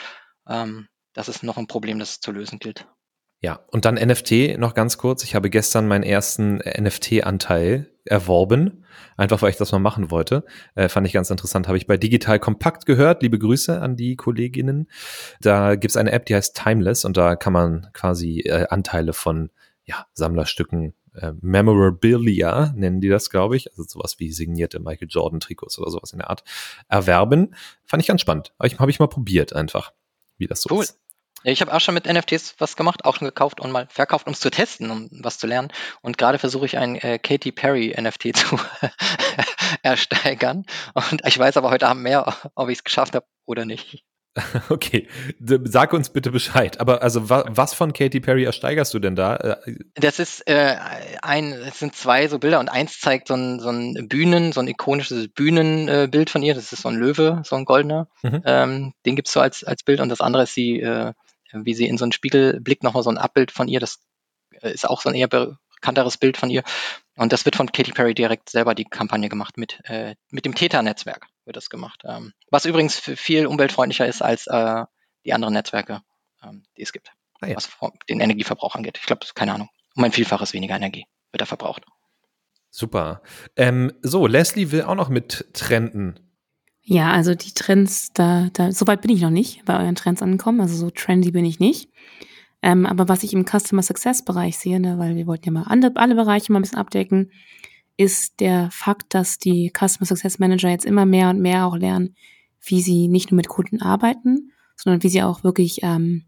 Ähm, 0.48 0.88
das 1.14 1.30
ist 1.30 1.44
noch 1.44 1.58
ein 1.58 1.68
Problem, 1.68 2.00
das 2.00 2.20
zu 2.20 2.32
lösen 2.32 2.60
gilt. 2.60 2.86
Ja, 3.42 3.64
und 3.72 3.86
dann 3.86 3.96
NFT 3.96 4.58
noch 4.58 4.74
ganz 4.74 4.98
kurz. 4.98 5.24
Ich 5.24 5.36
habe 5.36 5.50
gestern 5.50 5.88
meinen 5.88 6.04
ersten 6.04 6.58
NFT-Anteil 6.58 7.95
erworben, 8.06 8.86
einfach 9.18 9.42
weil 9.42 9.50
ich 9.50 9.58
das 9.58 9.72
mal 9.72 9.80
machen 9.80 10.12
wollte. 10.12 10.44
Äh, 10.76 10.90
fand 10.90 11.08
ich 11.08 11.14
ganz 11.14 11.30
interessant. 11.30 11.68
Habe 11.68 11.78
ich 11.78 11.88
bei 11.88 11.98
Digital 11.98 12.40
Kompakt 12.40 12.86
gehört. 12.86 13.22
Liebe 13.24 13.40
Grüße 13.40 13.82
an 13.82 13.96
die 13.96 14.16
Kolleginnen. 14.16 14.88
Da 15.42 15.76
gibt's 15.76 15.98
eine 15.98 16.12
App, 16.12 16.26
die 16.26 16.36
heißt 16.36 16.56
Timeless 16.56 17.06
und 17.06 17.18
da 17.18 17.36
kann 17.36 17.54
man 17.54 17.88
quasi 17.94 18.42
äh, 18.42 18.68
Anteile 18.70 19.14
von 19.14 19.50
ja, 19.84 20.06
Sammlerstücken 20.14 20.94
äh, 21.14 21.34
Memorabilia, 21.42 22.74
nennen 22.76 23.02
die 23.02 23.10
das, 23.10 23.30
glaube 23.30 23.56
ich, 23.56 23.70
also 23.72 23.84
sowas 23.84 24.20
wie 24.20 24.32
signierte 24.32 24.80
Michael 24.80 25.08
Jordan 25.10 25.40
Trikots 25.40 25.80
oder 25.80 25.92
sowas 25.92 26.12
in 26.12 26.20
der 26.20 26.30
Art, 26.30 26.44
erwerben. 26.90 27.56
Fand 27.86 28.02
ich 28.02 28.08
ganz 28.08 28.22
spannend. 28.22 28.54
Habe 28.60 28.68
ich, 28.68 28.80
hab 28.80 28.90
ich 28.90 29.00
mal 29.00 29.08
probiert 29.08 29.54
einfach, 29.54 29.94
wie 30.38 30.48
das 30.48 30.62
so 30.62 30.76
cool. 30.76 30.84
ist. 30.84 31.00
Ich 31.48 31.62
habe 31.62 31.74
auch 31.74 31.80
schon 31.80 31.94
mit 31.94 32.06
NFTs 32.12 32.56
was 32.58 32.76
gemacht, 32.76 33.06
auch 33.06 33.18
schon 33.18 33.28
gekauft 33.28 33.60
und 33.60 33.72
mal 33.72 33.88
verkauft, 33.90 34.26
um 34.26 34.34
es 34.34 34.40
zu 34.40 34.50
testen, 34.50 34.90
um 34.90 35.10
was 35.12 35.38
zu 35.38 35.46
lernen. 35.46 35.72
Und 36.02 36.18
gerade 36.18 36.40
versuche 36.40 36.66
ich 36.66 36.78
ein 36.78 36.96
äh, 36.96 37.20
Katy 37.20 37.52
Perry 37.52 37.96
NFT 38.00 38.36
zu 38.38 38.60
ersteigern. 39.84 40.66
Und 40.94 41.22
ich 41.26 41.38
weiß 41.38 41.58
aber 41.58 41.70
heute 41.70 41.88
Abend 41.88 42.04
mehr, 42.04 42.36
ob 42.56 42.70
ich 42.70 42.80
es 42.80 42.84
geschafft 42.84 43.16
habe 43.16 43.26
oder 43.46 43.66
nicht. 43.66 44.04
Okay, 44.70 45.08
sag 45.40 45.94
uns 45.94 46.10
bitte 46.10 46.32
Bescheid. 46.32 46.80
Aber 46.80 47.02
also 47.02 47.30
wa 47.30 47.46
was 47.48 47.74
von 47.74 47.94
Katy 47.94 48.20
Perry 48.20 48.44
ersteigerst 48.44 48.94
du 48.94 49.00
denn 49.00 49.16
da? 49.16 49.36
Äh, 49.38 49.76
das 49.96 50.20
ist 50.20 50.48
äh, 50.48 50.76
ein, 51.22 51.54
es 51.54 51.80
sind 51.80 51.96
zwei 51.96 52.28
so 52.28 52.40
Bilder 52.40 52.60
und 52.60 52.70
eins 52.70 53.00
zeigt 53.00 53.30
so 53.30 53.36
ein, 53.36 53.60
so 53.60 53.70
ein 53.70 54.08
Bühnen, 54.10 54.52
so 54.52 54.60
ein 54.60 54.68
ikonisches 54.68 55.30
Bühnenbild 55.30 56.30
äh, 56.30 56.32
von 56.32 56.44
ihr. 56.44 56.54
Das 56.54 56.74
ist 56.74 56.82
so 56.82 56.90
ein 56.90 56.96
Löwe, 56.96 57.42
so 57.46 57.56
ein 57.56 57.66
goldener. 57.66 58.08
Mhm. 58.24 58.42
Ähm, 58.46 58.94
den 59.06 59.16
gibt's 59.16 59.32
so 59.32 59.40
als, 59.40 59.64
als 59.64 59.84
Bild 59.84 60.02
und 60.02 60.10
das 60.10 60.22
andere 60.22 60.44
ist 60.44 60.54
sie 60.54 60.82
äh, 60.82 61.14
wie 61.64 61.74
sie 61.74 61.88
in 61.88 61.98
so 61.98 62.06
einen 62.06 62.12
Spiegel 62.12 62.60
blickt, 62.60 62.84
nochmal 62.84 63.04
so 63.04 63.10
ein 63.10 63.18
Abbild 63.18 63.52
von 63.52 63.68
ihr. 63.68 63.80
Das 63.80 64.00
äh, 64.62 64.72
ist 64.72 64.88
auch 64.88 65.02
so 65.02 65.10
ein 65.10 65.16
eher 65.16 65.28
bekannteres 65.28 66.18
Bild 66.18 66.38
von 66.38 66.50
ihr. 66.50 66.64
Und 67.16 67.32
das 67.32 67.46
wird 67.46 67.56
von 67.56 67.72
Katy 67.72 67.92
Perry 67.92 68.14
direkt 68.14 68.50
selber 68.50 68.76
die 68.76 68.86
Kampagne 68.86 69.30
gemacht 69.30 69.58
mit, 69.58 69.80
äh, 69.86 70.16
mit 70.30 70.46
dem 70.46 70.56
Theta-Netzwerk 70.56 71.28
wird 71.46 71.56
das 71.56 71.70
gemacht. 71.70 72.02
Ähm, 72.06 72.34
was 72.50 72.66
übrigens 72.66 73.00
viel 73.00 73.46
umweltfreundlicher 73.46 74.08
ist 74.08 74.22
als 74.22 74.48
äh, 74.48 74.84
die 75.24 75.34
anderen 75.34 75.54
Netzwerke, 75.54 76.02
ähm, 76.44 76.64
die 76.78 76.82
es 76.82 76.92
gibt. 76.92 77.12
Ah, 77.40 77.48
ja. 77.48 77.56
Was 77.56 77.70
den 78.10 78.20
Energieverbrauch 78.20 78.76
angeht. 78.76 78.98
Ich 79.00 79.06
glaube, 79.06 79.26
keine 79.34 79.54
Ahnung. 79.54 79.70
Um 79.96 80.04
ein 80.04 80.12
Vielfaches 80.12 80.54
weniger 80.54 80.76
Energie 80.76 81.06
wird 81.32 81.42
da 81.42 81.46
verbraucht. 81.46 81.84
Super. 82.70 83.22
Ähm, 83.56 83.94
so, 84.02 84.28
Leslie 84.28 84.72
will 84.72 84.84
auch 84.84 84.96
noch 84.96 85.08
mit 85.10 85.48
trenden. 85.54 86.20
Ja, 86.88 87.12
also 87.12 87.34
die 87.34 87.52
Trends, 87.52 88.14
da, 88.14 88.50
da, 88.54 88.72
so 88.72 88.86
weit 88.86 89.02
bin 89.02 89.10
ich 89.12 89.22
noch 89.22 89.32
nicht 89.32 89.66
bei 89.66 89.80
euren 89.80 89.96
Trends 89.96 90.22
angekommen. 90.22 90.62
Also 90.62 90.76
so 90.76 90.92
trendy 90.92 91.32
bin 91.32 91.44
ich 91.44 91.60
nicht. 91.60 91.90
Ähm, 92.62 92.86
aber 92.86 93.10
was 93.10 93.24
ich 93.24 93.34
im 93.34 93.46
Customer 93.46 93.82
Success 93.82 94.24
Bereich 94.24 94.58
sehe, 94.58 94.80
ne, 94.80 95.00
weil 95.00 95.16
wir 95.16 95.26
wollten 95.26 95.46
ja 95.46 95.52
mal 95.52 95.64
alle, 95.64 95.92
alle 95.96 96.16
Bereiche 96.16 96.52
mal 96.52 96.60
ein 96.60 96.62
bisschen 96.62 96.78
abdecken, 96.78 97.32
ist 97.98 98.40
der 98.40 98.70
Fakt, 98.72 99.16
dass 99.16 99.40
die 99.40 99.72
Customer 99.72 100.06
Success 100.06 100.38
Manager 100.38 100.70
jetzt 100.70 100.86
immer 100.86 101.06
mehr 101.06 101.30
und 101.30 101.42
mehr 101.42 101.66
auch 101.66 101.76
lernen, 101.76 102.16
wie 102.62 102.82
sie 102.82 103.08
nicht 103.08 103.32
nur 103.32 103.38
mit 103.38 103.48
Kunden 103.48 103.82
arbeiten, 103.82 104.52
sondern 104.76 105.02
wie 105.02 105.10
sie 105.10 105.24
auch 105.24 105.44
wirklich 105.44 105.80
ähm, 105.82 106.26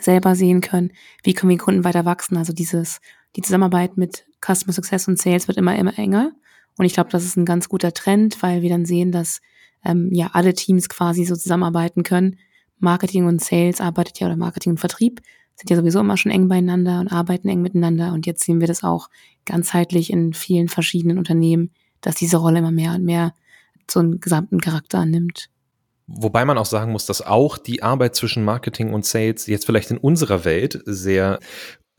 selber 0.00 0.34
sehen 0.34 0.60
können, 0.60 0.92
wie 1.22 1.32
können 1.32 1.50
wir 1.50 1.58
Kunden 1.58 1.84
weiter 1.84 2.04
wachsen. 2.04 2.36
Also 2.36 2.52
dieses, 2.52 3.00
die 3.36 3.42
Zusammenarbeit 3.42 3.96
mit 3.96 4.26
Customer 4.44 4.72
Success 4.72 5.08
und 5.08 5.18
Sales 5.18 5.48
wird 5.48 5.56
immer, 5.56 5.76
immer 5.76 5.98
enger. 5.98 6.32
Und 6.76 6.84
ich 6.84 6.94
glaube, 6.94 7.10
das 7.10 7.24
ist 7.24 7.36
ein 7.36 7.44
ganz 7.44 7.68
guter 7.68 7.92
Trend, 7.92 8.42
weil 8.42 8.62
wir 8.62 8.70
dann 8.70 8.84
sehen, 8.84 9.12
dass 9.12 9.40
ähm, 9.84 10.10
ja 10.12 10.30
alle 10.32 10.54
Teams 10.54 10.88
quasi 10.88 11.24
so 11.24 11.36
zusammenarbeiten 11.36 12.02
können. 12.02 12.36
Marketing 12.78 13.26
und 13.26 13.42
Sales 13.42 13.80
arbeitet 13.80 14.20
ja 14.20 14.26
oder 14.26 14.36
Marketing 14.36 14.72
und 14.72 14.78
Vertrieb 14.78 15.20
sind 15.58 15.70
ja 15.70 15.76
sowieso 15.76 16.00
immer 16.00 16.16
schon 16.16 16.30
eng 16.30 16.46
beieinander 16.48 17.00
und 17.00 17.08
arbeiten 17.08 17.48
eng 17.48 17.62
miteinander. 17.62 18.12
Und 18.12 18.26
jetzt 18.26 18.44
sehen 18.44 18.60
wir 18.60 18.68
das 18.68 18.84
auch 18.84 19.08
ganzheitlich 19.44 20.12
in 20.12 20.32
vielen 20.32 20.68
verschiedenen 20.68 21.18
Unternehmen, 21.18 21.72
dass 22.00 22.14
diese 22.14 22.36
Rolle 22.36 22.60
immer 22.60 22.70
mehr 22.70 22.94
und 22.94 23.04
mehr 23.04 23.34
so 23.90 23.98
einen 23.98 24.20
gesamten 24.20 24.60
Charakter 24.60 24.98
annimmt. 24.98 25.50
Wobei 26.06 26.44
man 26.44 26.58
auch 26.58 26.66
sagen 26.66 26.92
muss, 26.92 27.06
dass 27.06 27.22
auch 27.22 27.58
die 27.58 27.82
Arbeit 27.82 28.14
zwischen 28.14 28.44
Marketing 28.44 28.94
und 28.94 29.04
Sales 29.04 29.46
jetzt 29.46 29.66
vielleicht 29.66 29.90
in 29.90 29.98
unserer 29.98 30.44
Welt 30.44 30.80
sehr 30.86 31.40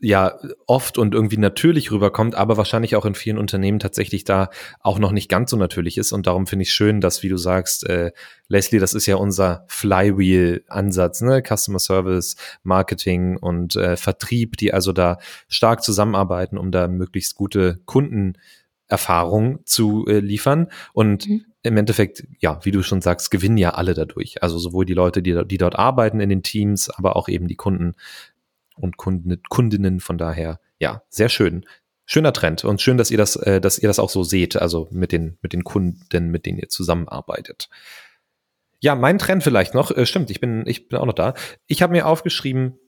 ja 0.00 0.38
oft 0.66 0.96
und 0.98 1.14
irgendwie 1.14 1.36
natürlich 1.36 1.92
rüberkommt, 1.92 2.34
aber 2.34 2.56
wahrscheinlich 2.56 2.96
auch 2.96 3.04
in 3.04 3.14
vielen 3.14 3.38
Unternehmen 3.38 3.78
tatsächlich 3.78 4.24
da 4.24 4.48
auch 4.80 4.98
noch 4.98 5.12
nicht 5.12 5.28
ganz 5.28 5.50
so 5.50 5.56
natürlich 5.56 5.98
ist. 5.98 6.12
Und 6.12 6.26
darum 6.26 6.46
finde 6.46 6.62
ich 6.62 6.72
schön, 6.72 7.00
dass, 7.00 7.22
wie 7.22 7.28
du 7.28 7.36
sagst, 7.36 7.88
äh, 7.88 8.12
Leslie, 8.48 8.80
das 8.80 8.94
ist 8.94 9.06
ja 9.06 9.16
unser 9.16 9.64
Flywheel-Ansatz, 9.68 11.20
ne? 11.20 11.42
Customer 11.46 11.78
Service, 11.78 12.36
Marketing 12.62 13.36
und 13.36 13.76
äh, 13.76 13.96
Vertrieb, 13.96 14.56
die 14.56 14.72
also 14.72 14.92
da 14.92 15.18
stark 15.48 15.82
zusammenarbeiten, 15.82 16.56
um 16.56 16.72
da 16.72 16.88
möglichst 16.88 17.34
gute 17.34 17.80
Kundenerfahrung 17.84 19.60
zu 19.66 20.06
äh, 20.06 20.20
liefern. 20.20 20.68
Und 20.94 21.28
mhm. 21.28 21.44
im 21.62 21.76
Endeffekt, 21.76 22.24
ja, 22.38 22.58
wie 22.64 22.70
du 22.70 22.82
schon 22.82 23.02
sagst, 23.02 23.30
gewinnen 23.30 23.58
ja 23.58 23.74
alle 23.74 23.92
dadurch. 23.92 24.42
Also 24.42 24.58
sowohl 24.58 24.86
die 24.86 24.94
Leute, 24.94 25.22
die, 25.22 25.44
die 25.44 25.58
dort 25.58 25.76
arbeiten 25.78 26.20
in 26.20 26.30
den 26.30 26.42
Teams, 26.42 26.88
aber 26.88 27.16
auch 27.16 27.28
eben 27.28 27.48
die 27.48 27.56
Kunden 27.56 27.94
und 28.76 28.96
Kunden, 28.96 29.42
Kundinnen. 29.48 30.00
Von 30.00 30.18
daher, 30.18 30.60
ja, 30.78 31.02
sehr 31.08 31.28
schön. 31.28 31.66
Schöner 32.06 32.32
Trend 32.32 32.64
und 32.64 32.80
schön, 32.80 32.96
dass 32.96 33.10
ihr 33.10 33.18
das, 33.18 33.36
äh, 33.36 33.60
dass 33.60 33.78
ihr 33.78 33.88
das 33.88 33.98
auch 34.00 34.10
so 34.10 34.24
seht, 34.24 34.56
also 34.56 34.88
mit 34.90 35.12
den, 35.12 35.38
mit 35.42 35.52
den 35.52 35.62
Kunden, 35.62 36.30
mit 36.30 36.44
denen 36.44 36.58
ihr 36.58 36.68
zusammenarbeitet. 36.68 37.68
Ja, 38.80 38.94
mein 38.94 39.18
Trend 39.18 39.44
vielleicht 39.44 39.74
noch, 39.74 39.90
äh, 39.90 40.06
stimmt, 40.06 40.30
ich 40.30 40.40
bin, 40.40 40.64
ich 40.66 40.88
bin 40.88 40.98
auch 40.98 41.06
noch 41.06 41.14
da. 41.14 41.34
Ich 41.66 41.82
habe 41.82 41.92
mir 41.92 42.06
aufgeschrieben, 42.06 42.78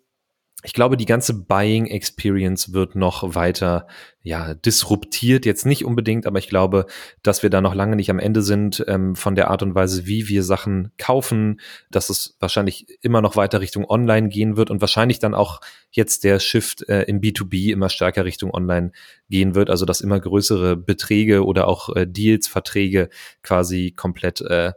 ich 0.64 0.72
glaube, 0.74 0.96
die 0.96 1.06
ganze 1.06 1.34
Buying 1.34 1.86
Experience 1.86 2.72
wird 2.72 2.94
noch 2.94 3.34
weiter, 3.34 3.88
ja, 4.22 4.54
disruptiert. 4.54 5.44
Jetzt 5.44 5.66
nicht 5.66 5.84
unbedingt, 5.84 6.24
aber 6.24 6.38
ich 6.38 6.48
glaube, 6.48 6.86
dass 7.22 7.42
wir 7.42 7.50
da 7.50 7.60
noch 7.60 7.74
lange 7.74 7.96
nicht 7.96 8.10
am 8.10 8.20
Ende 8.20 8.42
sind 8.42 8.84
ähm, 8.86 9.16
von 9.16 9.34
der 9.34 9.50
Art 9.50 9.64
und 9.64 9.74
Weise, 9.74 10.06
wie 10.06 10.28
wir 10.28 10.44
Sachen 10.44 10.92
kaufen, 10.98 11.60
dass 11.90 12.10
es 12.10 12.36
wahrscheinlich 12.38 12.86
immer 13.02 13.20
noch 13.20 13.34
weiter 13.34 13.60
Richtung 13.60 13.84
Online 13.88 14.28
gehen 14.28 14.56
wird 14.56 14.70
und 14.70 14.80
wahrscheinlich 14.80 15.18
dann 15.18 15.34
auch 15.34 15.60
jetzt 15.90 16.22
der 16.22 16.38
Shift 16.38 16.88
äh, 16.88 17.02
im 17.02 17.20
B2B 17.20 17.72
immer 17.72 17.88
stärker 17.88 18.24
Richtung 18.24 18.52
Online 18.52 18.92
gehen 19.28 19.56
wird. 19.56 19.68
Also, 19.68 19.84
dass 19.84 20.00
immer 20.00 20.20
größere 20.20 20.76
Beträge 20.76 21.44
oder 21.44 21.66
auch 21.66 21.94
äh, 21.96 22.06
Deals, 22.06 22.46
Verträge 22.46 23.08
quasi 23.42 23.90
komplett 23.90 24.40
äh, 24.42 24.72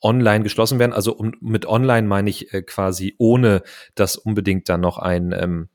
online 0.00 0.42
geschlossen 0.42 0.78
werden. 0.78 0.92
Also 0.92 1.14
um, 1.14 1.32
mit 1.40 1.66
online 1.66 2.06
meine 2.06 2.30
ich 2.30 2.52
äh, 2.52 2.62
quasi 2.62 3.14
ohne, 3.18 3.62
dass 3.94 4.16
unbedingt 4.16 4.68
dann 4.68 4.80
noch 4.80 4.98
ein, 4.98 5.32
ähm, 5.32 5.68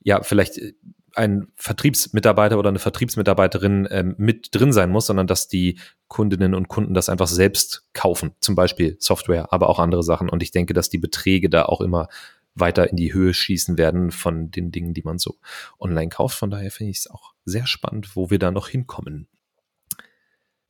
ja, 0.00 0.22
vielleicht 0.22 0.58
äh, 0.58 0.72
ein 1.14 1.48
Vertriebsmitarbeiter 1.56 2.58
oder 2.58 2.68
eine 2.68 2.78
Vertriebsmitarbeiterin 2.78 3.88
ähm, 3.90 4.14
mit 4.18 4.54
drin 4.54 4.72
sein 4.72 4.90
muss, 4.90 5.06
sondern 5.06 5.26
dass 5.26 5.48
die 5.48 5.78
Kundinnen 6.08 6.54
und 6.54 6.68
Kunden 6.68 6.92
das 6.92 7.08
einfach 7.08 7.26
selbst 7.26 7.88
kaufen. 7.94 8.32
Zum 8.40 8.54
Beispiel 8.54 8.96
Software, 9.00 9.52
aber 9.52 9.70
auch 9.70 9.78
andere 9.78 10.02
Sachen. 10.02 10.28
Und 10.28 10.42
ich 10.42 10.50
denke, 10.50 10.74
dass 10.74 10.90
die 10.90 10.98
Beträge 10.98 11.48
da 11.48 11.64
auch 11.64 11.80
immer 11.80 12.08
weiter 12.54 12.90
in 12.90 12.96
die 12.96 13.12
Höhe 13.12 13.34
schießen 13.34 13.78
werden 13.78 14.10
von 14.10 14.50
den 14.50 14.70
Dingen, 14.70 14.94
die 14.94 15.02
man 15.02 15.18
so 15.18 15.36
online 15.78 16.08
kauft. 16.08 16.38
Von 16.38 16.50
daher 16.50 16.70
finde 16.70 16.90
ich 16.90 16.98
es 16.98 17.10
auch 17.10 17.32
sehr 17.44 17.66
spannend, 17.66 18.14
wo 18.14 18.30
wir 18.30 18.38
da 18.38 18.50
noch 18.50 18.68
hinkommen. 18.68 19.28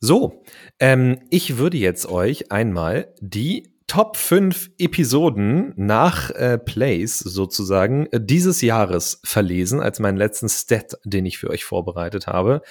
So, 0.00 0.42
ähm, 0.78 1.20
ich 1.30 1.58
würde 1.58 1.78
jetzt 1.78 2.06
euch 2.06 2.52
einmal 2.52 3.14
die 3.20 3.72
Top 3.86 4.16
5 4.16 4.70
Episoden 4.78 5.72
nach 5.76 6.30
äh, 6.30 6.58
Plays 6.58 7.18
sozusagen 7.20 8.06
äh, 8.06 8.20
dieses 8.20 8.60
Jahres 8.60 9.20
verlesen 9.24 9.80
als 9.80 10.00
meinen 10.00 10.16
letzten 10.16 10.48
Stat, 10.48 10.98
den 11.04 11.24
ich 11.24 11.38
für 11.38 11.50
euch 11.50 11.64
vorbereitet 11.64 12.26
habe. 12.26 12.62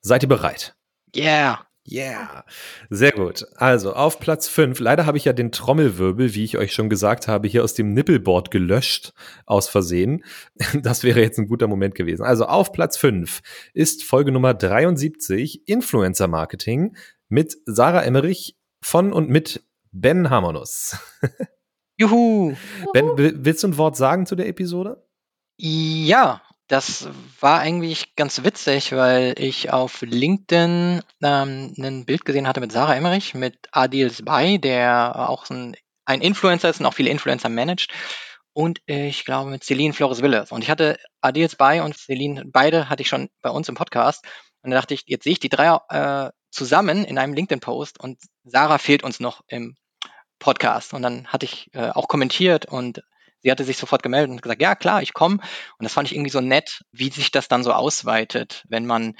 Seid 0.00 0.24
ihr 0.24 0.28
bereit? 0.28 0.76
Yeah. 1.14 1.66
Yeah, 1.88 2.44
sehr 2.90 3.12
gut. 3.12 3.46
Also 3.56 3.92
auf 3.92 4.18
Platz 4.18 4.48
5, 4.48 4.80
leider 4.80 5.06
habe 5.06 5.18
ich 5.18 5.24
ja 5.24 5.32
den 5.32 5.52
Trommelwirbel, 5.52 6.34
wie 6.34 6.42
ich 6.42 6.58
euch 6.58 6.72
schon 6.72 6.90
gesagt 6.90 7.28
habe, 7.28 7.46
hier 7.46 7.62
aus 7.62 7.74
dem 7.74 7.92
Nippelboard 7.92 8.50
gelöscht, 8.50 9.12
aus 9.44 9.68
Versehen. 9.68 10.24
Das 10.82 11.04
wäre 11.04 11.20
jetzt 11.20 11.38
ein 11.38 11.48
guter 11.48 11.68
Moment 11.68 11.94
gewesen. 11.94 12.22
Also 12.22 12.46
auf 12.46 12.72
Platz 12.72 12.96
5 12.96 13.40
ist 13.72 14.04
Folge 14.04 14.32
Nummer 14.32 14.54
73, 14.54 15.68
Influencer 15.68 16.28
Marketing 16.28 16.96
mit 17.28 17.56
Sarah 17.66 18.02
Emmerich 18.02 18.56
von 18.82 19.12
und 19.12 19.28
mit 19.28 19.64
Ben 19.92 20.28
Harmonus. 20.30 20.96
Juhu! 21.98 22.54
Ben, 22.92 23.06
willst 23.16 23.62
du 23.62 23.68
ein 23.68 23.78
Wort 23.78 23.96
sagen 23.96 24.26
zu 24.26 24.36
der 24.36 24.48
Episode? 24.48 25.06
Ja, 25.58 26.42
das 26.68 27.08
war 27.40 27.60
eigentlich 27.60 28.16
ganz 28.16 28.42
witzig, 28.42 28.92
weil 28.92 29.34
ich 29.38 29.72
auf 29.72 30.02
LinkedIn 30.02 31.02
ähm, 31.22 31.74
ein 31.78 32.04
Bild 32.04 32.24
gesehen 32.24 32.48
hatte 32.48 32.60
mit 32.60 32.72
Sarah 32.72 32.96
Emmerich, 32.96 33.34
mit 33.34 33.68
Adil 33.72 34.10
Sbai, 34.10 34.58
der 34.58 35.28
auch 35.28 35.48
ein, 35.50 35.76
ein 36.04 36.20
Influencer 36.20 36.68
ist 36.68 36.80
und 36.80 36.86
auch 36.86 36.94
viele 36.94 37.10
Influencer 37.10 37.48
managt. 37.48 37.92
Und 38.52 38.80
ich 38.86 39.26
glaube 39.26 39.50
mit 39.50 39.64
Celine 39.64 39.92
Flores 39.92 40.22
Willis. 40.22 40.50
Und 40.50 40.62
ich 40.62 40.70
hatte 40.70 40.98
Adil 41.20 41.48
Sbai 41.48 41.82
und 41.82 41.96
Celine, 41.96 42.44
beide 42.46 42.88
hatte 42.88 43.02
ich 43.02 43.08
schon 43.08 43.28
bei 43.42 43.50
uns 43.50 43.68
im 43.68 43.74
Podcast. 43.74 44.24
Und 44.62 44.70
da 44.70 44.78
dachte 44.78 44.94
ich, 44.94 45.02
jetzt 45.06 45.24
sehe 45.24 45.32
ich 45.32 45.40
die 45.40 45.50
drei 45.50 45.78
äh, 45.90 46.30
zusammen 46.50 47.04
in 47.04 47.18
einem 47.18 47.34
LinkedIn-Post 47.34 48.00
und 48.00 48.18
Sarah 48.44 48.78
fehlt 48.78 49.04
uns 49.04 49.20
noch 49.20 49.42
im 49.46 49.76
Podcast. 50.38 50.94
Und 50.94 51.02
dann 51.02 51.28
hatte 51.28 51.44
ich 51.44 51.68
äh, 51.74 51.90
auch 51.90 52.08
kommentiert 52.08 52.66
und 52.66 53.02
sie 53.46 53.50
hatte 53.52 53.62
sich 53.62 53.76
sofort 53.76 54.02
gemeldet 54.02 54.32
und 54.32 54.42
gesagt, 54.42 54.60
ja 54.60 54.74
klar, 54.74 55.02
ich 55.02 55.14
komme. 55.14 55.36
Und 55.36 55.84
das 55.84 55.92
fand 55.92 56.10
ich 56.10 56.16
irgendwie 56.16 56.32
so 56.32 56.40
nett, 56.40 56.82
wie 56.90 57.10
sich 57.12 57.30
das 57.30 57.46
dann 57.46 57.62
so 57.62 57.72
ausweitet, 57.72 58.64
wenn 58.68 58.86
man 58.86 59.14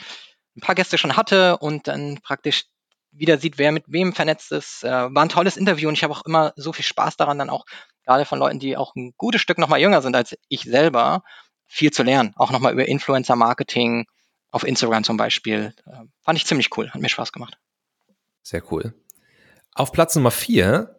ein 0.57 0.61
paar 0.61 0.75
Gäste 0.75 0.99
schon 0.99 1.17
hatte 1.17 1.59
und 1.59 1.87
dann 1.87 2.19
praktisch 2.23 2.65
wieder 3.13 3.39
sieht, 3.39 3.57
wer 3.57 3.71
mit 3.71 3.85
wem 3.87 4.13
vernetzt 4.13 4.51
ist. 4.51 4.83
Äh, 4.83 4.91
war 4.91 5.23
ein 5.23 5.29
tolles 5.29 5.57
Interview 5.57 5.87
und 5.87 5.95
ich 5.95 6.03
habe 6.03 6.13
auch 6.13 6.25
immer 6.25 6.53
so 6.57 6.73
viel 6.73 6.85
Spaß 6.85 7.17
daran, 7.17 7.39
dann 7.39 7.51
auch 7.51 7.67
gerade 8.05 8.25
von 8.25 8.41
Leuten, 8.41 8.59
die 8.59 8.77
auch 8.77 8.97
ein 8.97 9.15
gutes 9.17 9.41
Stück 9.41 9.59
nochmal 9.59 9.81
jünger 9.81 10.03
sind 10.03 10.17
als 10.17 10.37
ich 10.49 10.63
selber, 10.63 11.23
viel 11.65 11.93
zu 11.93 12.03
lernen. 12.03 12.33
Auch 12.35 12.51
nochmal 12.51 12.73
über 12.73 12.89
Influencer-Marketing 12.89 14.07
auf 14.51 14.65
Instagram 14.65 15.05
zum 15.05 15.17
Beispiel. 15.17 15.73
Äh, 15.87 16.03
fand 16.25 16.37
ich 16.37 16.47
ziemlich 16.47 16.77
cool, 16.77 16.91
hat 16.91 17.01
mir 17.01 17.09
Spaß 17.09 17.31
gemacht. 17.31 17.59
Sehr 18.43 18.65
cool. 18.73 18.93
Auf 19.73 19.93
Platz 19.93 20.17
Nummer 20.17 20.33
vier 20.33 20.96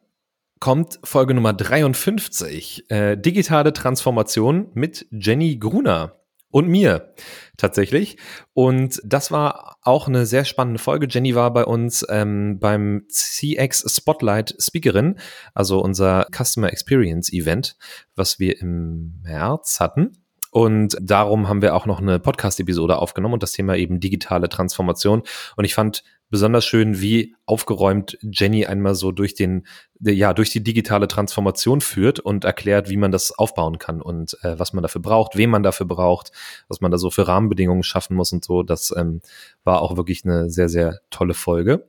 kommt 0.60 0.99
Folge 1.03 1.34
Nummer 1.34 1.53
53, 1.53 2.89
äh, 2.89 3.18
digitale 3.18 3.74
Transformation 3.74 4.70
mit 4.74 5.08
Jenny 5.12 5.58
Gruner 5.58 6.18
und 6.49 6.68
mir 6.68 7.14
tatsächlich. 7.58 8.18
Und 8.53 9.01
das 9.03 9.32
war 9.32 9.78
auch 9.82 10.08
eine 10.08 10.26
sehr 10.26 10.45
spannende 10.45 10.80
Folge. 10.80 11.08
Jenny 11.10 11.36
war 11.36 11.51
bei 11.53 11.66
uns 11.66 12.05
ähm, 12.10 12.60
beim 12.60 13.05
CX 13.10 13.86
Spotlight 13.95 14.55
Speakerin, 14.60 15.20
also 15.53 15.80
unser 15.80 16.28
Customer 16.36 16.72
Experience 16.72 17.32
Event, 17.32 17.78
was 18.16 18.39
wir 18.39 18.60
im 18.62 19.20
März 19.24 19.80
hatten. 19.80 20.24
Und 20.58 20.97
darum 20.99 21.47
haben 21.47 21.62
wir 21.62 21.76
auch 21.76 21.86
noch 21.86 22.01
eine 22.01 22.18
Podcast-Episode 22.18 22.97
aufgenommen 22.97 23.36
und 23.36 23.43
das 23.43 23.51
Thema 23.51 23.76
eben 23.76 23.99
digitale 23.99 24.49
Transformation. 24.49 25.22
Und 25.55 25.66
ich 25.66 25.76
fand 25.76 26.03
besonders 26.32 26.66
schön, 26.66 26.99
wie 26.99 27.36
aufgeräumt 27.45 28.18
Jenny 28.24 28.66
einmal 28.66 28.95
so 28.95 29.12
durch 29.12 29.36
den, 29.36 29.68
ja, 29.99 30.34
durch 30.34 30.49
die 30.49 30.64
digitale 30.64 31.08
Transformation 31.08 31.80
führt 31.80 32.20
und 32.20 32.43
erklärt, 32.43 32.89
wie 32.89 32.97
man 32.97 33.12
das 33.12 33.38
aufbauen 33.38 33.78
kann 33.78 34.01
und 34.01 34.36
äh, 34.41 34.58
was 34.58 34.74
man 34.74 34.82
dafür 34.82 34.99
braucht, 34.99 35.38
wen 35.38 35.51
man 35.51 35.62
dafür 35.62 35.86
braucht, 35.86 36.32
was 36.70 36.82
man 36.82 36.89
da 36.89 36.97
so 36.97 37.12
für 37.12 37.28
Rahmenbedingungen 37.28 37.84
schaffen 37.84 38.16
muss 38.16 38.34
und 38.34 38.43
so. 38.43 38.64
Das 38.64 38.91
ähm, 38.97 39.22
war 39.64 39.84
auch 39.84 39.95
wirklich 39.95 40.26
eine 40.26 40.49
sehr, 40.49 40.70
sehr 40.70 41.01
tolle 41.12 41.36
Folge. 41.36 41.88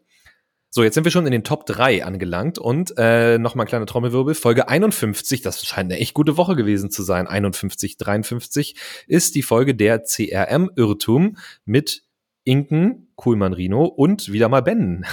So, 0.71 0.83
jetzt 0.83 0.95
sind 0.95 1.05
wir 1.05 1.11
schon 1.11 1.25
in 1.25 1.33
den 1.33 1.45
Top 1.45 1.65
3 1.65 2.05
angelangt 2.05 2.59
und 2.59 2.93
äh, 2.99 3.39
nochmal 3.39 3.65
ein 3.65 3.69
kleiner 3.69 3.87
Trommelwirbel. 3.87 4.35
Folge 4.35 4.69
51, 4.69 5.41
das 5.41 5.65
scheint 5.65 5.91
eine 5.91 5.99
echt 5.99 6.13
gute 6.13 6.37
Woche 6.37 6.57
gewesen 6.57 6.91
zu 6.91 7.03
sein. 7.03 7.27
51, 7.27 7.97
53 7.97 8.77
ist 9.07 9.35
die 9.35 9.43
Folge 9.43 9.75
der 9.75 10.03
CRM-Irrtum 10.05 11.39
mit 11.65 12.03
Inken, 12.45 13.11
Kuhlmann 13.17 13.55
Rino 13.55 13.87
und 13.87 14.31
wieder 14.31 14.51
mal 14.51 14.61
Ben. 14.61 15.07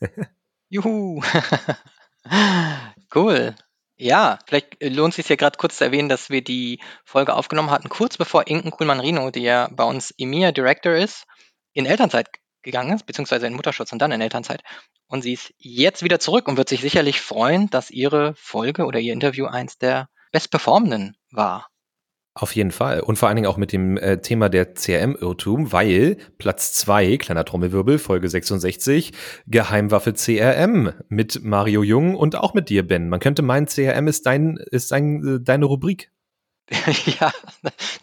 Juhu. 0.68 1.20
cool. 3.14 3.56
Ja, 3.96 4.38
vielleicht 4.46 4.80
lohnt 4.80 5.10
es 5.10 5.16
sich 5.16 5.28
ja 5.28 5.34
gerade 5.34 5.58
kurz 5.58 5.78
zu 5.78 5.84
erwähnen, 5.84 6.08
dass 6.08 6.30
wir 6.30 6.42
die 6.42 6.78
Folge 7.04 7.34
aufgenommen 7.34 7.70
hatten, 7.70 7.88
kurz 7.88 8.16
bevor 8.16 8.46
Inken 8.46 8.70
Kuhlmann 8.70 9.00
Rino, 9.00 9.28
ja 9.34 9.68
bei 9.72 9.84
uns 9.84 10.14
EMEA 10.16 10.52
Director 10.52 10.94
ist, 10.94 11.26
in 11.72 11.84
Elternzeit 11.84 12.28
gegangen 12.62 12.94
ist, 12.94 13.06
beziehungsweise 13.06 13.46
in 13.46 13.54
Mutterschutz 13.54 13.92
und 13.92 14.00
dann 14.00 14.12
in 14.12 14.20
Elternzeit. 14.20 14.62
Und 15.06 15.22
sie 15.22 15.32
ist 15.32 15.52
jetzt 15.58 16.02
wieder 16.02 16.20
zurück 16.20 16.48
und 16.48 16.56
wird 16.56 16.68
sich 16.68 16.80
sicherlich 16.80 17.20
freuen, 17.20 17.68
dass 17.70 17.90
ihre 17.90 18.34
Folge 18.36 18.84
oder 18.84 18.98
ihr 19.00 19.12
Interview 19.12 19.46
eins 19.46 19.78
der 19.78 20.08
bestperformenden 20.32 21.16
war. 21.30 21.70
Auf 22.32 22.54
jeden 22.54 22.70
Fall. 22.70 23.00
Und 23.00 23.16
vor 23.16 23.28
allen 23.28 23.36
Dingen 23.36 23.48
auch 23.48 23.56
mit 23.56 23.72
dem 23.72 23.96
äh, 23.96 24.20
Thema 24.20 24.48
der 24.48 24.74
CRM-Irrtum, 24.74 25.72
weil 25.72 26.16
Platz 26.38 26.72
zwei 26.72 27.16
kleiner 27.16 27.44
Trommelwirbel, 27.44 27.98
Folge 27.98 28.28
66, 28.28 29.12
Geheimwaffe 29.48 30.12
CRM 30.12 30.92
mit 31.08 31.42
Mario 31.42 31.82
Jung 31.82 32.14
und 32.14 32.36
auch 32.36 32.54
mit 32.54 32.68
dir, 32.68 32.86
Ben. 32.86 33.08
Man 33.08 33.18
könnte 33.18 33.42
meinen, 33.42 33.66
CRM 33.66 34.06
ist, 34.06 34.26
dein, 34.26 34.58
ist 34.70 34.92
dein, 34.92 35.26
äh, 35.26 35.40
deine 35.40 35.64
Rubrik. 35.64 36.12
ja, 37.20 37.32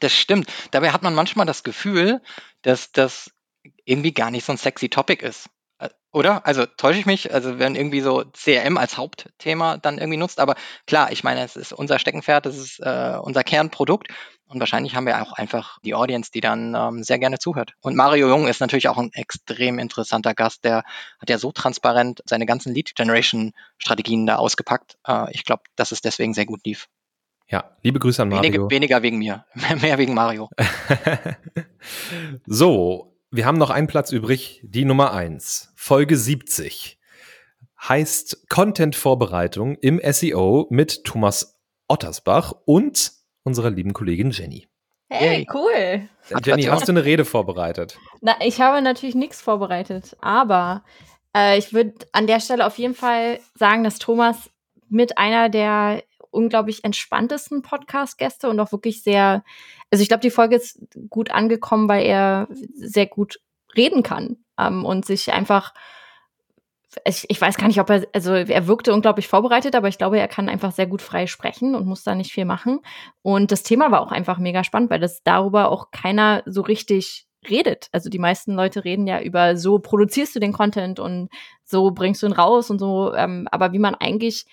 das 0.01 0.13
stimmt. 0.13 0.51
Dabei 0.71 0.91
hat 0.91 1.03
man 1.03 1.15
manchmal 1.15 1.45
das 1.45 1.63
Gefühl, 1.63 2.21
dass 2.63 2.91
das 2.91 3.31
irgendwie 3.87 4.13
gar 4.13 4.31
nicht 4.31 4.45
so 4.45 4.51
ein 4.51 4.57
sexy 4.57 4.89
Topic 4.89 5.25
ist. 5.25 5.49
Äh, 5.79 5.89
oder? 6.11 6.45
Also 6.45 6.65
täusche 6.65 6.99
ich 6.99 7.05
mich? 7.05 7.33
Also 7.33 7.57
wenn 7.57 7.75
irgendwie 7.75 8.01
so 8.01 8.23
CRM 8.33 8.77
als 8.77 8.97
Hauptthema 8.97 9.77
dann 9.77 9.97
irgendwie 9.97 10.17
nutzt, 10.17 10.39
aber 10.39 10.55
klar, 10.85 11.11
ich 11.11 11.23
meine, 11.23 11.43
es 11.43 11.55
ist 11.55 11.73
unser 11.73 11.97
Steckenpferd, 11.97 12.45
es 12.45 12.57
ist 12.57 12.79
äh, 12.79 13.17
unser 13.21 13.43
Kernprodukt 13.43 14.09
und 14.47 14.59
wahrscheinlich 14.59 14.95
haben 14.95 15.05
wir 15.05 15.21
auch 15.21 15.33
einfach 15.33 15.79
die 15.83 15.95
Audience, 15.95 16.31
die 16.31 16.41
dann 16.41 16.75
ähm, 16.75 17.03
sehr 17.03 17.19
gerne 17.19 17.39
zuhört. 17.39 17.73
Und 17.81 17.95
Mario 17.95 18.27
Jung 18.27 18.47
ist 18.47 18.59
natürlich 18.59 18.89
auch 18.89 18.97
ein 18.97 19.11
extrem 19.13 19.79
interessanter 19.79 20.33
Gast, 20.33 20.63
der 20.65 20.83
hat 21.19 21.29
ja 21.29 21.37
so 21.37 21.51
transparent 21.51 22.21
seine 22.25 22.45
ganzen 22.45 22.73
Lead-Generation-Strategien 22.73 24.25
da 24.25 24.35
ausgepackt. 24.35 24.97
Äh, 25.07 25.31
ich 25.31 25.45
glaube, 25.45 25.63
dass 25.75 25.91
es 25.91 26.01
deswegen 26.01 26.33
sehr 26.33 26.45
gut 26.45 26.65
lief. 26.65 26.87
Ja, 27.49 27.77
liebe 27.81 27.99
Grüße 27.99 28.21
an 28.21 28.29
Mario. 28.29 28.43
Weniger, 28.43 28.69
weniger 28.69 29.01
wegen 29.03 29.17
mir, 29.19 29.45
mehr 29.81 29.97
wegen 29.97 30.13
Mario. 30.13 30.49
so, 32.45 33.16
wir 33.37 33.45
haben 33.45 33.59
noch 33.59 33.69
einen 33.69 33.85
Platz 33.85 34.11
übrig, 34.11 34.61
die 34.63 34.83
Nummer 34.83 35.13
eins, 35.13 35.71
Folge 35.75 36.17
70. 36.17 36.99
Heißt 37.79 38.49
Content-Vorbereitung 38.49 39.75
im 39.75 40.01
SEO 40.03 40.65
mit 40.71 41.03
Thomas 41.03 41.59
Ottersbach 41.87 42.53
und 42.65 43.11
unserer 43.43 43.69
lieben 43.69 43.93
Kollegin 43.93 44.31
Jenny. 44.31 44.67
Hey, 45.09 45.47
cool. 45.53 45.71
Äh, 45.71 46.09
Jenny, 46.43 46.63
hast 46.63 46.87
du 46.87 46.91
eine 46.91 47.05
Rede 47.05 47.25
vorbereitet? 47.25 47.99
Na, 48.21 48.35
ich 48.41 48.59
habe 48.59 48.81
natürlich 48.81 49.13
nichts 49.13 49.39
vorbereitet, 49.39 50.17
aber 50.19 50.83
äh, 51.35 51.59
ich 51.59 51.73
würde 51.73 51.93
an 52.13 52.25
der 52.25 52.39
Stelle 52.39 52.65
auf 52.65 52.79
jeden 52.79 52.95
Fall 52.95 53.39
sagen, 53.53 53.83
dass 53.83 53.99
Thomas 53.99 54.49
mit 54.89 55.19
einer 55.19 55.49
der 55.49 56.01
unglaublich 56.37 56.83
entspanntesten 56.83 57.61
Podcast-Gäste 57.61 58.49
und 58.49 58.59
auch 58.59 58.71
wirklich 58.71 59.03
sehr, 59.03 59.43
also 59.91 60.01
ich 60.01 60.07
glaube, 60.07 60.21
die 60.21 60.29
Folge 60.29 60.55
ist 60.55 60.79
gut 61.09 61.31
angekommen, 61.31 61.89
weil 61.89 62.05
er 62.05 62.47
sehr 62.75 63.07
gut 63.07 63.39
reden 63.75 64.03
kann 64.03 64.37
ähm, 64.57 64.85
und 64.85 65.05
sich 65.05 65.33
einfach 65.33 65.73
ich, 67.05 67.25
ich 67.29 67.39
weiß 67.39 67.57
gar 67.57 67.67
nicht, 67.67 67.79
ob 67.79 67.89
er, 67.89 68.07
also 68.13 68.33
er 68.33 68.67
wirkte 68.67 68.93
unglaublich 68.93 69.27
vorbereitet, 69.27 69.75
aber 69.75 69.87
ich 69.87 69.97
glaube, 69.97 70.19
er 70.19 70.27
kann 70.27 70.49
einfach 70.49 70.71
sehr 70.71 70.87
gut 70.87 71.01
frei 71.01 71.27
sprechen 71.27 71.75
und 71.75 71.85
muss 71.85 72.03
da 72.03 72.15
nicht 72.15 72.31
viel 72.31 72.45
machen. 72.45 72.79
Und 73.21 73.51
das 73.51 73.63
Thema 73.63 73.91
war 73.91 74.01
auch 74.01 74.11
einfach 74.11 74.37
mega 74.37 74.63
spannend, 74.63 74.89
weil 74.89 74.99
das 74.99 75.23
darüber 75.23 75.69
auch 75.69 75.91
keiner 75.91 76.43
so 76.45 76.61
richtig 76.61 77.27
redet. 77.49 77.87
Also 77.91 78.09
die 78.09 78.19
meisten 78.19 78.53
Leute 78.53 78.83
reden 78.83 79.07
ja 79.07 79.21
über, 79.21 79.57
so 79.57 79.79
produzierst 79.79 80.35
du 80.35 80.39
den 80.39 80.53
Content 80.53 80.99
und 80.99 81.29
so 81.63 81.91
bringst 81.91 82.23
du 82.23 82.27
ihn 82.27 82.33
raus 82.33 82.69
und 82.69 82.79
so. 82.79 83.13
Ähm, 83.13 83.47
aber 83.51 83.73
wie 83.73 83.79
man 83.79 83.95
eigentlich 83.95 84.45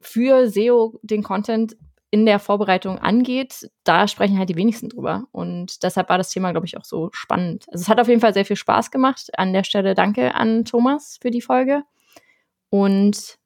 für 0.00 0.48
SEO 0.48 0.98
den 1.02 1.22
Content 1.22 1.76
in 2.10 2.26
der 2.26 2.40
Vorbereitung 2.40 2.98
angeht, 2.98 3.70
da 3.84 4.08
sprechen 4.08 4.38
halt 4.38 4.48
die 4.48 4.56
wenigsten 4.56 4.88
drüber. 4.88 5.24
Und 5.30 5.82
deshalb 5.84 6.08
war 6.08 6.18
das 6.18 6.30
Thema, 6.30 6.50
glaube 6.50 6.66
ich, 6.66 6.76
auch 6.76 6.84
so 6.84 7.10
spannend. 7.12 7.66
Also 7.70 7.82
es 7.82 7.88
hat 7.88 8.00
auf 8.00 8.08
jeden 8.08 8.20
Fall 8.20 8.34
sehr 8.34 8.44
viel 8.44 8.56
Spaß 8.56 8.90
gemacht. 8.90 9.30
An 9.36 9.52
der 9.52 9.62
Stelle 9.62 9.94
danke 9.94 10.34
an 10.34 10.64
Thomas 10.64 11.18
für 11.20 11.30
die 11.30 11.42
Folge. 11.42 11.82
Und. 12.68 13.39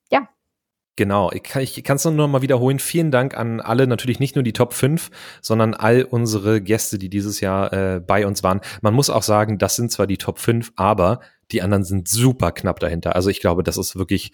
Genau, 0.97 1.33
ich 1.33 1.43
kann 1.43 1.63
es 1.63 1.77
ich 1.77 2.05
nur 2.05 2.13
noch 2.13 2.29
mal 2.29 2.43
wiederholen. 2.43 2.79
Vielen 2.79 3.11
Dank 3.11 3.37
an 3.37 3.61
alle, 3.61 3.89
natürlich 3.89 4.21
nicht 4.21 4.37
nur 4.37 4.45
die 4.45 4.53
Top 4.53 4.73
5, 4.73 5.11
sondern 5.43 5.75
all 5.75 6.05
unsere 6.05 6.61
Gäste, 6.61 6.99
die 6.99 7.09
dieses 7.09 7.41
Jahr 7.41 7.73
äh, 7.73 8.01
bei 8.01 8.25
uns 8.27 8.45
waren. 8.45 8.61
Man 8.81 8.95
muss 8.95 9.11
auch 9.11 9.25
sagen, 9.25 9.59
das 9.59 9.75
sind 9.75 9.91
zwar 9.91 10.07
die 10.07 10.19
Top 10.19 10.39
5, 10.39 10.73
aber 10.77 11.19
die 11.51 11.63
anderen 11.63 11.83
sind 11.83 12.07
super 12.07 12.53
knapp 12.53 12.79
dahinter. 12.79 13.17
Also 13.17 13.29
ich 13.29 13.41
glaube, 13.41 13.65
das 13.65 13.77
ist 13.77 13.97
wirklich, 13.97 14.33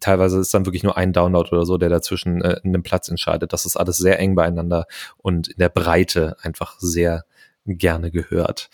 teilweise 0.00 0.38
ist 0.38 0.52
dann 0.52 0.66
wirklich 0.66 0.82
nur 0.82 0.98
ein 0.98 1.14
Download 1.14 1.48
oder 1.50 1.64
so, 1.64 1.78
der 1.78 1.88
dazwischen 1.88 2.42
äh, 2.42 2.60
einem 2.62 2.82
Platz 2.82 3.08
entscheidet. 3.08 3.54
Das 3.54 3.64
ist 3.64 3.76
alles 3.76 3.96
sehr 3.96 4.18
eng 4.18 4.34
beieinander 4.34 4.86
und 5.16 5.48
in 5.48 5.58
der 5.58 5.70
Breite 5.70 6.36
einfach 6.42 6.76
sehr 6.78 7.24
gerne 7.64 8.10
gehört. 8.10 8.68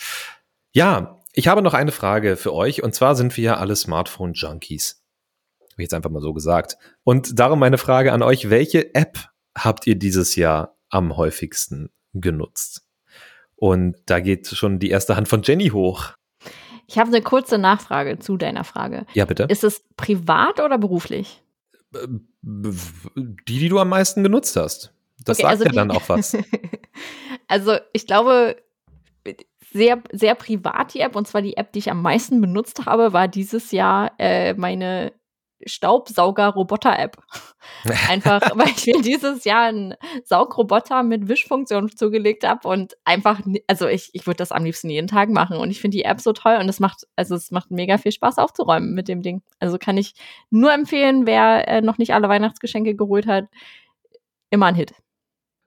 Ja, 0.72 1.20
ich 1.32 1.46
habe 1.46 1.62
noch 1.62 1.74
eine 1.74 1.92
Frage 1.92 2.36
für 2.36 2.52
euch 2.52 2.82
und 2.82 2.94
zwar 2.94 3.14
sind 3.14 3.36
wir 3.36 3.44
ja 3.44 3.56
alle 3.58 3.76
Smartphone-Junkies. 3.76 4.97
Habe 5.78 5.84
ich 5.84 5.86
jetzt 5.86 5.94
einfach 5.94 6.10
mal 6.10 6.20
so 6.20 6.34
gesagt. 6.34 6.76
Und 7.04 7.38
darum 7.38 7.60
meine 7.60 7.78
Frage 7.78 8.12
an 8.12 8.20
euch, 8.20 8.50
welche 8.50 8.96
App 8.96 9.28
habt 9.56 9.86
ihr 9.86 9.94
dieses 9.94 10.34
Jahr 10.34 10.76
am 10.88 11.16
häufigsten 11.16 11.90
genutzt? 12.14 12.84
Und 13.54 13.94
da 14.06 14.18
geht 14.18 14.48
schon 14.48 14.80
die 14.80 14.90
erste 14.90 15.14
Hand 15.14 15.28
von 15.28 15.42
Jenny 15.44 15.68
hoch. 15.68 16.14
Ich 16.88 16.98
habe 16.98 17.10
eine 17.10 17.22
kurze 17.22 17.58
Nachfrage 17.58 18.18
zu 18.18 18.36
deiner 18.36 18.64
Frage. 18.64 19.06
Ja, 19.12 19.24
bitte. 19.24 19.44
Ist 19.44 19.62
es 19.62 19.84
privat 19.96 20.58
oder 20.58 20.78
beruflich? 20.78 21.44
Die, 22.42 22.72
die 23.46 23.68
du 23.68 23.78
am 23.78 23.90
meisten 23.90 24.24
genutzt 24.24 24.56
hast. 24.56 24.92
Das 25.24 25.38
okay, 25.38 25.42
sagt 25.42 25.52
also 25.52 25.64
ja 25.66 25.70
dann 25.70 25.92
auch 25.92 26.08
was. 26.08 26.36
also 27.46 27.76
ich 27.92 28.04
glaube, 28.08 28.56
sehr, 29.72 30.02
sehr 30.10 30.34
privat 30.34 30.94
die 30.94 31.00
App, 31.02 31.14
und 31.14 31.28
zwar 31.28 31.40
die 31.40 31.56
App, 31.56 31.70
die 31.70 31.78
ich 31.78 31.90
am 31.92 32.02
meisten 32.02 32.40
benutzt 32.40 32.84
habe, 32.84 33.12
war 33.12 33.28
dieses 33.28 33.70
Jahr 33.70 34.10
äh, 34.18 34.54
meine 34.54 35.12
Staubsauger-Roboter-App. 35.64 37.16
Einfach, 38.08 38.40
weil 38.54 38.68
ich 38.68 38.86
mir 38.86 39.02
dieses 39.02 39.44
Jahr 39.44 39.64
einen 39.66 39.94
Saugroboter 40.24 41.02
mit 41.02 41.28
Wischfunktion 41.28 41.90
zugelegt 41.90 42.46
habe 42.46 42.68
und 42.68 42.96
einfach, 43.04 43.40
also 43.66 43.86
ich, 43.86 44.10
ich 44.12 44.26
würde 44.26 44.38
das 44.38 44.52
am 44.52 44.64
liebsten 44.64 44.90
jeden 44.90 45.06
Tag 45.06 45.28
machen 45.28 45.58
und 45.58 45.70
ich 45.70 45.80
finde 45.80 45.96
die 45.96 46.04
App 46.04 46.20
so 46.20 46.32
toll 46.32 46.56
und 46.60 46.68
es 46.68 46.80
macht, 46.80 47.06
also 47.16 47.34
es 47.34 47.50
macht 47.50 47.70
mega 47.70 47.98
viel 47.98 48.12
Spaß 48.12 48.38
aufzuräumen 48.38 48.94
mit 48.94 49.08
dem 49.08 49.22
Ding. 49.22 49.42
Also 49.58 49.78
kann 49.78 49.96
ich 49.96 50.14
nur 50.50 50.72
empfehlen, 50.72 51.26
wer 51.26 51.68
äh, 51.68 51.80
noch 51.80 51.98
nicht 51.98 52.14
alle 52.14 52.28
Weihnachtsgeschenke 52.28 52.94
geholt 52.94 53.26
hat, 53.26 53.46
immer 54.50 54.66
ein 54.66 54.74
Hit. 54.74 54.92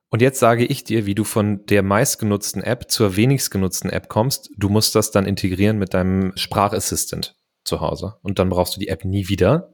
Und 0.10 0.22
jetzt 0.22 0.40
sage 0.40 0.66
ich 0.66 0.84
dir, 0.84 1.06
wie 1.06 1.16
du 1.16 1.24
von 1.24 1.66
der 1.68 1.84
meistgenutzten 1.84 2.62
App 2.62 2.92
zur 2.92 3.16
wenigstgenutzten 3.16 3.90
App 3.90 4.10
kommst. 4.10 4.50
Du 4.58 4.68
musst 4.68 4.94
das 4.94 5.12
dann 5.12 5.26
integrieren 5.26 5.78
mit 5.78 5.94
deinem 5.94 6.34
Sprachassistent 6.36 7.36
zu 7.64 7.80
Hause. 7.80 8.16
Und 8.22 8.38
dann 8.38 8.50
brauchst 8.50 8.76
du 8.76 8.80
die 8.82 8.90
App 8.90 9.06
nie 9.06 9.30
wieder. 9.30 9.74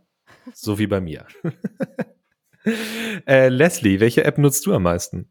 So 0.53 0.79
wie 0.79 0.87
bei 0.87 1.01
mir. 1.01 1.25
äh, 3.27 3.49
Leslie, 3.49 3.99
welche 3.99 4.23
App 4.23 4.37
nutzt 4.37 4.65
du 4.65 4.73
am 4.73 4.83
meisten? 4.83 5.29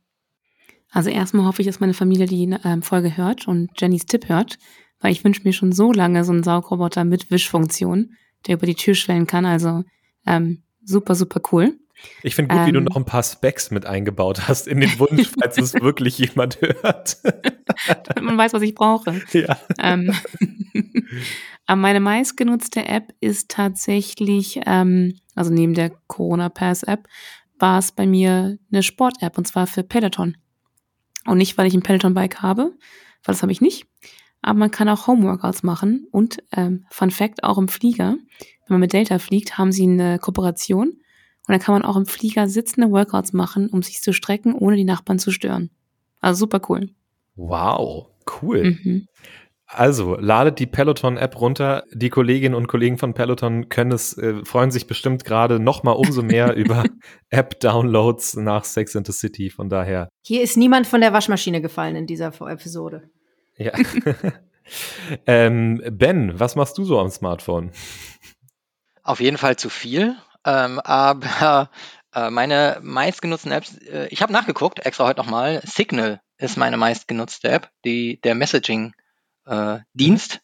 Also 0.91 1.11
erstmal 1.11 1.47
hoffe 1.47 1.63
ich, 1.63 1.67
dass 1.67 1.81
meine 1.81 1.95
Familie 1.95 2.27
die 2.27 2.57
ähm, 2.65 2.83
Folge 2.83 3.17
hört 3.17 3.49
und 3.49 3.71
Jennys 3.77 4.07
Tipp 4.07 4.29
hört, 4.29 4.59
weil 5.01 5.13
ich 5.13 5.25
wünsche 5.25 5.43
mir 5.45 5.53
schon 5.53 5.73
so 5.73 5.93
lange 5.93 6.25
so 6.25 6.33
einen 6.33 6.43
Saugroboter 6.43 7.05
mit 7.05 7.31
Wischfunktion, 7.31 8.15
der 8.47 8.55
über 8.55 8.67
die 8.67 8.75
Tür 8.75 8.95
schwellen 8.95 9.27
kann. 9.27 9.45
Also 9.45 9.85
ähm, 10.27 10.63
super, 10.85 11.15
super 11.15 11.41
cool. 11.53 11.79
Ich 12.23 12.35
finde 12.35 12.55
gut, 12.55 12.61
ähm, 12.61 12.67
wie 12.67 12.73
du 12.73 12.79
ähm. 12.79 12.85
noch 12.85 12.97
ein 12.97 13.05
paar 13.05 13.23
Specs 13.23 13.71
mit 13.71 13.87
eingebaut 13.87 14.49
hast 14.49 14.69
in 14.69 14.81
den 14.81 14.99
Wunsch, 14.99 15.31
falls 15.41 15.59
es 15.59 15.75
wirklich 15.75 16.19
jemand 16.19 16.61
hört. 16.61 17.19
Damit 17.25 18.23
man 18.23 18.39
weiß, 18.39 18.53
was 18.53 18.63
ich 18.63 18.75
brauche. 18.75 19.21
Ja. 19.33 19.59
Ähm, 19.79 20.15
meine 21.75 22.01
meistgenutzte 22.01 22.87
App 22.87 23.13
ist 23.21 23.51
tatsächlich, 23.51 24.61
ähm, 24.67 25.19
also 25.35 25.53
neben 25.53 25.75
der 25.75 25.91
Corona 26.07 26.49
Pass 26.49 26.85
App, 26.85 27.09
war 27.59 27.79
es 27.79 27.91
bei 27.91 28.07
mir 28.07 28.59
eine 28.71 28.83
Sport-App 28.83 29.37
und 29.37 29.49
zwar 29.49 29.67
für 29.67 29.83
Peloton. 29.83 30.37
Und 31.27 31.39
nicht, 31.39 31.59
weil 31.59 31.67
ich 31.67 31.75
ein 31.75 31.83
Peloton-Bike 31.83 32.43
habe, 32.43 32.63
weil 33.25 33.35
das 33.35 33.43
habe 33.43 33.51
ich 33.51 33.61
nicht. 33.61 33.87
Aber 34.43 34.59
man 34.59 34.71
kann 34.71 34.89
auch 34.89 35.09
Homeworkouts 35.09 35.65
machen 35.65 36.07
und 36.13 36.43
ähm, 36.53 36.87
Fun 36.91 37.11
Fact, 37.11 37.43
auch 37.43 37.59
im 37.59 37.67
Flieger, 37.67 38.17
wenn 38.67 38.75
man 38.75 38.81
mit 38.81 38.93
Delta 38.93 39.19
fliegt, 39.19 39.59
haben 39.59 39.73
sie 39.73 39.85
eine 39.85 40.21
Kooperation 40.21 40.89
und 40.89 41.53
dann 41.53 41.61
kann 41.61 41.75
man 41.75 41.85
auch 41.85 41.97
im 41.97 42.07
Flieger 42.07 42.49
sitzende 42.49 42.91
Workouts 42.91 43.33
machen, 43.33 43.69
um 43.69 43.83
sich 43.83 44.03
zu 44.03 44.13
strecken, 44.13 44.55
ohne 44.55 44.77
die 44.77 44.85
Nachbarn 44.85 45.19
zu 45.19 45.31
stören. 45.31 45.71
Also 46.21 46.41
super 46.41 46.61
cool. 46.69 46.91
Wow, 47.37 48.09
cool. 48.41 48.79
Mhm. 48.83 49.09
Also, 49.69 50.15
ladet 50.15 50.61
die 50.61 50.67
Peloton-App 50.67 51.41
runter. 51.41 51.85
Die 51.93 52.09
Kolleginnen 52.09 52.55
und 52.55 52.69
Kollegen 52.69 52.99
von 52.99 53.15
Peloton 53.15 53.69
können 53.69 53.91
es, 53.91 54.17
äh, 54.17 54.45
freuen 54.45 54.71
sich 54.71 54.87
bestimmt 54.87 55.25
gerade 55.25 55.59
noch 55.59 55.83
mal 55.83 55.93
umso 55.93 56.23
mehr 56.23 56.55
über 56.57 56.85
App-Downloads 57.31 58.37
nach 58.37 58.65
Sex 58.65 58.95
and 58.95 59.07
the 59.07 59.13
City. 59.13 59.51
Von 59.51 59.69
daher. 59.69 60.09
Hier 60.25 60.43
ist 60.43 60.57
niemand 60.57 60.87
von 60.87 61.01
der 61.01 61.13
Waschmaschine 61.13 61.61
gefallen 61.61 61.97
in 61.97 62.07
dieser 62.07 62.29
Episode. 62.29 63.11
Ja. 63.57 63.73
ähm, 65.27 65.83
ben, 65.91 66.39
was 66.39 66.55
machst 66.55 66.79
du 66.79 66.85
so 66.85 67.01
am 67.01 67.11
Smartphone? 67.11 67.73
Auf 69.03 69.21
jeden 69.21 69.39
Fall 69.39 69.57
zu 69.57 69.69
viel. 69.69 70.17
Ähm, 70.45 70.79
aber 70.79 71.71
äh, 72.15 72.31
meine 72.31 72.79
meistgenutzten 72.83 73.51
Apps, 73.51 73.77
äh, 73.79 74.07
ich 74.11 74.23
habe 74.23 74.33
nachgeguckt, 74.33 74.87
extra 74.87 75.07
heute 75.07 75.21
nochmal. 75.21 75.61
Signal 75.65 76.21
ist 76.39 76.57
meine 76.57 76.77
meistgenutzte 76.77 77.49
App, 77.49 77.71
die 77.85 78.21
der 78.21 78.37
Messaging 78.37 78.95
äh, 79.47 79.79
Dienst. 79.93 80.41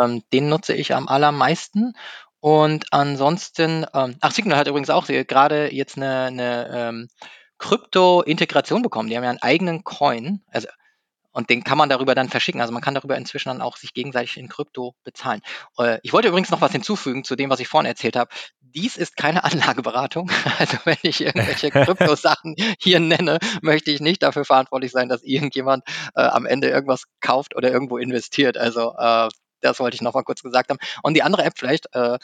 Ähm, 0.00 0.22
den 0.32 0.48
nutze 0.48 0.74
ich 0.74 0.94
am 0.94 1.08
allermeisten. 1.08 1.94
Und 2.40 2.86
ansonsten, 2.92 3.86
ähm, 3.94 4.16
ach, 4.20 4.30
Signal 4.30 4.58
hat 4.58 4.68
übrigens 4.68 4.90
auch 4.90 5.06
gerade 5.06 5.72
jetzt 5.72 5.96
eine, 5.96 6.24
eine 6.24 6.70
ähm, 6.72 7.08
Krypto-Integration 7.58 8.82
bekommen. 8.82 9.08
Die 9.08 9.16
haben 9.16 9.24
ja 9.24 9.30
einen 9.30 9.42
eigenen 9.42 9.84
Coin, 9.84 10.42
also 10.50 10.68
und 11.36 11.50
den 11.50 11.64
kann 11.64 11.76
man 11.76 11.90
darüber 11.90 12.14
dann 12.14 12.30
verschicken. 12.30 12.62
Also 12.62 12.72
man 12.72 12.80
kann 12.80 12.94
darüber 12.94 13.14
inzwischen 13.14 13.50
dann 13.50 13.60
auch 13.60 13.76
sich 13.76 13.92
gegenseitig 13.92 14.38
in 14.38 14.48
Krypto 14.48 14.94
bezahlen. 15.04 15.42
Äh, 15.78 15.98
ich 16.02 16.14
wollte 16.14 16.28
übrigens 16.28 16.50
noch 16.50 16.62
was 16.62 16.72
hinzufügen 16.72 17.24
zu 17.24 17.36
dem, 17.36 17.50
was 17.50 17.60
ich 17.60 17.68
vorhin 17.68 17.86
erzählt 17.86 18.16
habe. 18.16 18.30
Dies 18.60 18.96
ist 18.96 19.18
keine 19.18 19.44
Anlageberatung. 19.44 20.30
Also 20.58 20.78
wenn 20.84 20.96
ich 21.02 21.20
irgendwelche 21.20 21.70
Krypto-Sachen 21.70 22.56
hier 22.78 23.00
nenne, 23.00 23.38
möchte 23.60 23.90
ich 23.90 24.00
nicht 24.00 24.22
dafür 24.22 24.46
verantwortlich 24.46 24.92
sein, 24.92 25.10
dass 25.10 25.22
irgendjemand 25.22 25.84
äh, 26.14 26.22
am 26.22 26.46
Ende 26.46 26.70
irgendwas 26.70 27.02
kauft 27.20 27.54
oder 27.54 27.70
irgendwo 27.70 27.98
investiert. 27.98 28.56
Also 28.56 28.94
äh, 28.96 29.28
das 29.60 29.78
wollte 29.78 29.94
ich 29.94 30.00
noch 30.00 30.14
mal 30.14 30.22
kurz 30.22 30.42
gesagt 30.42 30.70
haben. 30.70 30.78
Und 31.02 31.18
die 31.18 31.22
andere 31.22 31.44
App 31.44 31.58
vielleicht 31.58 31.94
äh, 31.94 32.16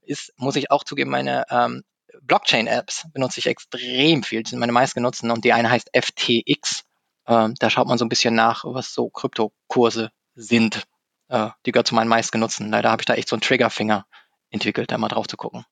ist, 0.00 0.32
muss 0.38 0.56
ich 0.56 0.70
auch 0.70 0.84
zugeben, 0.84 1.10
meine 1.10 1.44
ähm, 1.50 1.82
Blockchain-Apps 2.22 3.08
benutze 3.12 3.40
ich 3.40 3.46
extrem 3.46 4.22
viel. 4.22 4.42
Die 4.42 4.48
sind 4.48 4.58
meine 4.58 4.72
meistgenutzten 4.72 5.30
und 5.30 5.44
die 5.44 5.52
eine 5.52 5.68
heißt 5.68 5.90
FTX. 5.94 6.84
Ähm, 7.26 7.54
da 7.58 7.70
schaut 7.70 7.88
man 7.88 7.98
so 7.98 8.04
ein 8.04 8.08
bisschen 8.08 8.34
nach, 8.34 8.64
was 8.64 8.92
so 8.92 9.08
Kryptokurse 9.10 10.10
sind. 10.34 10.86
Äh, 11.28 11.50
die 11.64 11.72
gehört 11.72 11.86
zu 11.86 11.94
meinen 11.94 12.08
meistgenutzten. 12.08 12.70
Leider 12.70 12.90
habe 12.90 13.02
ich 13.02 13.06
da 13.06 13.14
echt 13.14 13.28
so 13.28 13.36
einen 13.36 13.42
Triggerfinger 13.42 14.06
entwickelt, 14.50 14.90
da 14.90 14.98
mal 14.98 15.08
drauf 15.08 15.26
zu 15.26 15.36
gucken. 15.36 15.64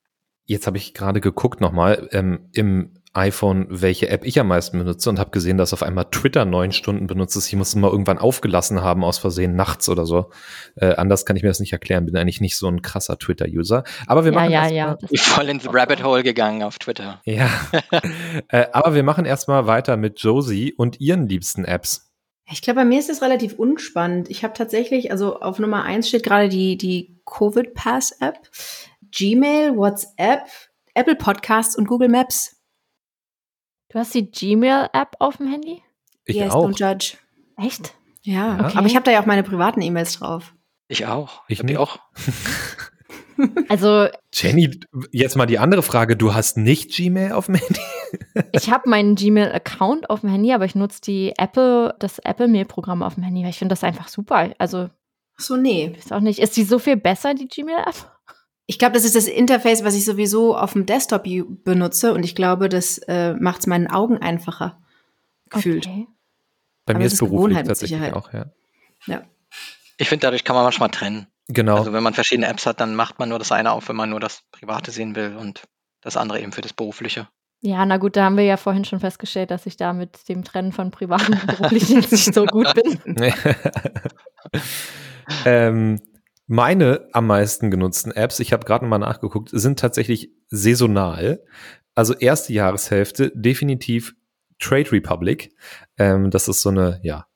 Jetzt 0.45 0.67
habe 0.67 0.77
ich 0.77 0.93
gerade 0.93 1.21
geguckt 1.21 1.61
nochmal 1.61 2.09
ähm, 2.11 2.49
im 2.53 3.02
iPhone, 3.13 3.67
welche 3.69 4.09
App 4.09 4.25
ich 4.25 4.39
am 4.39 4.47
meisten 4.47 4.79
benutze 4.79 5.09
und 5.09 5.19
habe 5.19 5.29
gesehen, 5.29 5.57
dass 5.57 5.71
auf 5.71 5.83
einmal 5.83 6.05
Twitter 6.05 6.45
neun 6.45 6.71
Stunden 6.71 7.05
benutzt 7.05 7.35
ist. 7.35 7.47
Ich 7.47 7.55
muss 7.55 7.69
es 7.69 7.75
mal 7.75 7.91
irgendwann 7.91 8.17
aufgelassen 8.17 8.81
haben, 8.81 9.03
aus 9.03 9.19
Versehen 9.19 9.55
nachts 9.55 9.87
oder 9.87 10.07
so. 10.07 10.31
Äh, 10.75 10.95
anders 10.95 11.25
kann 11.25 11.35
ich 11.35 11.43
mir 11.43 11.49
das 11.49 11.59
nicht 11.59 11.73
erklären. 11.73 12.05
Bin 12.05 12.17
eigentlich 12.17 12.41
nicht 12.41 12.57
so 12.57 12.67
ein 12.67 12.81
krasser 12.81 13.19
Twitter-User. 13.19 13.83
Aber 14.07 14.25
wir 14.25 14.31
ja, 14.31 14.39
machen 14.39 14.51
ja, 14.51 14.67
ja. 14.67 14.97
Ich 15.03 15.09
bin 15.09 15.19
voll 15.19 15.49
ins 15.49 15.71
Rabbit 15.71 16.03
Hole 16.03 16.23
gegangen 16.23 16.63
auf 16.63 16.79
Twitter. 16.79 17.21
Ja. 17.25 17.49
äh, 18.47 18.65
aber 18.71 18.95
wir 18.95 19.03
machen 19.03 19.25
erstmal 19.25 19.67
weiter 19.67 19.95
mit 19.95 20.19
Josie 20.19 20.73
und 20.73 20.99
ihren 20.99 21.27
liebsten 21.27 21.65
Apps. 21.65 22.09
Ich 22.51 22.61
glaube, 22.61 22.81
bei 22.81 22.85
mir 22.85 22.99
ist 22.99 23.09
es 23.09 23.21
relativ 23.21 23.53
unspannend. 23.53 24.29
Ich 24.29 24.43
habe 24.43 24.53
tatsächlich, 24.53 25.11
also 25.11 25.39
auf 25.39 25.59
Nummer 25.59 25.83
eins 25.83 26.09
steht 26.09 26.23
gerade 26.23 26.49
die, 26.49 26.77
die 26.77 27.21
Covid 27.25 27.73
Pass 27.75 28.11
App, 28.19 28.49
Gmail, 29.11 29.77
WhatsApp, 29.77 30.41
Apple 30.95 31.15
Podcasts 31.15 31.75
und 31.75 31.87
Google 31.87 32.09
Maps. 32.09 32.62
Du 33.93 33.99
hast 33.99 34.15
die 34.15 34.25
Gmail-App 34.25 35.17
auf 35.19 35.37
dem 35.37 35.47
Handy? 35.47 35.83
Ich 36.25 36.37
yes, 36.37 36.51
auch. 36.51 36.67
Don't 36.67 36.79
judge. 36.79 37.17
Echt? 37.57 37.93
Ja, 38.23 38.65
okay. 38.65 38.75
aber 38.75 38.87
ich 38.87 38.95
habe 38.95 39.05
da 39.05 39.11
ja 39.11 39.21
auch 39.21 39.27
meine 39.27 39.43
privaten 39.43 39.83
E-Mails 39.83 40.17
drauf. 40.17 40.55
Ich 40.87 41.05
auch. 41.05 41.43
Ich 41.47 41.59
hab 41.59 41.67
die 41.67 41.77
auch. 41.77 41.99
also 43.69 44.07
Jenny, 44.33 44.79
jetzt 45.11 45.35
mal 45.35 45.45
die 45.45 45.59
andere 45.59 45.83
Frage. 45.83 46.17
Du 46.17 46.33
hast 46.33 46.57
nicht 46.57 46.89
Gmail 46.91 47.33
auf 47.33 47.45
dem 47.45 47.55
Handy? 47.55 47.81
ich 48.51 48.71
habe 48.71 48.89
meinen 48.89 49.13
Gmail-Account 49.13 50.09
auf 50.09 50.21
dem 50.21 50.31
Handy, 50.31 50.53
aber 50.53 50.65
ich 50.65 50.73
nutze 50.73 50.99
die 51.01 51.33
Apple, 51.37 51.93
das 51.99 52.17
Apple-Mail-Programm 52.17 53.03
auf 53.03 53.13
dem 53.13 53.21
Handy, 53.21 53.43
weil 53.43 53.51
ich 53.51 53.59
finde 53.59 53.73
das 53.73 53.83
einfach 53.83 54.07
super. 54.07 54.55
Also 54.57 54.89
so, 55.37 55.55
nee. 55.55 55.95
Ist 55.95 56.11
auch 56.11 56.19
nicht. 56.19 56.39
Ist 56.39 56.57
die 56.57 56.63
so 56.63 56.79
viel 56.79 56.97
besser, 56.97 57.35
die 57.35 57.47
Gmail-App? 57.47 58.11
Ich 58.65 58.79
glaube, 58.79 58.93
das 58.93 59.03
ist 59.03 59.15
das 59.15 59.27
Interface, 59.27 59.83
was 59.83 59.95
ich 59.95 60.05
sowieso 60.05 60.55
auf 60.55 60.73
dem 60.73 60.85
Desktop 60.85 61.23
benutze 61.63 62.13
und 62.13 62.23
ich 62.23 62.35
glaube, 62.35 62.69
das 62.69 62.97
äh, 62.99 63.33
macht 63.33 63.59
es 63.59 63.67
meinen 63.67 63.87
Augen 63.87 64.17
einfacher 64.17 64.81
gefühlt. 65.49 65.85
Okay. 65.85 66.07
Bei 66.85 66.93
Aber 66.93 66.99
mir 66.99 67.05
ist 67.05 67.19
beruflich 67.19 67.57
tatsächlich 67.57 68.13
auch, 68.13 68.31
ja. 68.33 68.45
ja. 69.05 69.23
Ich 69.97 70.09
finde, 70.09 70.27
dadurch 70.27 70.43
kann 70.43 70.55
man 70.55 70.63
manchmal 70.63 70.89
trennen. 70.89 71.27
Genau. 71.47 71.77
Also 71.77 71.93
wenn 71.93 72.03
man 72.03 72.13
verschiedene 72.13 72.47
Apps 72.47 72.65
hat, 72.65 72.79
dann 72.79 72.95
macht 72.95 73.19
man 73.19 73.29
nur 73.29 73.39
das 73.39 73.51
eine 73.51 73.71
auf, 73.71 73.89
wenn 73.89 73.95
man 73.95 74.09
nur 74.09 74.19
das 74.19 74.43
Private 74.51 74.91
sehen 74.91 75.15
will 75.15 75.35
und 75.35 75.63
das 76.01 76.17
andere 76.17 76.41
eben 76.41 76.51
für 76.51 76.61
das 76.61 76.73
Berufliche. 76.73 77.27
Ja, 77.61 77.85
na 77.85 77.95
gut, 77.95 78.17
da 78.17 78.25
haben 78.25 78.35
wir 78.35 78.43
ja 78.43 78.57
vorhin 78.57 78.83
schon 78.83 78.99
festgestellt, 78.99 79.49
dass 79.49 79.65
ich 79.65 79.77
da 79.77 79.93
mit 79.93 80.27
dem 80.27 80.43
Trennen 80.43 80.73
von 80.73 80.91
Privaten 80.91 81.33
und 81.33 81.47
Beruflichen 81.47 82.01
jetzt 82.01 82.11
nicht 82.11 82.33
so 82.33 82.45
gut 82.45 82.73
bin. 82.73 82.99
ähm, 85.45 86.01
meine 86.47 87.07
am 87.13 87.27
meisten 87.27 87.71
genutzten 87.71 88.11
Apps, 88.11 88.39
ich 88.39 88.53
habe 88.53 88.65
gerade 88.65 88.85
mal 88.85 88.97
nachgeguckt, 88.97 89.49
sind 89.51 89.79
tatsächlich 89.79 90.31
saisonal. 90.47 91.43
Also 91.95 92.13
erste 92.13 92.53
Jahreshälfte 92.53 93.31
definitiv 93.35 94.15
Trade 94.59 94.91
Republic. 94.91 95.55
Ähm, 95.97 96.31
das 96.31 96.47
ist 96.47 96.61
so 96.61 96.69
eine, 96.69 96.99
ja, 97.03 97.27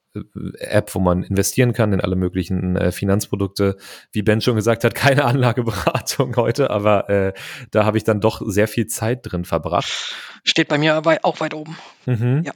App, 0.59 0.95
wo 0.95 0.99
man 0.99 1.23
investieren 1.23 1.73
kann 1.73 1.93
in 1.93 2.01
alle 2.01 2.15
möglichen 2.15 2.75
äh, 2.75 2.91
Finanzprodukte. 2.91 3.77
Wie 4.11 4.21
Ben 4.21 4.41
schon 4.41 4.55
gesagt 4.55 4.83
hat, 4.83 4.95
keine 4.95 5.25
Anlageberatung 5.25 6.35
heute, 6.35 6.69
aber 6.69 7.09
äh, 7.09 7.33
da 7.71 7.85
habe 7.85 7.97
ich 7.97 8.03
dann 8.03 8.21
doch 8.21 8.41
sehr 8.45 8.67
viel 8.67 8.87
Zeit 8.87 9.19
drin 9.23 9.45
verbracht. 9.45 9.91
Steht 10.43 10.67
bei 10.67 10.77
mir 10.77 10.95
aber 10.95 11.19
auch 11.23 11.39
weit 11.39 11.53
oben. 11.53 11.77
Mhm. 12.05 12.43
Ja. 12.45 12.53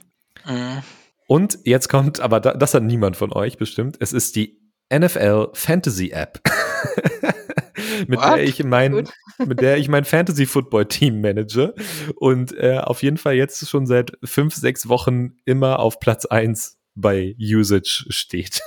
Mhm. 0.52 0.82
Und 1.26 1.58
jetzt 1.64 1.88
kommt, 1.88 2.20
aber 2.20 2.40
da, 2.40 2.54
das 2.54 2.74
hat 2.74 2.82
niemand 2.82 3.16
von 3.16 3.32
euch 3.32 3.56
bestimmt, 3.56 3.96
es 4.00 4.12
ist 4.12 4.36
die 4.36 4.61
NFL 4.92 5.48
Fantasy 5.54 6.10
App. 6.10 6.40
mit 8.06 8.20
What? 8.20 8.36
der 8.36 8.44
ich 8.44 8.62
mein, 8.64 9.08
mit 9.46 9.60
der 9.60 9.78
ich 9.78 9.88
mein 9.88 10.04
Fantasy 10.04 10.46
Football 10.46 10.86
Team 10.86 11.20
manage 11.20 11.74
und 12.16 12.56
äh, 12.56 12.78
auf 12.78 13.02
jeden 13.02 13.16
Fall 13.16 13.34
jetzt 13.34 13.68
schon 13.68 13.86
seit 13.86 14.12
fünf, 14.24 14.54
sechs 14.54 14.88
Wochen 14.88 15.36
immer 15.44 15.78
auf 15.78 16.00
Platz 16.00 16.26
eins 16.26 16.78
bei 16.94 17.34
Usage 17.40 18.06
steht. 18.08 18.60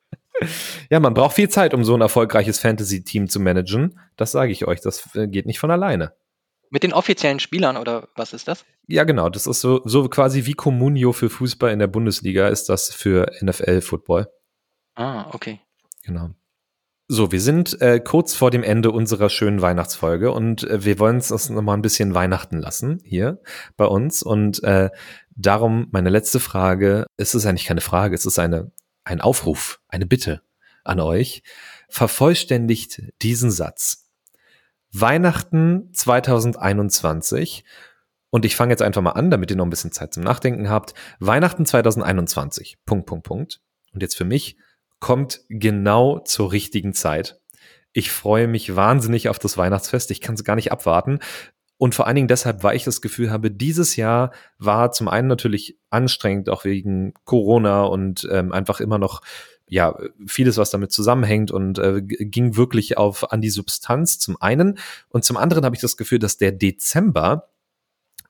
ja, 0.90 1.00
man 1.00 1.14
braucht 1.14 1.34
viel 1.34 1.48
Zeit, 1.48 1.74
um 1.74 1.84
so 1.84 1.94
ein 1.94 2.00
erfolgreiches 2.00 2.58
Fantasy 2.58 3.02
Team 3.02 3.28
zu 3.28 3.40
managen. 3.40 3.98
Das 4.16 4.32
sage 4.32 4.52
ich 4.52 4.66
euch. 4.66 4.80
Das 4.80 5.14
äh, 5.14 5.26
geht 5.26 5.46
nicht 5.46 5.58
von 5.58 5.70
alleine. 5.70 6.12
Mit 6.70 6.82
den 6.82 6.92
offiziellen 6.92 7.40
Spielern 7.40 7.76
oder 7.76 8.08
was 8.14 8.32
ist 8.32 8.46
das? 8.46 8.64
Ja, 8.86 9.04
genau. 9.04 9.30
Das 9.30 9.46
ist 9.46 9.60
so, 9.60 9.80
so 9.84 10.08
quasi 10.08 10.44
wie 10.44 10.52
Communio 10.52 11.12
für 11.12 11.30
Fußball 11.30 11.72
in 11.72 11.78
der 11.78 11.86
Bundesliga 11.86 12.48
ist 12.48 12.68
das 12.68 12.92
für 12.92 13.30
NFL 13.40 13.80
Football. 13.80 14.28
Ah, 14.98 15.30
okay. 15.32 15.60
Genau. 16.02 16.30
So, 17.06 17.30
wir 17.30 17.40
sind 17.40 17.80
äh, 17.80 18.00
kurz 18.00 18.34
vor 18.34 18.50
dem 18.50 18.64
Ende 18.64 18.90
unserer 18.90 19.30
schönen 19.30 19.62
Weihnachtsfolge 19.62 20.32
und 20.32 20.64
äh, 20.64 20.84
wir 20.84 20.98
wollen 20.98 21.16
uns 21.16 21.28
das 21.28 21.48
nochmal 21.48 21.78
ein 21.78 21.82
bisschen 21.82 22.14
Weihnachten 22.14 22.58
lassen 22.58 23.00
hier 23.04 23.40
bei 23.76 23.86
uns. 23.86 24.24
Und 24.24 24.62
äh, 24.64 24.90
darum 25.36 25.86
meine 25.92 26.10
letzte 26.10 26.40
Frage, 26.40 27.06
es 27.16 27.36
ist 27.36 27.46
eigentlich 27.46 27.66
keine 27.66 27.80
Frage, 27.80 28.16
es 28.16 28.26
ist 28.26 28.40
eine, 28.40 28.72
ein 29.04 29.20
Aufruf, 29.20 29.80
eine 29.86 30.04
Bitte 30.04 30.42
an 30.82 30.98
euch. 30.98 31.44
Vervollständigt 31.88 33.00
diesen 33.22 33.52
Satz. 33.52 34.10
Weihnachten 34.90 35.92
2021 35.92 37.64
und 38.30 38.44
ich 38.44 38.56
fange 38.56 38.72
jetzt 38.72 38.82
einfach 38.82 39.00
mal 39.02 39.12
an, 39.12 39.30
damit 39.30 39.50
ihr 39.50 39.56
noch 39.56 39.64
ein 39.64 39.70
bisschen 39.70 39.92
Zeit 39.92 40.12
zum 40.12 40.24
Nachdenken 40.24 40.68
habt. 40.68 40.94
Weihnachten 41.20 41.64
2021. 41.64 42.78
Punkt, 42.84 43.06
Punkt, 43.06 43.24
Punkt. 43.24 43.60
Und 43.92 44.02
jetzt 44.02 44.16
für 44.16 44.24
mich 44.24 44.56
kommt 45.00 45.40
genau 45.48 46.20
zur 46.20 46.52
richtigen 46.52 46.92
Zeit. 46.92 47.40
Ich 47.92 48.10
freue 48.10 48.48
mich 48.48 48.76
wahnsinnig 48.76 49.28
auf 49.28 49.38
das 49.38 49.56
Weihnachtsfest. 49.56 50.10
Ich 50.10 50.20
kann 50.20 50.34
es 50.34 50.44
gar 50.44 50.56
nicht 50.56 50.72
abwarten. 50.72 51.20
Und 51.78 51.94
vor 51.94 52.06
allen 52.06 52.16
Dingen 52.16 52.28
deshalb, 52.28 52.64
weil 52.64 52.76
ich 52.76 52.84
das 52.84 53.00
Gefühl 53.00 53.30
habe, 53.30 53.52
dieses 53.52 53.94
Jahr 53.96 54.32
war 54.58 54.90
zum 54.90 55.06
einen 55.08 55.28
natürlich 55.28 55.78
anstrengend, 55.90 56.48
auch 56.48 56.64
wegen 56.64 57.14
Corona 57.24 57.84
und 57.84 58.28
ähm, 58.30 58.52
einfach 58.52 58.80
immer 58.80 58.98
noch 58.98 59.22
ja 59.68 59.96
vieles, 60.26 60.56
was 60.56 60.70
damit 60.70 60.90
zusammenhängt 60.90 61.50
und 61.50 61.78
äh, 61.78 62.02
ging 62.02 62.56
wirklich 62.56 62.98
auf 62.98 63.32
an 63.32 63.40
die 63.40 63.50
Substanz 63.50 64.18
zum 64.18 64.40
einen 64.40 64.78
und 65.08 65.24
zum 65.24 65.36
anderen 65.36 65.64
habe 65.64 65.76
ich 65.76 65.82
das 65.82 65.96
Gefühl, 65.96 66.18
dass 66.18 66.36
der 66.36 66.52
Dezember 66.52 67.50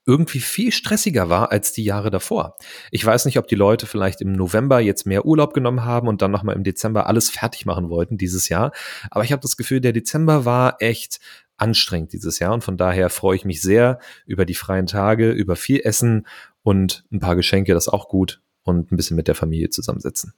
irgendwie 0.09 0.41
viel 0.41 0.73
stressiger 0.73 1.29
war 1.29 1.53
als 1.53 1.73
die 1.73 1.85
Jahre 1.85 2.11
davor. 2.11 2.57
Ich 2.91 3.05
weiß 3.05 3.27
nicht, 3.27 3.39
ob 3.39 3.47
die 3.47 3.55
Leute 3.55 3.87
vielleicht 3.87 4.23
im 4.23 4.33
November 4.33 4.81
jetzt 4.81 5.05
mehr 5.05 5.27
Urlaub 5.27 5.53
genommen 5.53 5.85
haben 5.85 6.09
und 6.09 6.23
dann 6.23 6.31
nochmal 6.31 6.57
im 6.57 6.65
Dezember 6.65 7.07
alles 7.07 7.29
fertig 7.29 7.67
machen 7.67 7.91
wollten 7.91 8.17
dieses 8.17 8.49
Jahr. 8.49 8.73
Aber 9.11 9.23
ich 9.23 9.33
habe 9.33 9.43
das 9.43 9.59
Gefühl, 9.59 9.83
der 9.83 9.93
Dezember 9.93 10.47
war 10.47 10.77
echt 10.81 11.21
anstrengend 11.59 12.15
dieses 12.15 12.39
Jahr 12.39 12.55
und 12.55 12.65
von 12.65 12.79
daher 12.79 13.11
freue 13.11 13.37
ich 13.37 13.45
mich 13.45 13.61
sehr 13.61 13.99
über 14.25 14.47
die 14.47 14.55
freien 14.55 14.87
Tage, 14.87 15.31
über 15.31 15.57
viel 15.57 15.81
Essen 15.85 16.27
und 16.63 17.05
ein 17.13 17.21
paar 17.21 17.37
Geschenke, 17.37 17.75
das 17.75 17.89
auch 17.89 18.09
gut 18.09 18.41
und 18.63 18.91
ein 18.91 18.97
bisschen 18.97 19.17
mit 19.17 19.29
der 19.29 19.35
Familie 19.35 19.69
zusammensitzen. 19.69 20.33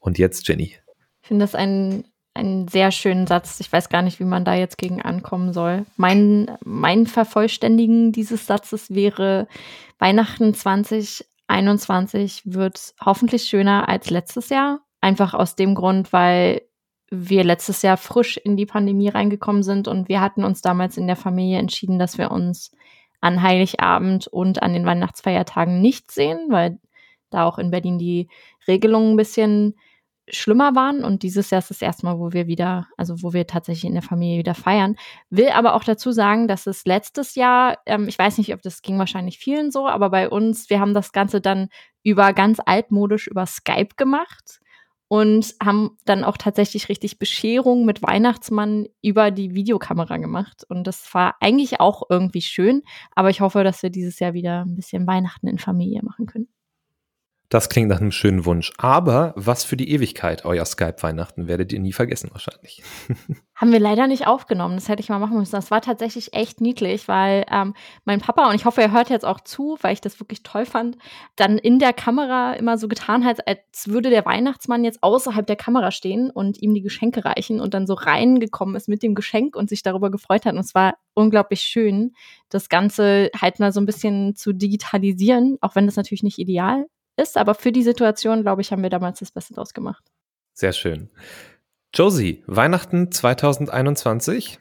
Und 0.00 0.18
jetzt 0.18 0.48
Jenny. 0.48 0.76
Ich 1.22 1.28
finde 1.28 1.44
das 1.44 1.54
ein 1.54 2.02
einen 2.34 2.68
sehr 2.68 2.90
schönen 2.90 3.26
Satz. 3.26 3.60
Ich 3.60 3.72
weiß 3.72 3.88
gar 3.88 4.02
nicht, 4.02 4.20
wie 4.20 4.24
man 4.24 4.44
da 4.44 4.54
jetzt 4.54 4.78
gegen 4.78 5.02
ankommen 5.02 5.52
soll. 5.52 5.84
Mein, 5.96 6.50
mein 6.64 7.06
Vervollständigen 7.06 8.12
dieses 8.12 8.46
Satzes 8.46 8.94
wäre, 8.94 9.48
Weihnachten 9.98 10.54
2021 10.54 12.42
wird 12.44 12.94
hoffentlich 13.04 13.44
schöner 13.44 13.88
als 13.88 14.10
letztes 14.10 14.48
Jahr. 14.48 14.80
Einfach 15.00 15.34
aus 15.34 15.56
dem 15.56 15.74
Grund, 15.74 16.12
weil 16.12 16.62
wir 17.10 17.44
letztes 17.44 17.82
Jahr 17.82 17.98
frisch 17.98 18.38
in 18.38 18.56
die 18.56 18.66
Pandemie 18.66 19.10
reingekommen 19.10 19.62
sind 19.62 19.86
und 19.86 20.08
wir 20.08 20.22
hatten 20.22 20.44
uns 20.44 20.62
damals 20.62 20.96
in 20.96 21.06
der 21.06 21.16
Familie 21.16 21.58
entschieden, 21.58 21.98
dass 21.98 22.16
wir 22.16 22.30
uns 22.30 22.72
an 23.20 23.42
Heiligabend 23.42 24.26
und 24.28 24.62
an 24.62 24.72
den 24.72 24.86
Weihnachtsfeiertagen 24.86 25.80
nicht 25.82 26.10
sehen, 26.10 26.46
weil 26.48 26.78
da 27.28 27.44
auch 27.44 27.58
in 27.58 27.70
Berlin 27.70 27.98
die 27.98 28.28
Regelungen 28.66 29.12
ein 29.12 29.16
bisschen 29.16 29.74
schlimmer 30.28 30.74
waren 30.74 31.04
und 31.04 31.22
dieses 31.22 31.50
Jahr 31.50 31.58
ist 31.58 31.70
das 31.70 31.82
erste 31.82 32.06
Mal, 32.06 32.18
wo 32.18 32.32
wir 32.32 32.46
wieder, 32.46 32.86
also 32.96 33.22
wo 33.22 33.32
wir 33.32 33.46
tatsächlich 33.46 33.84
in 33.84 33.94
der 33.94 34.02
Familie 34.02 34.38
wieder 34.38 34.54
feiern. 34.54 34.96
Will 35.30 35.48
aber 35.50 35.74
auch 35.74 35.84
dazu 35.84 36.12
sagen, 36.12 36.48
dass 36.48 36.66
es 36.66 36.84
letztes 36.84 37.34
Jahr, 37.34 37.78
ähm, 37.86 38.06
ich 38.08 38.18
weiß 38.18 38.38
nicht, 38.38 38.54
ob 38.54 38.62
das 38.62 38.82
ging 38.82 38.98
wahrscheinlich 38.98 39.38
vielen 39.38 39.70
so, 39.70 39.88
aber 39.88 40.10
bei 40.10 40.28
uns, 40.28 40.70
wir 40.70 40.80
haben 40.80 40.94
das 40.94 41.12
Ganze 41.12 41.40
dann 41.40 41.68
über 42.02 42.32
ganz 42.32 42.60
altmodisch 42.64 43.26
über 43.26 43.46
Skype 43.46 43.94
gemacht 43.96 44.60
und 45.08 45.54
haben 45.62 45.98
dann 46.06 46.24
auch 46.24 46.38
tatsächlich 46.38 46.88
richtig 46.88 47.18
Bescherung 47.18 47.84
mit 47.84 48.02
Weihnachtsmann 48.02 48.86
über 49.02 49.30
die 49.30 49.54
Videokamera 49.54 50.16
gemacht. 50.16 50.64
Und 50.68 50.86
das 50.86 51.12
war 51.12 51.36
eigentlich 51.40 51.80
auch 51.80 52.04
irgendwie 52.08 52.40
schön, 52.40 52.82
aber 53.14 53.28
ich 53.28 53.42
hoffe, 53.42 53.62
dass 53.64 53.82
wir 53.82 53.90
dieses 53.90 54.18
Jahr 54.20 54.32
wieder 54.32 54.64
ein 54.64 54.74
bisschen 54.74 55.06
Weihnachten 55.06 55.48
in 55.48 55.58
Familie 55.58 56.00
machen 56.02 56.26
können. 56.26 56.48
Das 57.52 57.68
klingt 57.68 57.90
nach 57.90 58.00
einem 58.00 58.12
schönen 58.12 58.46
Wunsch. 58.46 58.72
Aber 58.78 59.34
was 59.36 59.62
für 59.62 59.76
die 59.76 59.90
Ewigkeit, 59.90 60.46
euer 60.46 60.64
Skype-Weihnachten, 60.64 61.48
werdet 61.48 61.70
ihr 61.70 61.80
nie 61.80 61.92
vergessen 61.92 62.30
wahrscheinlich. 62.32 62.82
Haben 63.54 63.72
wir 63.72 63.78
leider 63.78 64.06
nicht 64.06 64.26
aufgenommen. 64.26 64.76
Das 64.76 64.88
hätte 64.88 65.02
ich 65.02 65.10
mal 65.10 65.18
machen 65.18 65.36
müssen. 65.36 65.54
Das 65.54 65.70
war 65.70 65.82
tatsächlich 65.82 66.32
echt 66.32 66.62
niedlich, 66.62 67.08
weil 67.08 67.44
ähm, 67.50 67.74
mein 68.06 68.22
Papa, 68.22 68.48
und 68.48 68.54
ich 68.54 68.64
hoffe, 68.64 68.80
er 68.80 68.90
hört 68.90 69.10
jetzt 69.10 69.26
auch 69.26 69.38
zu, 69.38 69.76
weil 69.82 69.92
ich 69.92 70.00
das 70.00 70.18
wirklich 70.18 70.42
toll 70.42 70.64
fand, 70.64 70.96
dann 71.36 71.58
in 71.58 71.78
der 71.78 71.92
Kamera 71.92 72.54
immer 72.54 72.78
so 72.78 72.88
getan 72.88 73.22
hat, 73.22 73.46
als 73.46 73.86
würde 73.86 74.08
der 74.08 74.24
Weihnachtsmann 74.24 74.82
jetzt 74.82 75.02
außerhalb 75.02 75.46
der 75.46 75.56
Kamera 75.56 75.90
stehen 75.90 76.30
und 76.30 76.62
ihm 76.62 76.72
die 76.72 76.80
Geschenke 76.80 77.26
reichen 77.26 77.60
und 77.60 77.74
dann 77.74 77.86
so 77.86 77.92
reingekommen 77.92 78.76
ist 78.76 78.88
mit 78.88 79.02
dem 79.02 79.14
Geschenk 79.14 79.56
und 79.56 79.68
sich 79.68 79.82
darüber 79.82 80.10
gefreut 80.10 80.46
hat. 80.46 80.54
Und 80.54 80.60
es 80.60 80.74
war 80.74 80.94
unglaublich 81.12 81.60
schön, 81.60 82.14
das 82.48 82.70
Ganze 82.70 83.28
halt 83.38 83.60
mal 83.60 83.72
so 83.74 83.80
ein 83.80 83.86
bisschen 83.86 84.36
zu 84.36 84.54
digitalisieren, 84.54 85.58
auch 85.60 85.74
wenn 85.74 85.84
das 85.84 85.96
natürlich 85.96 86.22
nicht 86.22 86.38
ideal 86.38 86.86
ist, 87.16 87.36
aber 87.36 87.54
für 87.54 87.72
die 87.72 87.82
Situation, 87.82 88.42
glaube 88.42 88.62
ich, 88.62 88.72
haben 88.72 88.82
wir 88.82 88.90
damals 88.90 89.18
das 89.20 89.30
Beste 89.30 89.54
draus 89.54 89.74
gemacht. 89.74 90.04
Sehr 90.52 90.72
schön. 90.72 91.10
Josie, 91.94 92.42
Weihnachten 92.46 93.12
2021? 93.12 94.58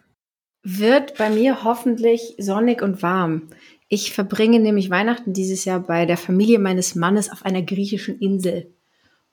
Wird 0.63 1.17
bei 1.17 1.29
mir 1.29 1.63
hoffentlich 1.63 2.35
sonnig 2.37 2.81
und 2.81 3.01
warm. 3.01 3.49
Ich 3.87 4.13
verbringe 4.13 4.59
nämlich 4.59 4.89
Weihnachten 4.89 5.33
dieses 5.33 5.65
Jahr 5.65 5.79
bei 5.79 6.05
der 6.05 6.17
Familie 6.17 6.59
meines 6.59 6.95
Mannes 6.95 7.31
auf 7.31 7.45
einer 7.45 7.61
griechischen 7.61 8.19
Insel. 8.19 8.73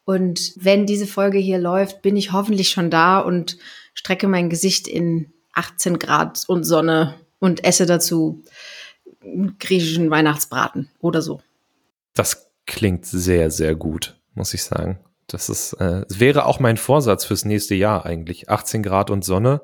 Und 0.04 0.52
wenn 0.56 0.86
diese 0.86 1.06
Folge 1.06 1.38
hier 1.38 1.58
läuft, 1.58 2.02
bin 2.02 2.16
ich 2.16 2.32
hoffentlich 2.32 2.70
schon 2.70 2.90
da 2.90 3.18
und 3.18 3.58
strecke 3.94 4.26
mein 4.26 4.48
Gesicht 4.48 4.88
in 4.88 5.32
18 5.52 5.98
Grad 5.98 6.44
und 6.48 6.64
Sonne 6.64 7.14
und 7.40 7.64
esse 7.64 7.84
dazu 7.84 8.42
griechischen 9.58 10.10
Weihnachtsbraten 10.10 10.88
oder 11.00 11.20
so. 11.20 11.42
Das 12.14 12.47
klingt 12.68 13.04
sehr, 13.06 13.50
sehr 13.50 13.74
gut, 13.74 14.20
muss 14.34 14.54
ich 14.54 14.62
sagen. 14.62 15.00
Das 15.26 15.48
ist, 15.48 15.72
äh, 15.74 16.04
wäre 16.08 16.46
auch 16.46 16.60
mein 16.60 16.76
Vorsatz 16.76 17.24
fürs 17.24 17.44
nächste 17.44 17.74
Jahr 17.74 18.06
eigentlich. 18.06 18.48
18 18.48 18.84
Grad 18.84 19.10
und 19.10 19.24
Sonne 19.24 19.60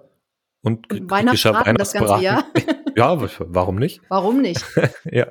und, 0.63 0.91
und 0.91 1.11
Weihnachtsbraten 1.11 1.77
das 1.77 1.93
ganze 1.93 2.19
Jahr. 2.19 2.45
ja, 2.97 3.17
warum 3.39 3.77
nicht? 3.77 4.01
Warum 4.09 4.41
nicht? 4.41 4.65
ja. 5.05 5.29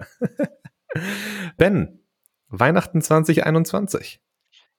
Ben, 1.57 1.99
Weihnachten 2.47 3.01
2021. 3.01 4.21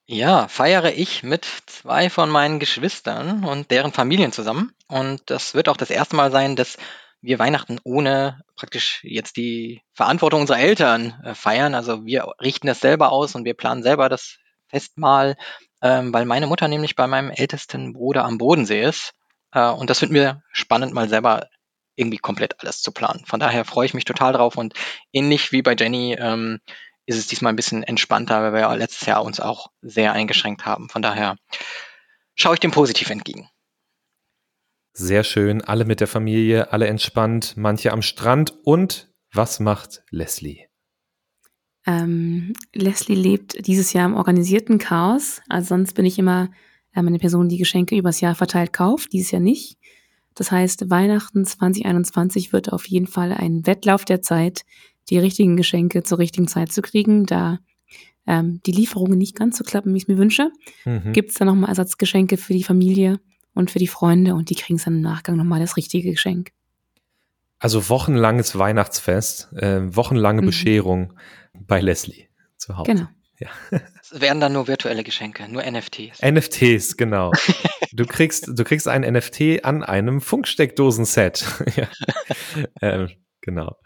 Ja, 0.06 0.48
feiere 0.48 0.92
ich 0.92 1.22
mit 1.22 1.46
zwei 1.66 2.10
von 2.10 2.30
meinen 2.30 2.58
Geschwistern 2.58 3.44
und 3.44 3.70
deren 3.70 3.92
Familien 3.92 4.32
zusammen. 4.32 4.72
Und 4.86 5.22
das 5.26 5.54
wird 5.54 5.68
auch 5.68 5.76
das 5.76 5.90
erste 5.90 6.14
Mal 6.14 6.30
sein, 6.30 6.56
dass 6.56 6.76
wir 7.24 7.38
Weihnachten 7.38 7.80
ohne 7.84 8.42
praktisch 8.54 9.00
jetzt 9.02 9.36
die 9.36 9.82
Verantwortung 9.94 10.42
unserer 10.42 10.58
Eltern 10.58 11.20
äh, 11.24 11.34
feiern. 11.34 11.74
Also 11.74 12.04
wir 12.04 12.32
richten 12.40 12.66
das 12.66 12.80
selber 12.80 13.12
aus 13.12 13.34
und 13.34 13.44
wir 13.44 13.54
planen 13.54 13.82
selber 13.82 14.08
das 14.08 14.38
Festmahl, 14.68 15.36
ähm, 15.82 16.12
weil 16.12 16.26
meine 16.26 16.46
Mutter 16.46 16.68
nämlich 16.68 16.96
bei 16.96 17.06
meinem 17.06 17.30
ältesten 17.30 17.92
Bruder 17.94 18.24
am 18.24 18.38
Bodensee 18.38 18.82
ist. 18.82 19.12
Äh, 19.52 19.68
und 19.68 19.90
das 19.90 20.00
finden 20.00 20.14
wir 20.14 20.42
spannend, 20.52 20.92
mal 20.92 21.08
selber 21.08 21.48
irgendwie 21.96 22.18
komplett 22.18 22.60
alles 22.60 22.82
zu 22.82 22.92
planen. 22.92 23.24
Von 23.26 23.40
daher 23.40 23.64
freue 23.64 23.86
ich 23.86 23.94
mich 23.94 24.04
total 24.04 24.32
drauf 24.32 24.56
und 24.56 24.74
ähnlich 25.12 25.52
wie 25.52 25.62
bei 25.62 25.74
Jenny 25.78 26.16
ähm, 26.18 26.60
ist 27.06 27.18
es 27.18 27.26
diesmal 27.26 27.52
ein 27.52 27.56
bisschen 27.56 27.82
entspannter, 27.82 28.42
weil 28.42 28.52
wir 28.52 28.60
ja 28.60 28.74
letztes 28.74 29.06
Jahr 29.06 29.24
uns 29.24 29.40
auch 29.40 29.68
sehr 29.80 30.12
eingeschränkt 30.12 30.66
haben. 30.66 30.88
Von 30.88 31.02
daher 31.02 31.36
schaue 32.34 32.54
ich 32.54 32.60
dem 32.60 32.70
positiv 32.70 33.10
entgegen. 33.10 33.48
Sehr 34.96 35.24
schön, 35.24 35.60
alle 35.60 35.84
mit 35.84 35.98
der 35.98 36.06
Familie, 36.06 36.72
alle 36.72 36.86
entspannt, 36.86 37.54
manche 37.56 37.90
am 37.90 38.00
Strand. 38.00 38.54
Und 38.62 39.12
was 39.32 39.58
macht 39.58 40.04
Leslie? 40.10 40.66
Ähm, 41.84 42.52
Leslie 42.72 43.16
lebt 43.16 43.66
dieses 43.66 43.92
Jahr 43.92 44.06
im 44.06 44.14
organisierten 44.14 44.78
Chaos. 44.78 45.42
Also 45.48 45.70
sonst 45.70 45.94
bin 45.94 46.06
ich 46.06 46.16
immer 46.16 46.48
ähm, 46.94 47.08
eine 47.08 47.18
Person, 47.18 47.48
die 47.48 47.58
Geschenke 47.58 47.96
übers 47.96 48.20
Jahr 48.20 48.36
verteilt 48.36 48.72
kauft. 48.72 49.12
Dieses 49.12 49.32
Jahr 49.32 49.42
nicht. 49.42 49.78
Das 50.36 50.52
heißt, 50.52 50.88
Weihnachten 50.90 51.44
2021 51.44 52.52
wird 52.52 52.72
auf 52.72 52.86
jeden 52.86 53.08
Fall 53.08 53.32
ein 53.32 53.66
Wettlauf 53.66 54.04
der 54.04 54.22
Zeit, 54.22 54.64
die 55.10 55.18
richtigen 55.18 55.56
Geschenke 55.56 56.04
zur 56.04 56.20
richtigen 56.20 56.46
Zeit 56.46 56.70
zu 56.70 56.82
kriegen, 56.82 57.26
da 57.26 57.58
ähm, 58.28 58.60
die 58.64 58.72
Lieferungen 58.72 59.18
nicht 59.18 59.36
ganz 59.36 59.58
so 59.58 59.64
klappen, 59.64 59.92
wie 59.92 59.98
ich 59.98 60.04
es 60.04 60.08
mir 60.08 60.18
wünsche. 60.18 60.52
Mhm. 60.84 61.12
Gibt 61.12 61.30
es 61.30 61.34
da 61.34 61.44
nochmal 61.44 61.70
Ersatzgeschenke 61.70 62.36
für 62.36 62.52
die 62.52 62.64
Familie? 62.64 63.18
Und 63.54 63.70
für 63.70 63.78
die 63.78 63.86
Freunde 63.86 64.34
und 64.34 64.50
die 64.50 64.54
kriegen 64.54 64.76
es 64.76 64.84
dann 64.84 64.96
im 64.96 65.00
Nachgang 65.00 65.36
nochmal 65.36 65.60
das 65.60 65.76
richtige 65.76 66.10
Geschenk. 66.10 66.50
Also 67.58 67.88
wochenlanges 67.88 68.58
Weihnachtsfest, 68.58 69.52
äh, 69.54 69.96
wochenlange 69.96 70.42
mhm. 70.42 70.46
Bescherung 70.46 71.12
bei 71.54 71.80
Leslie 71.80 72.26
zu 72.56 72.76
Hause. 72.76 72.90
Genau. 72.90 73.08
Ja. 73.40 73.48
Es 74.00 74.20
werden 74.20 74.40
dann 74.40 74.52
nur 74.52 74.68
virtuelle 74.68 75.02
Geschenke, 75.02 75.48
nur 75.50 75.62
NFTs. 75.62 76.20
NFTs, 76.22 76.96
genau. 76.96 77.32
Du 77.92 78.06
kriegst, 78.06 78.48
du 78.48 78.64
kriegst 78.64 78.88
ein 78.88 79.02
NFT 79.02 79.64
an 79.64 79.84
einem 79.84 80.20
Funksteckdosen-Set. 80.20 81.44
ja. 81.76 81.88
ähm, 82.80 83.08
genau. 83.40 83.76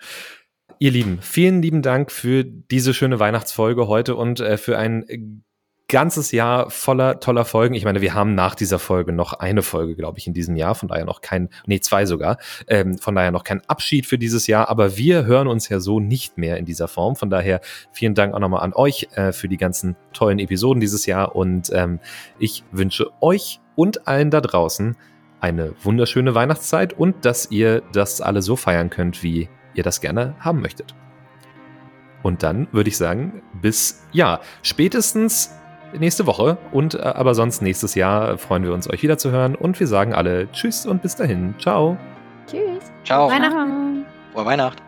Ihr 0.78 0.92
Lieben, 0.92 1.20
vielen 1.20 1.60
lieben 1.60 1.82
Dank 1.82 2.10
für 2.10 2.42
diese 2.42 2.94
schöne 2.94 3.18
Weihnachtsfolge 3.18 3.86
heute 3.86 4.16
und 4.16 4.40
äh, 4.40 4.56
für 4.56 4.78
ein 4.78 5.44
ganzes 5.88 6.32
Jahr 6.32 6.70
voller 6.70 7.18
toller 7.18 7.46
Folgen. 7.46 7.74
Ich 7.74 7.84
meine, 7.84 8.02
wir 8.02 8.12
haben 8.12 8.34
nach 8.34 8.54
dieser 8.54 8.78
Folge 8.78 9.12
noch 9.12 9.32
eine 9.32 9.62
Folge, 9.62 9.96
glaube 9.96 10.18
ich, 10.18 10.26
in 10.26 10.34
diesem 10.34 10.54
Jahr. 10.54 10.74
Von 10.74 10.88
daher 10.88 11.06
noch 11.06 11.22
kein, 11.22 11.48
nee, 11.66 11.80
zwei 11.80 12.04
sogar. 12.04 12.36
Ähm, 12.66 12.98
von 12.98 13.14
daher 13.14 13.30
noch 13.30 13.42
kein 13.42 13.62
Abschied 13.66 14.06
für 14.06 14.18
dieses 14.18 14.46
Jahr. 14.46 14.68
Aber 14.68 14.98
wir 14.98 15.24
hören 15.24 15.48
uns 15.48 15.68
ja 15.68 15.80
so 15.80 15.98
nicht 15.98 16.36
mehr 16.36 16.58
in 16.58 16.66
dieser 16.66 16.88
Form. 16.88 17.16
Von 17.16 17.30
daher 17.30 17.60
vielen 17.90 18.14
Dank 18.14 18.34
auch 18.34 18.38
nochmal 18.38 18.62
an 18.62 18.74
euch 18.74 19.08
äh, 19.14 19.32
für 19.32 19.48
die 19.48 19.56
ganzen 19.56 19.96
tollen 20.12 20.38
Episoden 20.38 20.80
dieses 20.80 21.06
Jahr. 21.06 21.34
Und 21.34 21.70
ähm, 21.72 22.00
ich 22.38 22.64
wünsche 22.70 23.10
euch 23.22 23.60
und 23.74 24.06
allen 24.06 24.30
da 24.30 24.42
draußen 24.42 24.94
eine 25.40 25.74
wunderschöne 25.82 26.34
Weihnachtszeit 26.34 26.92
und 26.92 27.24
dass 27.24 27.50
ihr 27.50 27.82
das 27.92 28.20
alle 28.20 28.42
so 28.42 28.56
feiern 28.56 28.90
könnt, 28.90 29.22
wie 29.22 29.48
ihr 29.72 29.84
das 29.84 30.00
gerne 30.00 30.34
haben 30.40 30.60
möchtet. 30.60 30.94
Und 32.22 32.42
dann 32.42 32.68
würde 32.72 32.90
ich 32.90 32.96
sagen, 32.96 33.42
bis 33.62 34.02
ja, 34.12 34.40
spätestens 34.62 35.52
nächste 35.96 36.26
Woche 36.26 36.58
und 36.72 36.94
äh, 36.94 36.98
aber 36.98 37.34
sonst 37.34 37.62
nächstes 37.62 37.94
Jahr 37.94 38.38
freuen 38.38 38.64
wir 38.64 38.72
uns, 38.72 38.88
euch 38.90 39.02
wieder 39.02 39.18
zu 39.18 39.30
hören 39.30 39.54
und 39.54 39.78
wir 39.80 39.86
sagen 39.86 40.14
alle 40.14 40.50
Tschüss 40.52 40.86
und 40.86 41.02
bis 41.02 41.16
dahin. 41.16 41.54
Ciao. 41.58 41.96
Tschüss. 42.46 42.92
Ciao. 43.04 43.30
Weihnachten. 43.30 44.04
Frohe 44.32 44.44
Weihnacht. 44.44 44.87